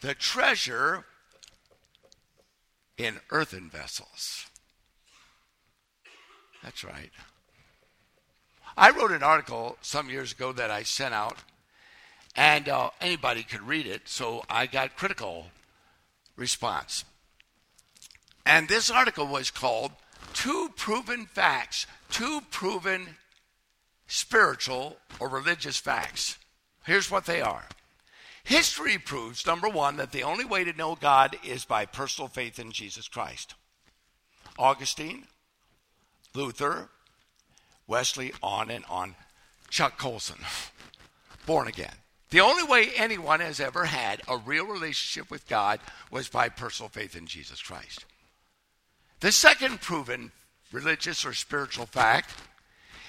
The 0.00 0.14
treasure 0.14 1.04
in 2.96 3.20
earthen 3.30 3.68
vessels. 3.70 4.46
That's 6.62 6.84
right. 6.84 7.10
I 8.76 8.90
wrote 8.90 9.10
an 9.10 9.22
article 9.22 9.76
some 9.82 10.08
years 10.08 10.32
ago 10.32 10.52
that 10.52 10.70
I 10.70 10.82
sent 10.82 11.12
out 11.12 11.36
and 12.34 12.68
uh, 12.68 12.90
anybody 13.00 13.42
could 13.42 13.62
read 13.62 13.86
it. 13.86 14.02
So 14.06 14.42
I 14.48 14.66
got 14.66 14.96
critical 14.96 15.48
response. 16.36 17.04
And 18.46 18.68
this 18.68 18.90
article 18.90 19.26
was 19.26 19.50
called 19.50 19.92
Two 20.32 20.70
Proven 20.76 21.26
Facts, 21.26 21.86
Two 22.10 22.40
Proven 22.50 23.16
Spiritual 24.14 24.98
or 25.18 25.28
Religious 25.30 25.78
Facts. 25.78 26.36
Here's 26.84 27.10
what 27.10 27.24
they 27.24 27.40
are. 27.40 27.64
History 28.44 28.98
proves, 28.98 29.46
number 29.46 29.70
one, 29.70 29.96
that 29.96 30.12
the 30.12 30.22
only 30.22 30.44
way 30.44 30.64
to 30.64 30.74
know 30.74 30.96
God 30.96 31.34
is 31.42 31.64
by 31.64 31.86
personal 31.86 32.28
faith 32.28 32.58
in 32.58 32.72
Jesus 32.72 33.08
Christ. 33.08 33.54
Augustine, 34.58 35.24
Luther, 36.34 36.90
Wesley, 37.86 38.34
on 38.42 38.70
and 38.70 38.84
on. 38.90 39.14
Chuck 39.70 39.96
Colson, 39.96 40.44
born 41.46 41.66
again. 41.66 41.94
The 42.28 42.40
only 42.40 42.64
way 42.64 42.90
anyone 42.94 43.40
has 43.40 43.60
ever 43.60 43.86
had 43.86 44.20
a 44.28 44.36
real 44.36 44.66
relationship 44.66 45.30
with 45.30 45.48
God 45.48 45.80
was 46.10 46.28
by 46.28 46.50
personal 46.50 46.90
faith 46.90 47.16
in 47.16 47.26
Jesus 47.26 47.62
Christ. 47.62 48.04
The 49.20 49.32
second 49.32 49.80
proven 49.80 50.32
religious 50.70 51.24
or 51.24 51.32
spiritual 51.32 51.86
fact 51.86 52.34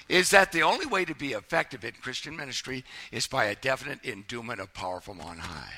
is 0.08 0.30
that 0.30 0.52
the 0.52 0.62
only 0.62 0.86
way 0.86 1.04
to 1.04 1.14
be 1.14 1.32
effective 1.32 1.84
in 1.84 1.92
Christian 2.02 2.36
ministry 2.36 2.84
is 3.10 3.26
by 3.26 3.46
a 3.46 3.54
definite 3.54 4.04
endowment 4.04 4.60
of 4.60 4.74
power 4.74 5.00
from 5.00 5.20
on 5.20 5.38
high. 5.38 5.74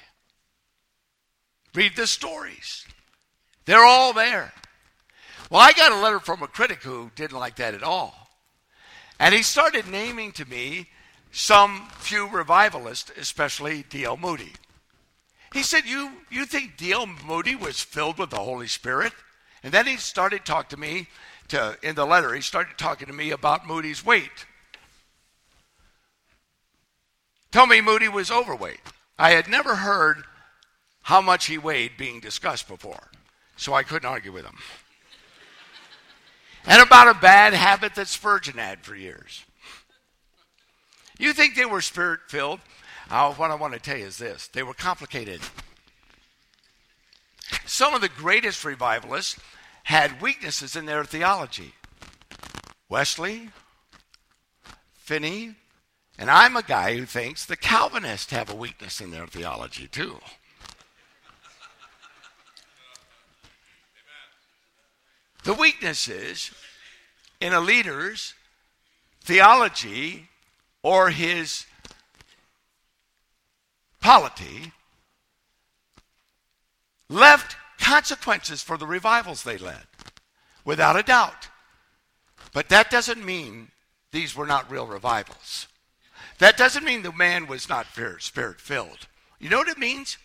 Read 1.74 1.96
the 1.96 2.06
stories, 2.06 2.86
they're 3.64 3.84
all 3.84 4.12
there. 4.12 4.52
Well, 5.50 5.60
I 5.60 5.72
got 5.72 5.92
a 5.92 6.00
letter 6.00 6.18
from 6.18 6.42
a 6.42 6.48
critic 6.48 6.82
who 6.82 7.10
didn't 7.14 7.38
like 7.38 7.56
that 7.56 7.74
at 7.74 7.82
all. 7.82 8.28
And 9.20 9.34
he 9.34 9.42
started 9.42 9.86
naming 9.86 10.32
to 10.32 10.44
me 10.44 10.88
some 11.30 11.88
few 11.98 12.28
revivalists, 12.28 13.12
especially 13.16 13.84
D.L. 13.88 14.16
Moody. 14.16 14.52
He 15.52 15.62
said, 15.62 15.84
you, 15.84 16.10
you 16.30 16.46
think 16.46 16.76
D.L. 16.76 17.06
Moody 17.26 17.54
was 17.54 17.80
filled 17.80 18.18
with 18.18 18.30
the 18.30 18.38
Holy 18.38 18.66
Spirit? 18.66 19.12
And 19.62 19.72
then 19.72 19.86
he 19.86 19.96
started 19.96 20.44
talking 20.44 20.70
to 20.70 20.76
me 20.76 21.08
to, 21.48 21.78
in 21.82 21.94
the 21.94 22.06
letter, 22.06 22.34
he 22.34 22.40
started 22.40 22.78
talking 22.78 23.06
to 23.06 23.12
me 23.12 23.30
about 23.30 23.66
Moody's 23.66 24.04
weight. 24.04 24.46
Tell 27.52 27.66
me 27.66 27.80
Moody 27.80 28.08
was 28.08 28.30
overweight. 28.30 28.80
I 29.18 29.30
had 29.30 29.48
never 29.48 29.76
heard 29.76 30.24
how 31.02 31.20
much 31.20 31.46
he 31.46 31.56
weighed 31.56 31.92
being 31.96 32.20
discussed 32.20 32.68
before, 32.68 33.10
so 33.56 33.72
I 33.72 33.82
couldn't 33.82 34.08
argue 34.08 34.32
with 34.32 34.44
him. 34.44 34.58
and 36.66 36.82
about 36.82 37.08
a 37.08 37.18
bad 37.18 37.54
habit 37.54 37.94
that 37.94 38.08
Spurgeon 38.08 38.58
had 38.58 38.80
for 38.80 38.94
years. 38.94 39.44
You 41.18 41.32
think 41.32 41.54
they 41.54 41.64
were 41.64 41.80
spirit 41.80 42.20
filled? 42.28 42.60
Uh, 43.08 43.32
what 43.34 43.50
I 43.50 43.54
want 43.54 43.72
to 43.72 43.78
tell 43.78 43.96
you 43.96 44.06
is 44.06 44.18
this 44.18 44.48
they 44.48 44.62
were 44.62 44.74
complicated. 44.74 45.40
Some 47.64 47.94
of 47.94 48.00
the 48.00 48.08
greatest 48.08 48.64
revivalists 48.64 49.38
had 49.86 50.20
weaknesses 50.20 50.74
in 50.74 50.84
their 50.84 51.04
theology. 51.04 51.72
Wesley, 52.88 53.50
Finney, 54.94 55.54
and 56.18 56.28
I'm 56.28 56.56
a 56.56 56.62
guy 56.62 56.96
who 56.96 57.06
thinks 57.06 57.46
the 57.46 57.56
Calvinists 57.56 58.32
have 58.32 58.50
a 58.50 58.56
weakness 58.56 59.00
in 59.00 59.12
their 59.12 59.28
theology 59.28 59.86
too. 59.86 60.18
The 65.44 65.54
weaknesses 65.54 66.50
in 67.40 67.52
a 67.52 67.60
leader's 67.60 68.34
theology 69.22 70.28
or 70.82 71.10
his 71.10 71.64
polity 74.00 74.72
left 77.08 77.56
consequences 77.86 78.64
for 78.64 78.76
the 78.76 78.86
revivals 78.86 79.44
they 79.44 79.56
led, 79.56 79.86
without 80.64 80.96
a 80.96 81.04
doubt. 81.04 81.48
But 82.52 82.68
that 82.68 82.90
doesn't 82.90 83.24
mean 83.24 83.68
these 84.10 84.34
were 84.34 84.46
not 84.46 84.68
real 84.68 84.88
revivals. 84.88 85.68
That 86.38 86.56
doesn't 86.56 86.84
mean 86.84 87.02
the 87.02 87.12
man 87.12 87.46
was 87.46 87.68
not 87.68 87.86
spirit 88.18 88.60
filled. 88.60 89.06
You 89.38 89.50
know 89.50 89.58
what 89.58 89.68
it 89.68 89.78
means? 89.78 90.18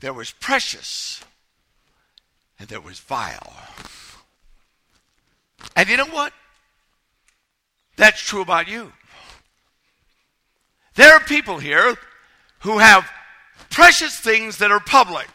There 0.00 0.12
was 0.12 0.32
precious 0.32 1.24
and 2.58 2.68
there 2.68 2.82
was 2.82 3.00
vile. 3.00 3.56
And 5.74 5.88
you 5.88 5.96
know 5.96 6.06
what? 6.06 6.34
That's 7.96 8.20
true 8.20 8.42
about 8.42 8.68
you. 8.68 8.92
There 10.96 11.14
are 11.14 11.20
people 11.20 11.58
here 11.58 11.96
who 12.58 12.78
have 12.78 13.10
precious 13.70 14.18
things 14.18 14.58
that 14.58 14.70
are 14.70 14.80
public 14.80 15.28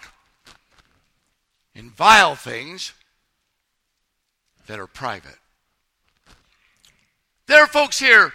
and 1.78 1.96
vile 1.96 2.36
things 2.36 2.92
that 4.66 4.80
are 4.80 4.88
private. 4.88 5.38
There 7.46 7.64
are 7.64 7.68
folks 7.68 8.00
here 8.00 8.34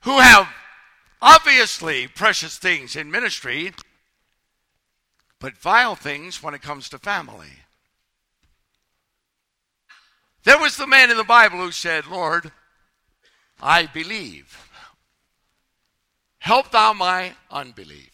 who 0.00 0.18
have 0.18 0.48
obviously 1.20 2.08
precious 2.08 2.56
things 2.56 2.96
in 2.96 3.10
ministry, 3.10 3.72
but 5.38 5.56
vile 5.56 5.94
things 5.94 6.42
when 6.42 6.54
it 6.54 6.62
comes 6.62 6.88
to 6.88 6.98
family. 6.98 7.60
There 10.44 10.58
was 10.58 10.76
the 10.76 10.86
man 10.86 11.10
in 11.10 11.16
the 11.16 11.24
Bible 11.24 11.58
who 11.58 11.70
said, 11.70 12.06
Lord, 12.06 12.50
I 13.60 13.86
believe. 13.86 14.58
Help 16.38 16.72
thou 16.72 16.92
my 16.92 17.34
unbelief. 17.50 18.10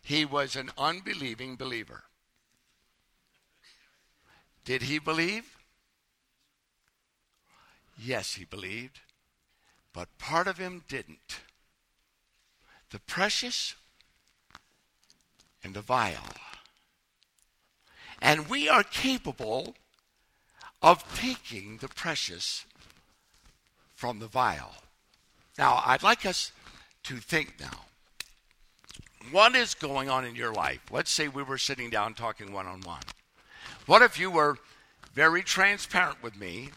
He 0.00 0.24
was 0.24 0.56
an 0.56 0.70
unbelieving 0.78 1.56
believer. 1.56 2.04
Did 4.66 4.82
he 4.82 4.98
believe? 4.98 5.56
Yes, 7.96 8.34
he 8.34 8.44
believed. 8.44 9.00
But 9.94 10.18
part 10.18 10.48
of 10.48 10.58
him 10.58 10.82
didn't. 10.88 11.40
The 12.90 12.98
precious 12.98 13.74
and 15.62 15.72
the 15.72 15.80
vile. 15.80 16.34
And 18.20 18.48
we 18.48 18.68
are 18.68 18.82
capable 18.82 19.76
of 20.82 21.04
taking 21.14 21.78
the 21.78 21.88
precious 21.88 22.64
from 23.94 24.18
the 24.18 24.26
vile. 24.26 24.74
Now, 25.56 25.80
I'd 25.86 26.02
like 26.02 26.26
us 26.26 26.52
to 27.04 27.16
think 27.16 27.54
now. 27.60 27.84
What 29.30 29.54
is 29.54 29.74
going 29.74 30.10
on 30.10 30.24
in 30.24 30.34
your 30.34 30.52
life? 30.52 30.80
Let's 30.90 31.10
say 31.10 31.28
we 31.28 31.42
were 31.42 31.56
sitting 31.58 31.88
down 31.88 32.14
talking 32.14 32.52
one 32.52 32.66
on 32.66 32.80
one. 32.80 33.02
What 33.86 34.02
if 34.02 34.18
you 34.18 34.30
were 34.30 34.58
very 35.14 35.42
transparent 35.42 36.22
with 36.22 36.36
me 36.36 36.70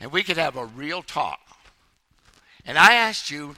and 0.00 0.10
we 0.10 0.22
could 0.22 0.36
have 0.36 0.56
a 0.56 0.66
real 0.66 1.02
talk? 1.02 1.40
And 2.64 2.76
I 2.76 2.94
asked 2.94 3.30
you, 3.30 3.54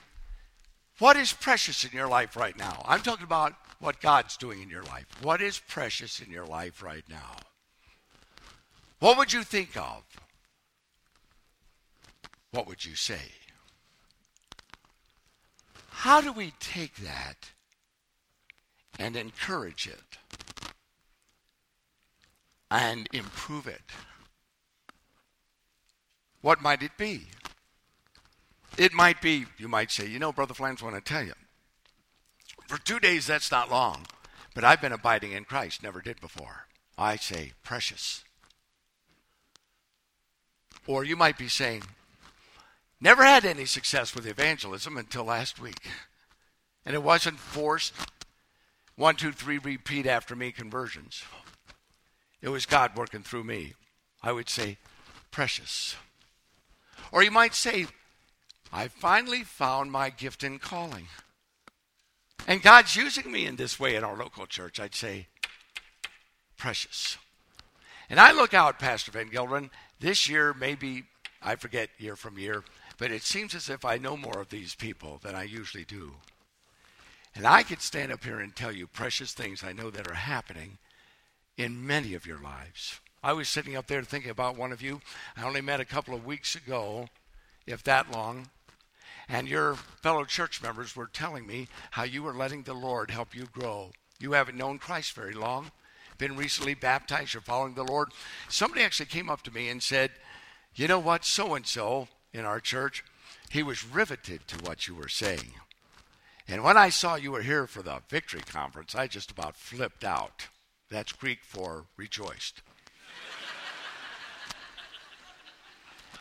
what 0.99 1.17
is 1.17 1.33
precious 1.33 1.83
in 1.83 1.91
your 1.91 2.07
life 2.07 2.35
right 2.35 2.57
now? 2.57 2.83
I'm 2.85 3.01
talking 3.01 3.25
about 3.25 3.53
what 3.79 3.99
God's 3.99 4.37
doing 4.37 4.61
in 4.61 4.69
your 4.69 4.83
life. 4.83 5.07
What 5.21 5.41
is 5.41 5.59
precious 5.59 6.19
in 6.21 6.31
your 6.31 6.45
life 6.45 6.81
right 6.81 7.03
now? 7.09 7.35
What 8.99 9.17
would 9.17 9.33
you 9.33 9.43
think 9.43 9.75
of? 9.75 10.03
What 12.51 12.67
would 12.67 12.85
you 12.85 12.95
say? 12.95 13.31
How 15.89 16.21
do 16.21 16.31
we 16.31 16.53
take 16.59 16.97
that 16.97 17.49
and 18.99 19.15
encourage 19.15 19.87
it 19.87 20.17
and 22.69 23.07
improve 23.13 23.67
it? 23.67 23.81
What 26.41 26.61
might 26.61 26.83
it 26.83 26.97
be? 26.97 27.27
It 28.77 28.93
might 28.93 29.21
be, 29.21 29.45
you 29.57 29.67
might 29.67 29.91
say, 29.91 30.07
you 30.07 30.19
know, 30.19 30.31
Brother 30.31 30.53
Flans, 30.53 30.81
want 30.81 30.95
to 30.95 31.01
tell 31.01 31.23
you. 31.23 31.33
For 32.67 32.77
two 32.77 32.99
days, 32.99 33.27
that's 33.27 33.51
not 33.51 33.69
long, 33.69 34.07
but 34.55 34.63
I've 34.63 34.81
been 34.81 34.91
abiding 34.91 35.31
in 35.31 35.45
Christ, 35.45 35.83
never 35.83 36.01
did 36.01 36.19
before. 36.19 36.67
I 36.97 37.15
say, 37.15 37.53
precious. 37.63 38.23
Or 40.87 41.03
you 41.03 41.15
might 41.15 41.37
be 41.37 41.47
saying, 41.47 41.83
Never 43.03 43.25
had 43.25 43.43
any 43.43 43.65
success 43.65 44.15
with 44.15 44.25
evangelism 44.25 44.95
until 44.95 45.25
last 45.25 45.59
week. 45.59 45.89
And 46.85 46.95
it 46.95 47.03
wasn't 47.03 47.37
forced. 47.37 47.93
One, 48.95 49.17
two, 49.17 49.33
three, 49.33 49.57
repeat 49.57 50.07
after 50.07 50.37
me 50.37 50.53
conversions. 50.53 51.21
It 52.43 52.49
was 52.49 52.65
God 52.65 52.97
working 52.97 53.23
through 53.23 53.45
me. 53.45 53.73
I 54.21 54.33
would 54.33 54.49
say, 54.49 54.77
precious. 55.31 55.95
Or 57.09 57.23
you 57.23 57.31
might 57.31 57.55
say, 57.55 57.87
I 58.71 58.89
finally 58.89 59.43
found 59.43 59.91
my 59.91 60.09
gift 60.09 60.43
and 60.43 60.59
calling. 60.59 61.07
And 62.45 62.61
God's 62.61 62.97
using 62.97 63.31
me 63.31 63.45
in 63.45 63.55
this 63.55 63.79
way 63.79 63.95
in 63.95 64.03
our 64.03 64.17
local 64.17 64.45
church. 64.45 64.77
I'd 64.77 64.93
say, 64.93 65.27
precious. 66.57 67.17
And 68.09 68.19
I 68.19 68.33
look 68.33 68.53
out, 68.53 68.77
Pastor 68.77 69.11
Van 69.11 69.29
Gelderen, 69.29 69.69
this 70.01 70.27
year, 70.27 70.53
maybe, 70.53 71.05
I 71.41 71.55
forget 71.55 71.89
year 71.97 72.17
from 72.17 72.37
year, 72.37 72.65
but 72.97 73.09
it 73.09 73.23
seems 73.23 73.55
as 73.55 73.69
if 73.69 73.85
I 73.85 73.97
know 73.97 74.17
more 74.17 74.41
of 74.41 74.49
these 74.49 74.75
people 74.75 75.21
than 75.23 75.33
I 75.33 75.43
usually 75.43 75.85
do. 75.85 76.15
And 77.35 77.47
I 77.47 77.63
could 77.63 77.81
stand 77.81 78.11
up 78.11 78.25
here 78.25 78.41
and 78.41 78.53
tell 78.53 78.73
you 78.73 78.85
precious 78.85 79.33
things 79.33 79.63
I 79.63 79.71
know 79.71 79.89
that 79.91 80.11
are 80.11 80.15
happening 80.15 80.77
in 81.57 81.85
many 81.85 82.13
of 82.13 82.25
your 82.25 82.39
lives. 82.39 82.99
I 83.23 83.33
was 83.33 83.47
sitting 83.47 83.75
up 83.75 83.87
there 83.87 84.03
thinking 84.03 84.31
about 84.31 84.57
one 84.57 84.71
of 84.71 84.81
you. 84.81 85.01
I 85.37 85.43
only 85.43 85.61
met 85.61 85.79
a 85.79 85.85
couple 85.85 86.13
of 86.13 86.25
weeks 86.25 86.55
ago, 86.55 87.07
if 87.65 87.83
that 87.83 88.11
long. 88.11 88.49
And 89.29 89.47
your 89.47 89.75
fellow 89.75 90.25
church 90.25 90.61
members 90.61 90.95
were 90.95 91.07
telling 91.07 91.47
me 91.47 91.69
how 91.91 92.03
you 92.03 92.23
were 92.23 92.33
letting 92.33 92.63
the 92.63 92.73
Lord 92.73 93.11
help 93.11 93.33
you 93.33 93.45
grow. 93.45 93.91
You 94.19 94.33
haven't 94.33 94.57
known 94.57 94.77
Christ 94.77 95.13
very 95.13 95.33
long, 95.33 95.71
been 96.17 96.35
recently 96.35 96.73
baptized, 96.73 97.33
you're 97.33 97.41
following 97.41 97.75
the 97.75 97.83
Lord. 97.83 98.09
Somebody 98.49 98.83
actually 98.83 99.05
came 99.07 99.29
up 99.29 99.41
to 99.43 99.53
me 99.53 99.69
and 99.69 99.81
said, 99.81 100.11
You 100.75 100.87
know 100.87 100.99
what? 100.99 101.25
So 101.25 101.55
and 101.55 101.65
so 101.65 102.09
in 102.33 102.45
our 102.45 102.59
church, 102.59 103.03
he 103.49 103.63
was 103.63 103.85
riveted 103.85 104.47
to 104.47 104.65
what 104.65 104.87
you 104.87 104.95
were 104.95 105.07
saying. 105.07 105.53
And 106.47 106.63
when 106.63 106.77
I 106.77 106.89
saw 106.89 107.15
you 107.15 107.31
were 107.31 107.41
here 107.41 107.67
for 107.67 107.81
the 107.81 108.01
victory 108.09 108.41
conference, 108.41 108.95
I 108.95 109.07
just 109.07 109.31
about 109.31 109.55
flipped 109.55 110.03
out. 110.03 110.47
That's 110.93 111.11
Greek 111.11 111.39
for 111.41 111.85
rejoiced. 111.97 112.61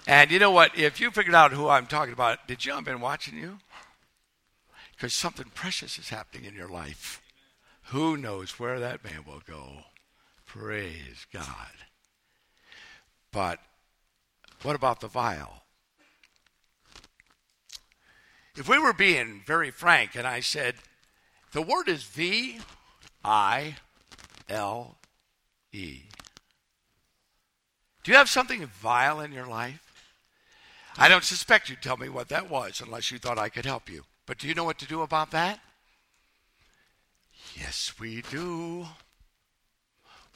and 0.07 0.31
you 0.31 0.39
know 0.39 0.51
what? 0.51 0.79
If 0.79 0.99
you 0.99 1.11
figured 1.11 1.35
out 1.35 1.53
who 1.53 1.69
I'm 1.69 1.87
talking 1.87 2.15
about, 2.15 2.49
did 2.49 2.59
John 2.59 2.83
been 2.83 3.03
watching 3.03 3.37
you? 3.37 3.59
Because 4.97 5.13
something 5.13 5.51
precious 5.55 5.99
is 5.99 6.09
happening 6.09 6.47
in 6.47 6.55
your 6.55 6.71
life. 6.71 7.21
Who 7.91 8.17
knows 8.17 8.59
where 8.59 8.81
that 8.81 9.05
man 9.05 9.25
will 9.27 9.43
go? 9.47 9.81
Praise 10.47 11.27
God. 11.31 11.45
But 13.31 13.59
what 14.63 14.75
about 14.75 15.01
the 15.01 15.09
vile? 15.09 15.65
If 18.57 18.71
we 18.71 18.79
were 18.79 18.95
being 18.95 19.43
very 19.47 19.71
frank 19.71 20.15
and 20.15 20.27
I 20.27 20.41
said, 20.41 20.77
the 21.53 21.61
word 21.61 21.89
is 21.89 22.05
V 22.05 22.61
I 23.23 23.77
L 24.53 24.99
E. 25.73 26.03
Do 28.05 28.11
you 28.11 28.17
have 28.17 28.29
something 28.29 28.67
vile 28.67 29.21
in 29.21 29.33
your 29.33 29.47
life? 29.47 29.81
I 30.99 31.09
don't 31.09 31.25
suspect 31.25 31.71
you'd 31.71 31.83
tell 31.83 31.97
me 31.97 32.09
what 32.09 32.29
that 32.29 32.51
was 32.51 32.81
unless 32.81 33.11
you 33.11 33.19
thought 33.19 33.39
I 33.39 33.49
could 33.49 33.65
help 33.65 33.89
you. 33.89 34.05
But 34.27 34.39
do 34.39 34.47
you 34.47 34.55
know 34.55 34.65
what 34.65 34.79
to 34.79 34.87
do 34.87 35.01
about 35.01 35.31
that? 35.31 35.61
Yes, 37.57 37.95
we 37.99 38.23
do. 38.31 38.87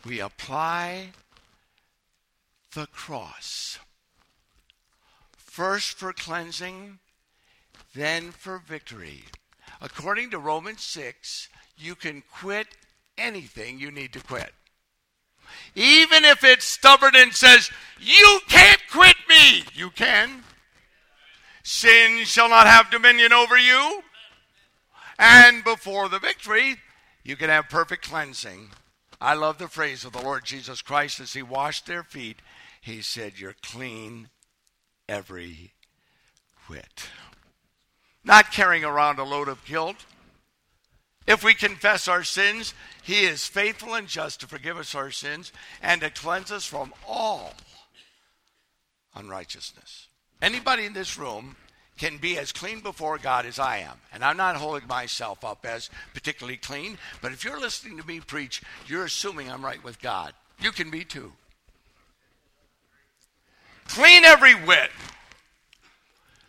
We 0.05 0.21
apply 0.21 1.11
the 2.75 2.87
cross. 2.87 3.79
First 5.37 5.99
for 5.99 6.13
cleansing, 6.13 6.99
then 7.95 8.31
for 8.31 8.59
victory. 8.59 9.25
According 9.81 10.31
to 10.31 10.39
Romans 10.39 10.83
6, 10.83 11.49
you 11.77 11.95
can 11.95 12.23
quit 12.33 12.69
anything 13.19 13.79
you 13.79 13.91
need 13.91 14.13
to 14.13 14.21
quit. 14.21 14.53
Even 15.75 16.25
if 16.25 16.43
it's 16.45 16.65
stubborn 16.65 17.15
and 17.15 17.33
says, 17.33 17.71
You 18.01 18.41
can't 18.49 18.81
quit 18.91 19.17
me, 19.29 19.65
you 19.75 19.91
can. 19.91 20.43
Sin 21.63 22.25
shall 22.25 22.49
not 22.49 22.67
have 22.67 22.91
dominion 22.91 23.33
over 23.33 23.59
you. 23.59 24.03
And 25.19 25.65
before 25.65 26.09
the 26.09 26.19
victory, 26.19 26.77
you 27.25 27.37
can 27.37 27.49
have 27.49 27.69
perfect 27.69 28.09
cleansing. 28.09 28.71
I 29.21 29.35
love 29.35 29.59
the 29.59 29.69
phrase 29.69 30.05
of 30.05 30.13
the 30.13 30.23
Lord 30.23 30.45
Jesus 30.45 30.83
Christ 30.83 31.21
as 31.21 31.33
he 31.33 31.43
washed 31.43 31.87
their 31.87 32.03
feet. 32.03 32.41
He 32.81 33.01
said, 33.01 33.39
You're 33.39 33.57
clean 33.63 34.29
every 35.09 35.73
whit 36.69 37.09
not 38.27 38.51
carrying 38.51 38.85
around 38.85 39.19
a 39.19 39.25
load 39.25 39.49
of 39.49 39.65
guilt. 39.65 40.05
If 41.27 41.43
we 41.43 41.55
confess 41.55 42.07
our 42.09 42.23
sins, 42.23 42.73
He 43.03 43.25
is 43.25 43.47
faithful 43.47 43.95
and 43.95 44.07
just 44.07 44.41
to 44.41 44.47
forgive 44.47 44.77
us 44.77 44.95
our 44.95 45.11
sins 45.11 45.53
and 45.83 46.01
to 46.01 46.11
cleanse 46.11 46.53
us 46.53 46.65
from 46.65 46.93
all 47.07 47.53
unrighteousness. 49.15 50.09
Anybody 50.41 50.85
in 50.85 50.93
this 50.93 51.19
room 51.19 51.57
can 51.99 52.19
be 52.19 52.39
as 52.39 52.53
clean 52.53 52.81
before 52.81 53.19
God 53.19 53.47
as 53.47 53.59
I 53.59 53.79
am. 53.79 53.97
And 54.13 54.23
I'm 54.23 54.37
not 54.37 54.57
holding 54.57 54.87
myself 54.87 55.45
up 55.45 55.65
as 55.65 55.89
particularly 56.13 56.59
clean, 56.59 56.99
but 57.23 57.33
if 57.33 57.43
you're 57.43 57.59
listening 57.59 57.97
to 57.99 58.07
me 58.07 58.21
preach, 58.21 58.63
you're 58.87 59.07
assuming 59.07 59.51
I'm 59.51 59.65
right 59.65 59.83
with 59.83 60.01
God. 60.01 60.35
You 60.61 60.73
can 60.73 60.91
be 60.91 61.05
too. 61.05 61.33
Clean 63.89 64.25
every 64.25 64.55
whit. 64.55 64.91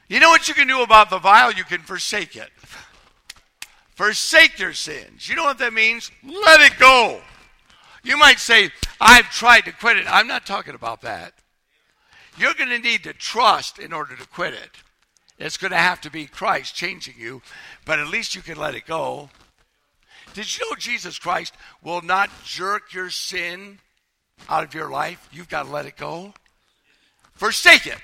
You 0.09 0.19
know 0.19 0.29
what 0.29 0.47
you 0.47 0.53
can 0.53 0.67
do 0.67 0.81
about 0.81 1.09
the 1.09 1.19
vile? 1.19 1.51
You 1.51 1.63
can 1.63 1.81
forsake 1.81 2.35
it. 2.35 2.49
Forsake 3.97 4.59
your 4.59 4.73
sins. 4.73 5.27
You 5.27 5.35
know 5.35 5.43
what 5.43 5.57
that 5.57 5.73
means? 5.73 6.11
Let 6.23 6.61
it 6.61 6.77
go. 6.77 7.19
You 8.03 8.15
might 8.15 8.37
say, 8.37 8.69
I've 9.01 9.31
tried 9.31 9.61
to 9.61 9.71
quit 9.71 9.97
it. 9.97 10.05
I'm 10.07 10.27
not 10.27 10.45
talking 10.45 10.75
about 10.75 11.01
that. 11.01 11.33
You're 12.37 12.53
going 12.53 12.69
to 12.69 12.77
need 12.77 13.03
to 13.05 13.13
trust 13.13 13.79
in 13.79 13.91
order 13.91 14.15
to 14.15 14.27
quit 14.27 14.53
it. 14.53 14.69
It's 15.39 15.57
going 15.57 15.71
to 15.71 15.77
have 15.77 15.99
to 16.01 16.11
be 16.11 16.27
Christ 16.27 16.75
changing 16.75 17.15
you, 17.17 17.41
but 17.85 17.97
at 17.97 18.07
least 18.07 18.35
you 18.35 18.43
can 18.43 18.59
let 18.59 18.75
it 18.75 18.85
go. 18.85 19.31
Did 20.35 20.55
you 20.55 20.69
know 20.69 20.75
Jesus 20.75 21.17
Christ 21.17 21.55
will 21.83 22.03
not 22.03 22.29
jerk 22.45 22.93
your 22.93 23.09
sin 23.09 23.79
out 24.47 24.63
of 24.63 24.75
your 24.75 24.91
life? 24.91 25.27
You've 25.31 25.49
got 25.49 25.63
to 25.63 25.71
let 25.71 25.87
it 25.87 25.97
go. 25.97 26.35
Forsake 27.33 27.87
it. 27.87 27.97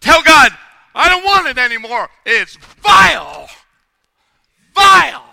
Tell 0.00 0.22
God, 0.22 0.52
I 0.94 1.08
don't 1.08 1.24
want 1.24 1.48
it 1.48 1.58
anymore. 1.58 2.08
It's 2.24 2.56
vile. 2.80 3.48
Vile. 4.74 5.24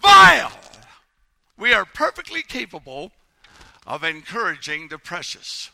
Vile. 0.00 0.52
We 1.56 1.72
are 1.72 1.84
perfectly 1.84 2.42
capable 2.42 3.12
of 3.86 4.04
encouraging 4.04 4.88
the 4.88 4.98
precious 4.98 5.70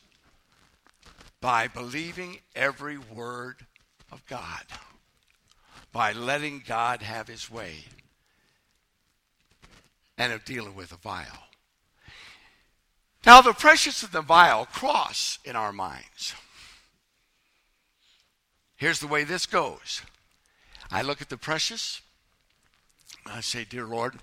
by 1.41 1.67
believing 1.67 2.39
every 2.55 2.99
word 2.99 3.67
of 4.13 4.25
God, 4.27 4.65
by 5.93 6.13
letting 6.13 6.63
God 6.67 7.03
have 7.03 7.27
his 7.27 7.51
way, 7.51 7.85
and 10.17 10.33
of 10.33 10.45
dealing 10.45 10.75
with 10.75 10.91
the 10.91 10.97
vile. 10.97 11.49
Now, 13.25 13.41
the 13.41 13.53
precious 13.53 14.03
and 14.03 14.13
the 14.13 14.21
vile 14.21 14.67
cross 14.67 15.39
in 15.45 15.57
our 15.57 15.73
minds. 15.73 16.35
Here's 18.77 19.01
the 19.01 19.07
way 19.07 19.25
this 19.25 19.47
goes 19.47 20.03
I 20.91 21.03
look 21.03 21.23
at 21.23 21.29
the 21.29 21.37
precious, 21.37 22.02
I 23.27 23.41
say, 23.41 23.65
Dear 23.65 23.87
Lord, 23.87 24.19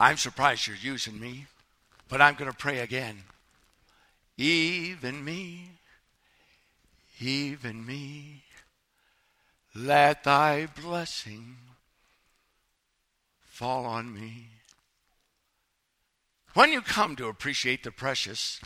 I'm 0.00 0.16
surprised 0.16 0.66
you're 0.66 0.76
using 0.76 1.20
me, 1.20 1.46
but 2.08 2.20
I'm 2.20 2.34
going 2.34 2.50
to 2.50 2.56
pray 2.56 2.80
again. 2.80 3.24
Even 4.36 5.24
me, 5.24 5.70
even 7.20 7.84
me, 7.84 8.42
let 9.74 10.24
thy 10.24 10.66
blessing 10.66 11.56
fall 13.42 13.84
on 13.84 14.12
me. 14.12 14.48
When 16.54 16.72
you 16.72 16.80
come 16.80 17.16
to 17.16 17.28
appreciate 17.28 17.82
the 17.82 17.90
precious 17.90 18.60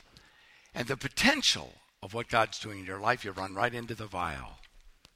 and 0.75 0.89
the 0.89 0.97
potential 0.97 1.75
of 2.03 2.15
what 2.15 2.29
God's 2.29 2.59
doing 2.59 2.81
in 2.81 2.87
your 2.87 3.01
life, 3.01 3.25
you 3.25 3.33
run 3.33 3.55
right 3.55 3.75
into 3.75 3.95
the 3.95 4.07
vile 4.07 4.59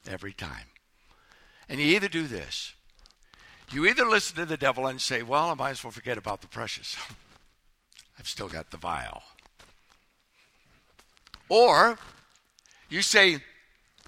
every 0.08 0.32
time. 0.32 0.66
And 1.68 1.80
you 1.80 1.86
either 1.86 2.08
do 2.08 2.26
this 2.26 2.74
you 3.72 3.86
either 3.86 4.04
listen 4.04 4.36
to 4.36 4.46
the 4.46 4.56
devil 4.56 4.86
and 4.86 5.00
say, 5.00 5.22
Well, 5.22 5.50
I 5.50 5.54
might 5.54 5.70
as 5.70 5.84
well 5.84 5.90
forget 5.90 6.18
about 6.18 6.40
the 6.40 6.48
precious. 6.48 6.96
I've 8.18 8.28
still 8.28 8.48
got 8.48 8.70
the 8.70 8.76
vile. 8.76 9.22
Or 11.48 11.98
you 12.88 13.02
say, 13.02 13.38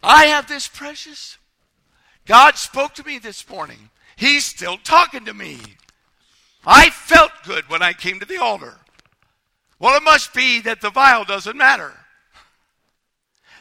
I 0.02 0.26
have 0.26 0.48
this 0.48 0.68
precious. 0.68 1.38
God 2.26 2.56
spoke 2.56 2.94
to 2.94 3.04
me 3.04 3.18
this 3.18 3.48
morning. 3.48 3.90
He's 4.16 4.44
still 4.44 4.76
talking 4.76 5.24
to 5.24 5.34
me. 5.34 5.58
I 6.64 6.90
felt 6.90 7.32
good 7.44 7.68
when 7.68 7.82
I 7.82 7.92
came 7.92 8.20
to 8.20 8.26
the 8.26 8.40
altar. 8.40 8.76
Well, 9.78 9.96
it 9.96 10.02
must 10.02 10.32
be 10.32 10.60
that 10.60 10.80
the 10.80 10.90
vile 10.90 11.24
doesn't 11.24 11.56
matter. 11.56 11.92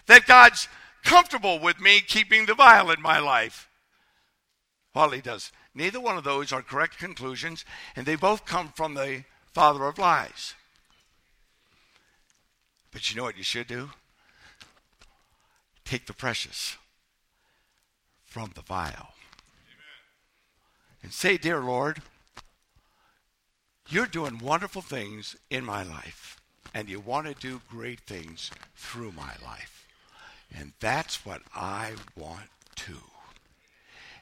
That 0.05 0.27
God's 0.27 0.67
comfortable 1.03 1.59
with 1.59 1.79
me 1.79 2.01
keeping 2.01 2.45
the 2.45 2.53
vile 2.53 2.91
in 2.91 3.01
my 3.01 3.19
life. 3.19 3.67
He 4.93 5.21
does. 5.21 5.51
Neither 5.73 5.99
one 5.99 6.17
of 6.17 6.23
those 6.23 6.51
are 6.51 6.61
correct 6.61 6.97
conclusions, 6.97 7.65
and 7.95 8.05
they 8.05 8.15
both 8.15 8.45
come 8.45 8.73
from 8.75 8.93
the 8.93 9.23
father 9.53 9.85
of 9.85 9.97
lies. 9.97 10.53
But 12.91 13.09
you 13.09 13.15
know 13.15 13.23
what 13.23 13.37
you 13.37 13.43
should 13.43 13.67
do? 13.67 13.91
Take 15.85 16.07
the 16.07 16.13
precious 16.13 16.77
from 18.25 18.51
the 18.55 18.61
vile. 18.61 19.13
Amen. 19.65 20.01
And 21.03 21.13
say, 21.13 21.37
Dear 21.37 21.59
Lord, 21.59 22.01
you're 23.89 24.05
doing 24.05 24.39
wonderful 24.39 24.81
things 24.81 25.35
in 25.49 25.65
my 25.65 25.83
life, 25.83 26.39
and 26.73 26.89
you 26.89 26.99
want 26.99 27.27
to 27.27 27.33
do 27.33 27.61
great 27.69 28.01
things 28.01 28.51
through 28.75 29.11
my 29.11 29.33
life. 29.43 29.85
And 30.53 30.73
that's 30.79 31.25
what 31.25 31.41
I 31.55 31.93
want 32.15 32.49
too. 32.75 33.10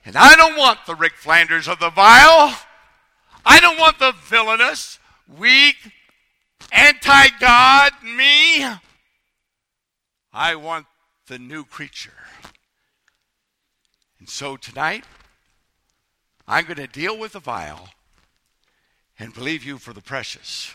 And 0.09 0.17
I 0.17 0.35
don't 0.35 0.57
want 0.57 0.87
the 0.87 0.95
Rick 0.95 1.13
Flanders 1.17 1.67
of 1.67 1.79
the 1.79 1.91
vile. 1.91 2.57
I 3.45 3.59
don't 3.59 3.77
want 3.77 3.99
the 3.99 4.11
villainous, 4.11 4.97
weak, 5.37 5.75
anti 6.71 7.27
God 7.39 7.91
me. 8.03 8.65
I 10.33 10.55
want 10.55 10.87
the 11.27 11.37
new 11.37 11.63
creature. 11.63 12.23
And 14.17 14.27
so 14.27 14.57
tonight, 14.57 15.03
I'm 16.47 16.65
going 16.65 16.77
to 16.77 16.87
deal 16.87 17.15
with 17.15 17.33
the 17.33 17.39
vile 17.39 17.89
and 19.19 19.31
believe 19.31 19.63
you 19.63 19.77
for 19.77 19.93
the 19.93 20.01
precious 20.01 20.73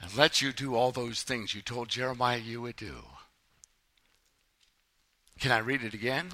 and 0.00 0.16
let 0.16 0.40
you 0.40 0.52
do 0.52 0.74
all 0.74 0.92
those 0.92 1.22
things 1.22 1.54
you 1.54 1.60
told 1.60 1.90
Jeremiah 1.90 2.38
you 2.38 2.62
would 2.62 2.76
do. 2.76 3.04
Can 5.38 5.52
I 5.52 5.58
read 5.58 5.82
it 5.84 5.92
again? 5.92 6.30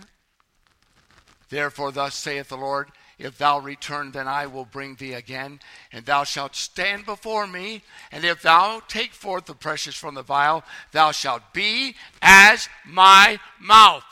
Therefore, 1.48 1.92
thus 1.92 2.14
saith 2.14 2.48
the 2.48 2.56
Lord, 2.56 2.90
if 3.18 3.38
thou 3.38 3.60
return, 3.60 4.10
then 4.10 4.26
I 4.26 4.46
will 4.46 4.64
bring 4.64 4.96
thee 4.96 5.12
again, 5.12 5.60
and 5.92 6.04
thou 6.04 6.24
shalt 6.24 6.56
stand 6.56 7.06
before 7.06 7.46
me. 7.46 7.82
And 8.10 8.24
if 8.24 8.42
thou 8.42 8.82
take 8.88 9.12
forth 9.12 9.46
the 9.46 9.54
precious 9.54 9.94
from 9.94 10.14
the 10.14 10.22
vile, 10.22 10.64
thou 10.92 11.12
shalt 11.12 11.52
be 11.52 11.94
as 12.20 12.68
my 12.84 13.38
mouth. 13.60 14.04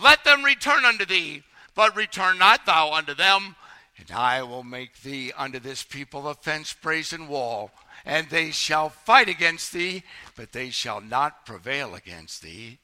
Let 0.00 0.24
them 0.24 0.44
return 0.44 0.84
unto 0.84 1.06
thee, 1.06 1.44
but 1.74 1.96
return 1.96 2.38
not 2.38 2.66
thou 2.66 2.92
unto 2.92 3.14
them. 3.14 3.56
And 3.96 4.10
I 4.10 4.42
will 4.42 4.64
make 4.64 5.02
thee 5.02 5.32
unto 5.36 5.58
this 5.58 5.82
people 5.82 6.28
a 6.28 6.34
fence, 6.34 6.74
brazen 6.74 7.28
wall, 7.28 7.70
and 8.04 8.28
they 8.28 8.50
shall 8.50 8.88
fight 8.88 9.28
against 9.28 9.72
thee, 9.72 10.02
but 10.36 10.52
they 10.52 10.70
shall 10.70 11.00
not 11.00 11.44
prevail 11.44 11.94
against 11.94 12.42
thee. 12.42 12.78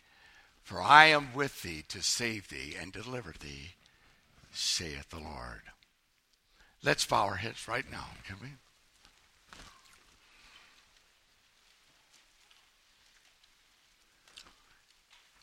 For 0.66 0.82
I 0.82 1.06
am 1.06 1.32
with 1.32 1.62
thee 1.62 1.84
to 1.90 2.02
save 2.02 2.48
thee 2.48 2.74
and 2.76 2.92
deliver 2.92 3.32
thee, 3.38 3.74
saith 4.52 5.10
the 5.10 5.20
Lord. 5.20 5.62
Let's 6.82 7.04
bow 7.04 7.26
our 7.26 7.36
heads 7.36 7.68
right 7.68 7.88
now, 7.88 8.08
can 8.26 8.34
we? 8.42 8.48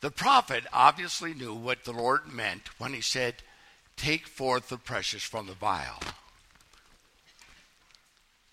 The 0.01 0.11
prophet 0.11 0.65
obviously 0.73 1.33
knew 1.33 1.53
what 1.53 1.85
the 1.85 1.93
Lord 1.93 2.27
meant 2.33 2.77
when 2.77 2.93
he 2.93 2.99
said, 2.99 3.35
Take 3.95 4.27
forth 4.27 4.67
the 4.67 4.77
precious 4.77 5.23
from 5.23 5.47
the 5.47 5.53
vile. 5.53 6.01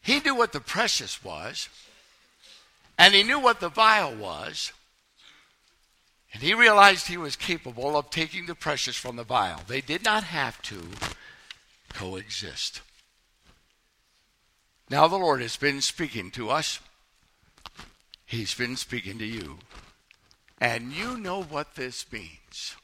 He 0.02 0.20
knew 0.20 0.36
what 0.36 0.52
the 0.52 0.60
precious 0.60 1.24
was, 1.24 1.68
and 2.96 3.12
he 3.12 3.24
knew 3.24 3.40
what 3.40 3.58
the 3.58 3.68
vile 3.68 4.14
was, 4.14 4.72
and 6.32 6.42
he 6.42 6.54
realized 6.54 7.06
he 7.06 7.16
was 7.16 7.36
capable 7.36 7.96
of 7.96 8.10
taking 8.10 8.46
the 8.46 8.54
precious 8.54 8.96
from 8.96 9.16
the 9.16 9.24
vile. 9.24 9.62
They 9.66 9.80
did 9.80 10.04
not 10.04 10.24
have 10.24 10.62
to 10.62 10.80
coexist. 11.92 12.82
Now 14.88 15.08
the 15.08 15.16
Lord 15.16 15.40
has 15.40 15.56
been 15.56 15.80
speaking 15.80 16.30
to 16.32 16.50
us. 16.50 16.80
He's 18.26 18.54
been 18.54 18.76
speaking 18.76 19.18
to 19.18 19.24
you. 19.24 19.58
And 20.58 20.92
you 20.92 21.16
know 21.18 21.42
what 21.42 21.74
this 21.74 22.04
means. 22.12 22.76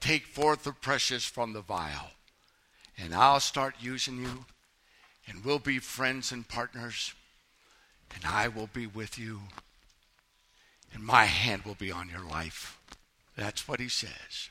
Take 0.00 0.26
forth 0.26 0.64
the 0.64 0.72
precious 0.72 1.24
from 1.24 1.52
the 1.52 1.60
vile. 1.60 2.12
And 2.96 3.14
I'll 3.14 3.40
start 3.40 3.74
using 3.80 4.22
you. 4.22 4.46
And 5.26 5.44
we'll 5.44 5.58
be 5.58 5.78
friends 5.78 6.32
and 6.32 6.46
partners. 6.46 7.12
And 8.14 8.24
I 8.24 8.48
will 8.48 8.68
be 8.72 8.86
with 8.86 9.18
you 9.18 9.40
and 10.94 11.04
my 11.04 11.24
hand 11.24 11.62
will 11.64 11.74
be 11.74 11.90
on 11.90 12.08
your 12.08 12.24
life. 12.24 12.78
That's 13.36 13.68
what 13.68 13.80
he 13.80 13.88
says. 13.88 14.50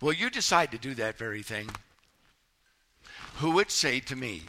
Will 0.00 0.14
you 0.14 0.30
decide 0.30 0.72
to 0.72 0.78
do 0.78 0.94
that 0.94 1.18
very 1.18 1.42
thing? 1.42 1.68
Who 3.36 3.52
would 3.52 3.70
say 3.70 4.00
to 4.00 4.16
me, 4.16 4.42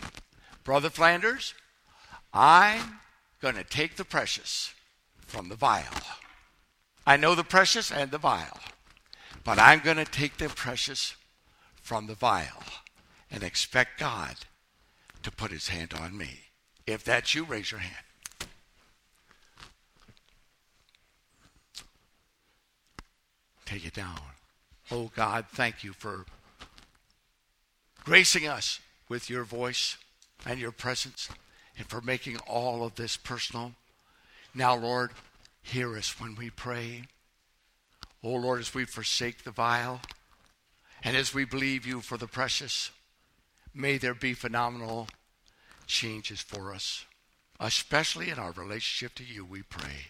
Brother 0.64 0.89
Flanders, 0.89 1.53
I'm 2.34 2.99
going 3.41 3.55
to 3.55 3.64
take 3.64 3.97
the 3.97 4.05
precious 4.05 4.74
from 5.26 5.49
the 5.49 5.55
vile. 5.55 5.84
I 7.05 7.18
know 7.18 7.36
the 7.36 7.43
precious 7.43 7.91
and 7.91 8.12
the 8.12 8.18
vile, 8.18 8.60
but 9.43 9.60
I'm 9.60 9.80
going 9.80 9.97
to 9.97 10.05
take 10.05 10.38
the 10.38 10.49
precious 10.49 11.16
from 11.82 12.08
the 12.08 12.16
vile 12.16 12.64
and 13.30 13.43
expect 13.43 13.99
God 13.99 14.36
to 15.24 15.32
put 15.32 15.51
his 15.51 15.70
hand 15.70 15.93
on 15.93 16.18
me. 16.18 16.39
If 16.86 17.03
that's 17.03 17.36
you, 17.36 17.43
raise 17.43 17.72
your 17.72 17.82
hand. 17.82 18.07
Take 23.68 23.86
it 23.86 23.93
down. 23.93 24.20
Oh 24.89 25.11
God, 25.15 25.45
thank 25.51 25.84
you 25.84 25.93
for 25.93 26.26
gracing 28.03 28.47
us 28.47 28.80
with 29.09 29.30
your 29.30 29.43
voice 29.43 29.97
and 30.45 30.59
your 30.59 30.72
presence 30.72 31.30
and 31.78 31.88
for 31.88 31.99
making 32.01 32.38
all 32.47 32.84
of 32.84 32.95
this 32.95 33.18
personal. 33.18 33.74
Now, 34.55 34.76
Lord, 34.76 35.11
hear 35.61 35.97
us 35.97 36.20
when 36.20 36.36
we 36.36 36.49
pray. 36.49 37.03
Oh 38.24 38.36
Lord, 38.36 38.61
as 38.61 38.74
we 38.74 38.86
forsake 38.86 39.43
the 39.43 39.51
vile 39.51 40.01
and 41.03 41.18
as 41.18 41.34
we 41.34 41.43
believe 41.43 41.86
you 41.86 41.99
for 42.01 42.18
the 42.18 42.28
precious, 42.28 42.91
may 43.74 43.97
there 43.97 44.15
be 44.15 44.34
phenomenal 44.34 45.09
changes 45.86 46.41
for 46.41 46.74
us, 46.74 47.05
especially 47.59 48.30
in 48.30 48.39
our 48.39 48.51
relationship 48.51 49.15
to 49.15 49.24
you, 49.24 49.45
we 49.45 49.61
pray. 49.61 50.07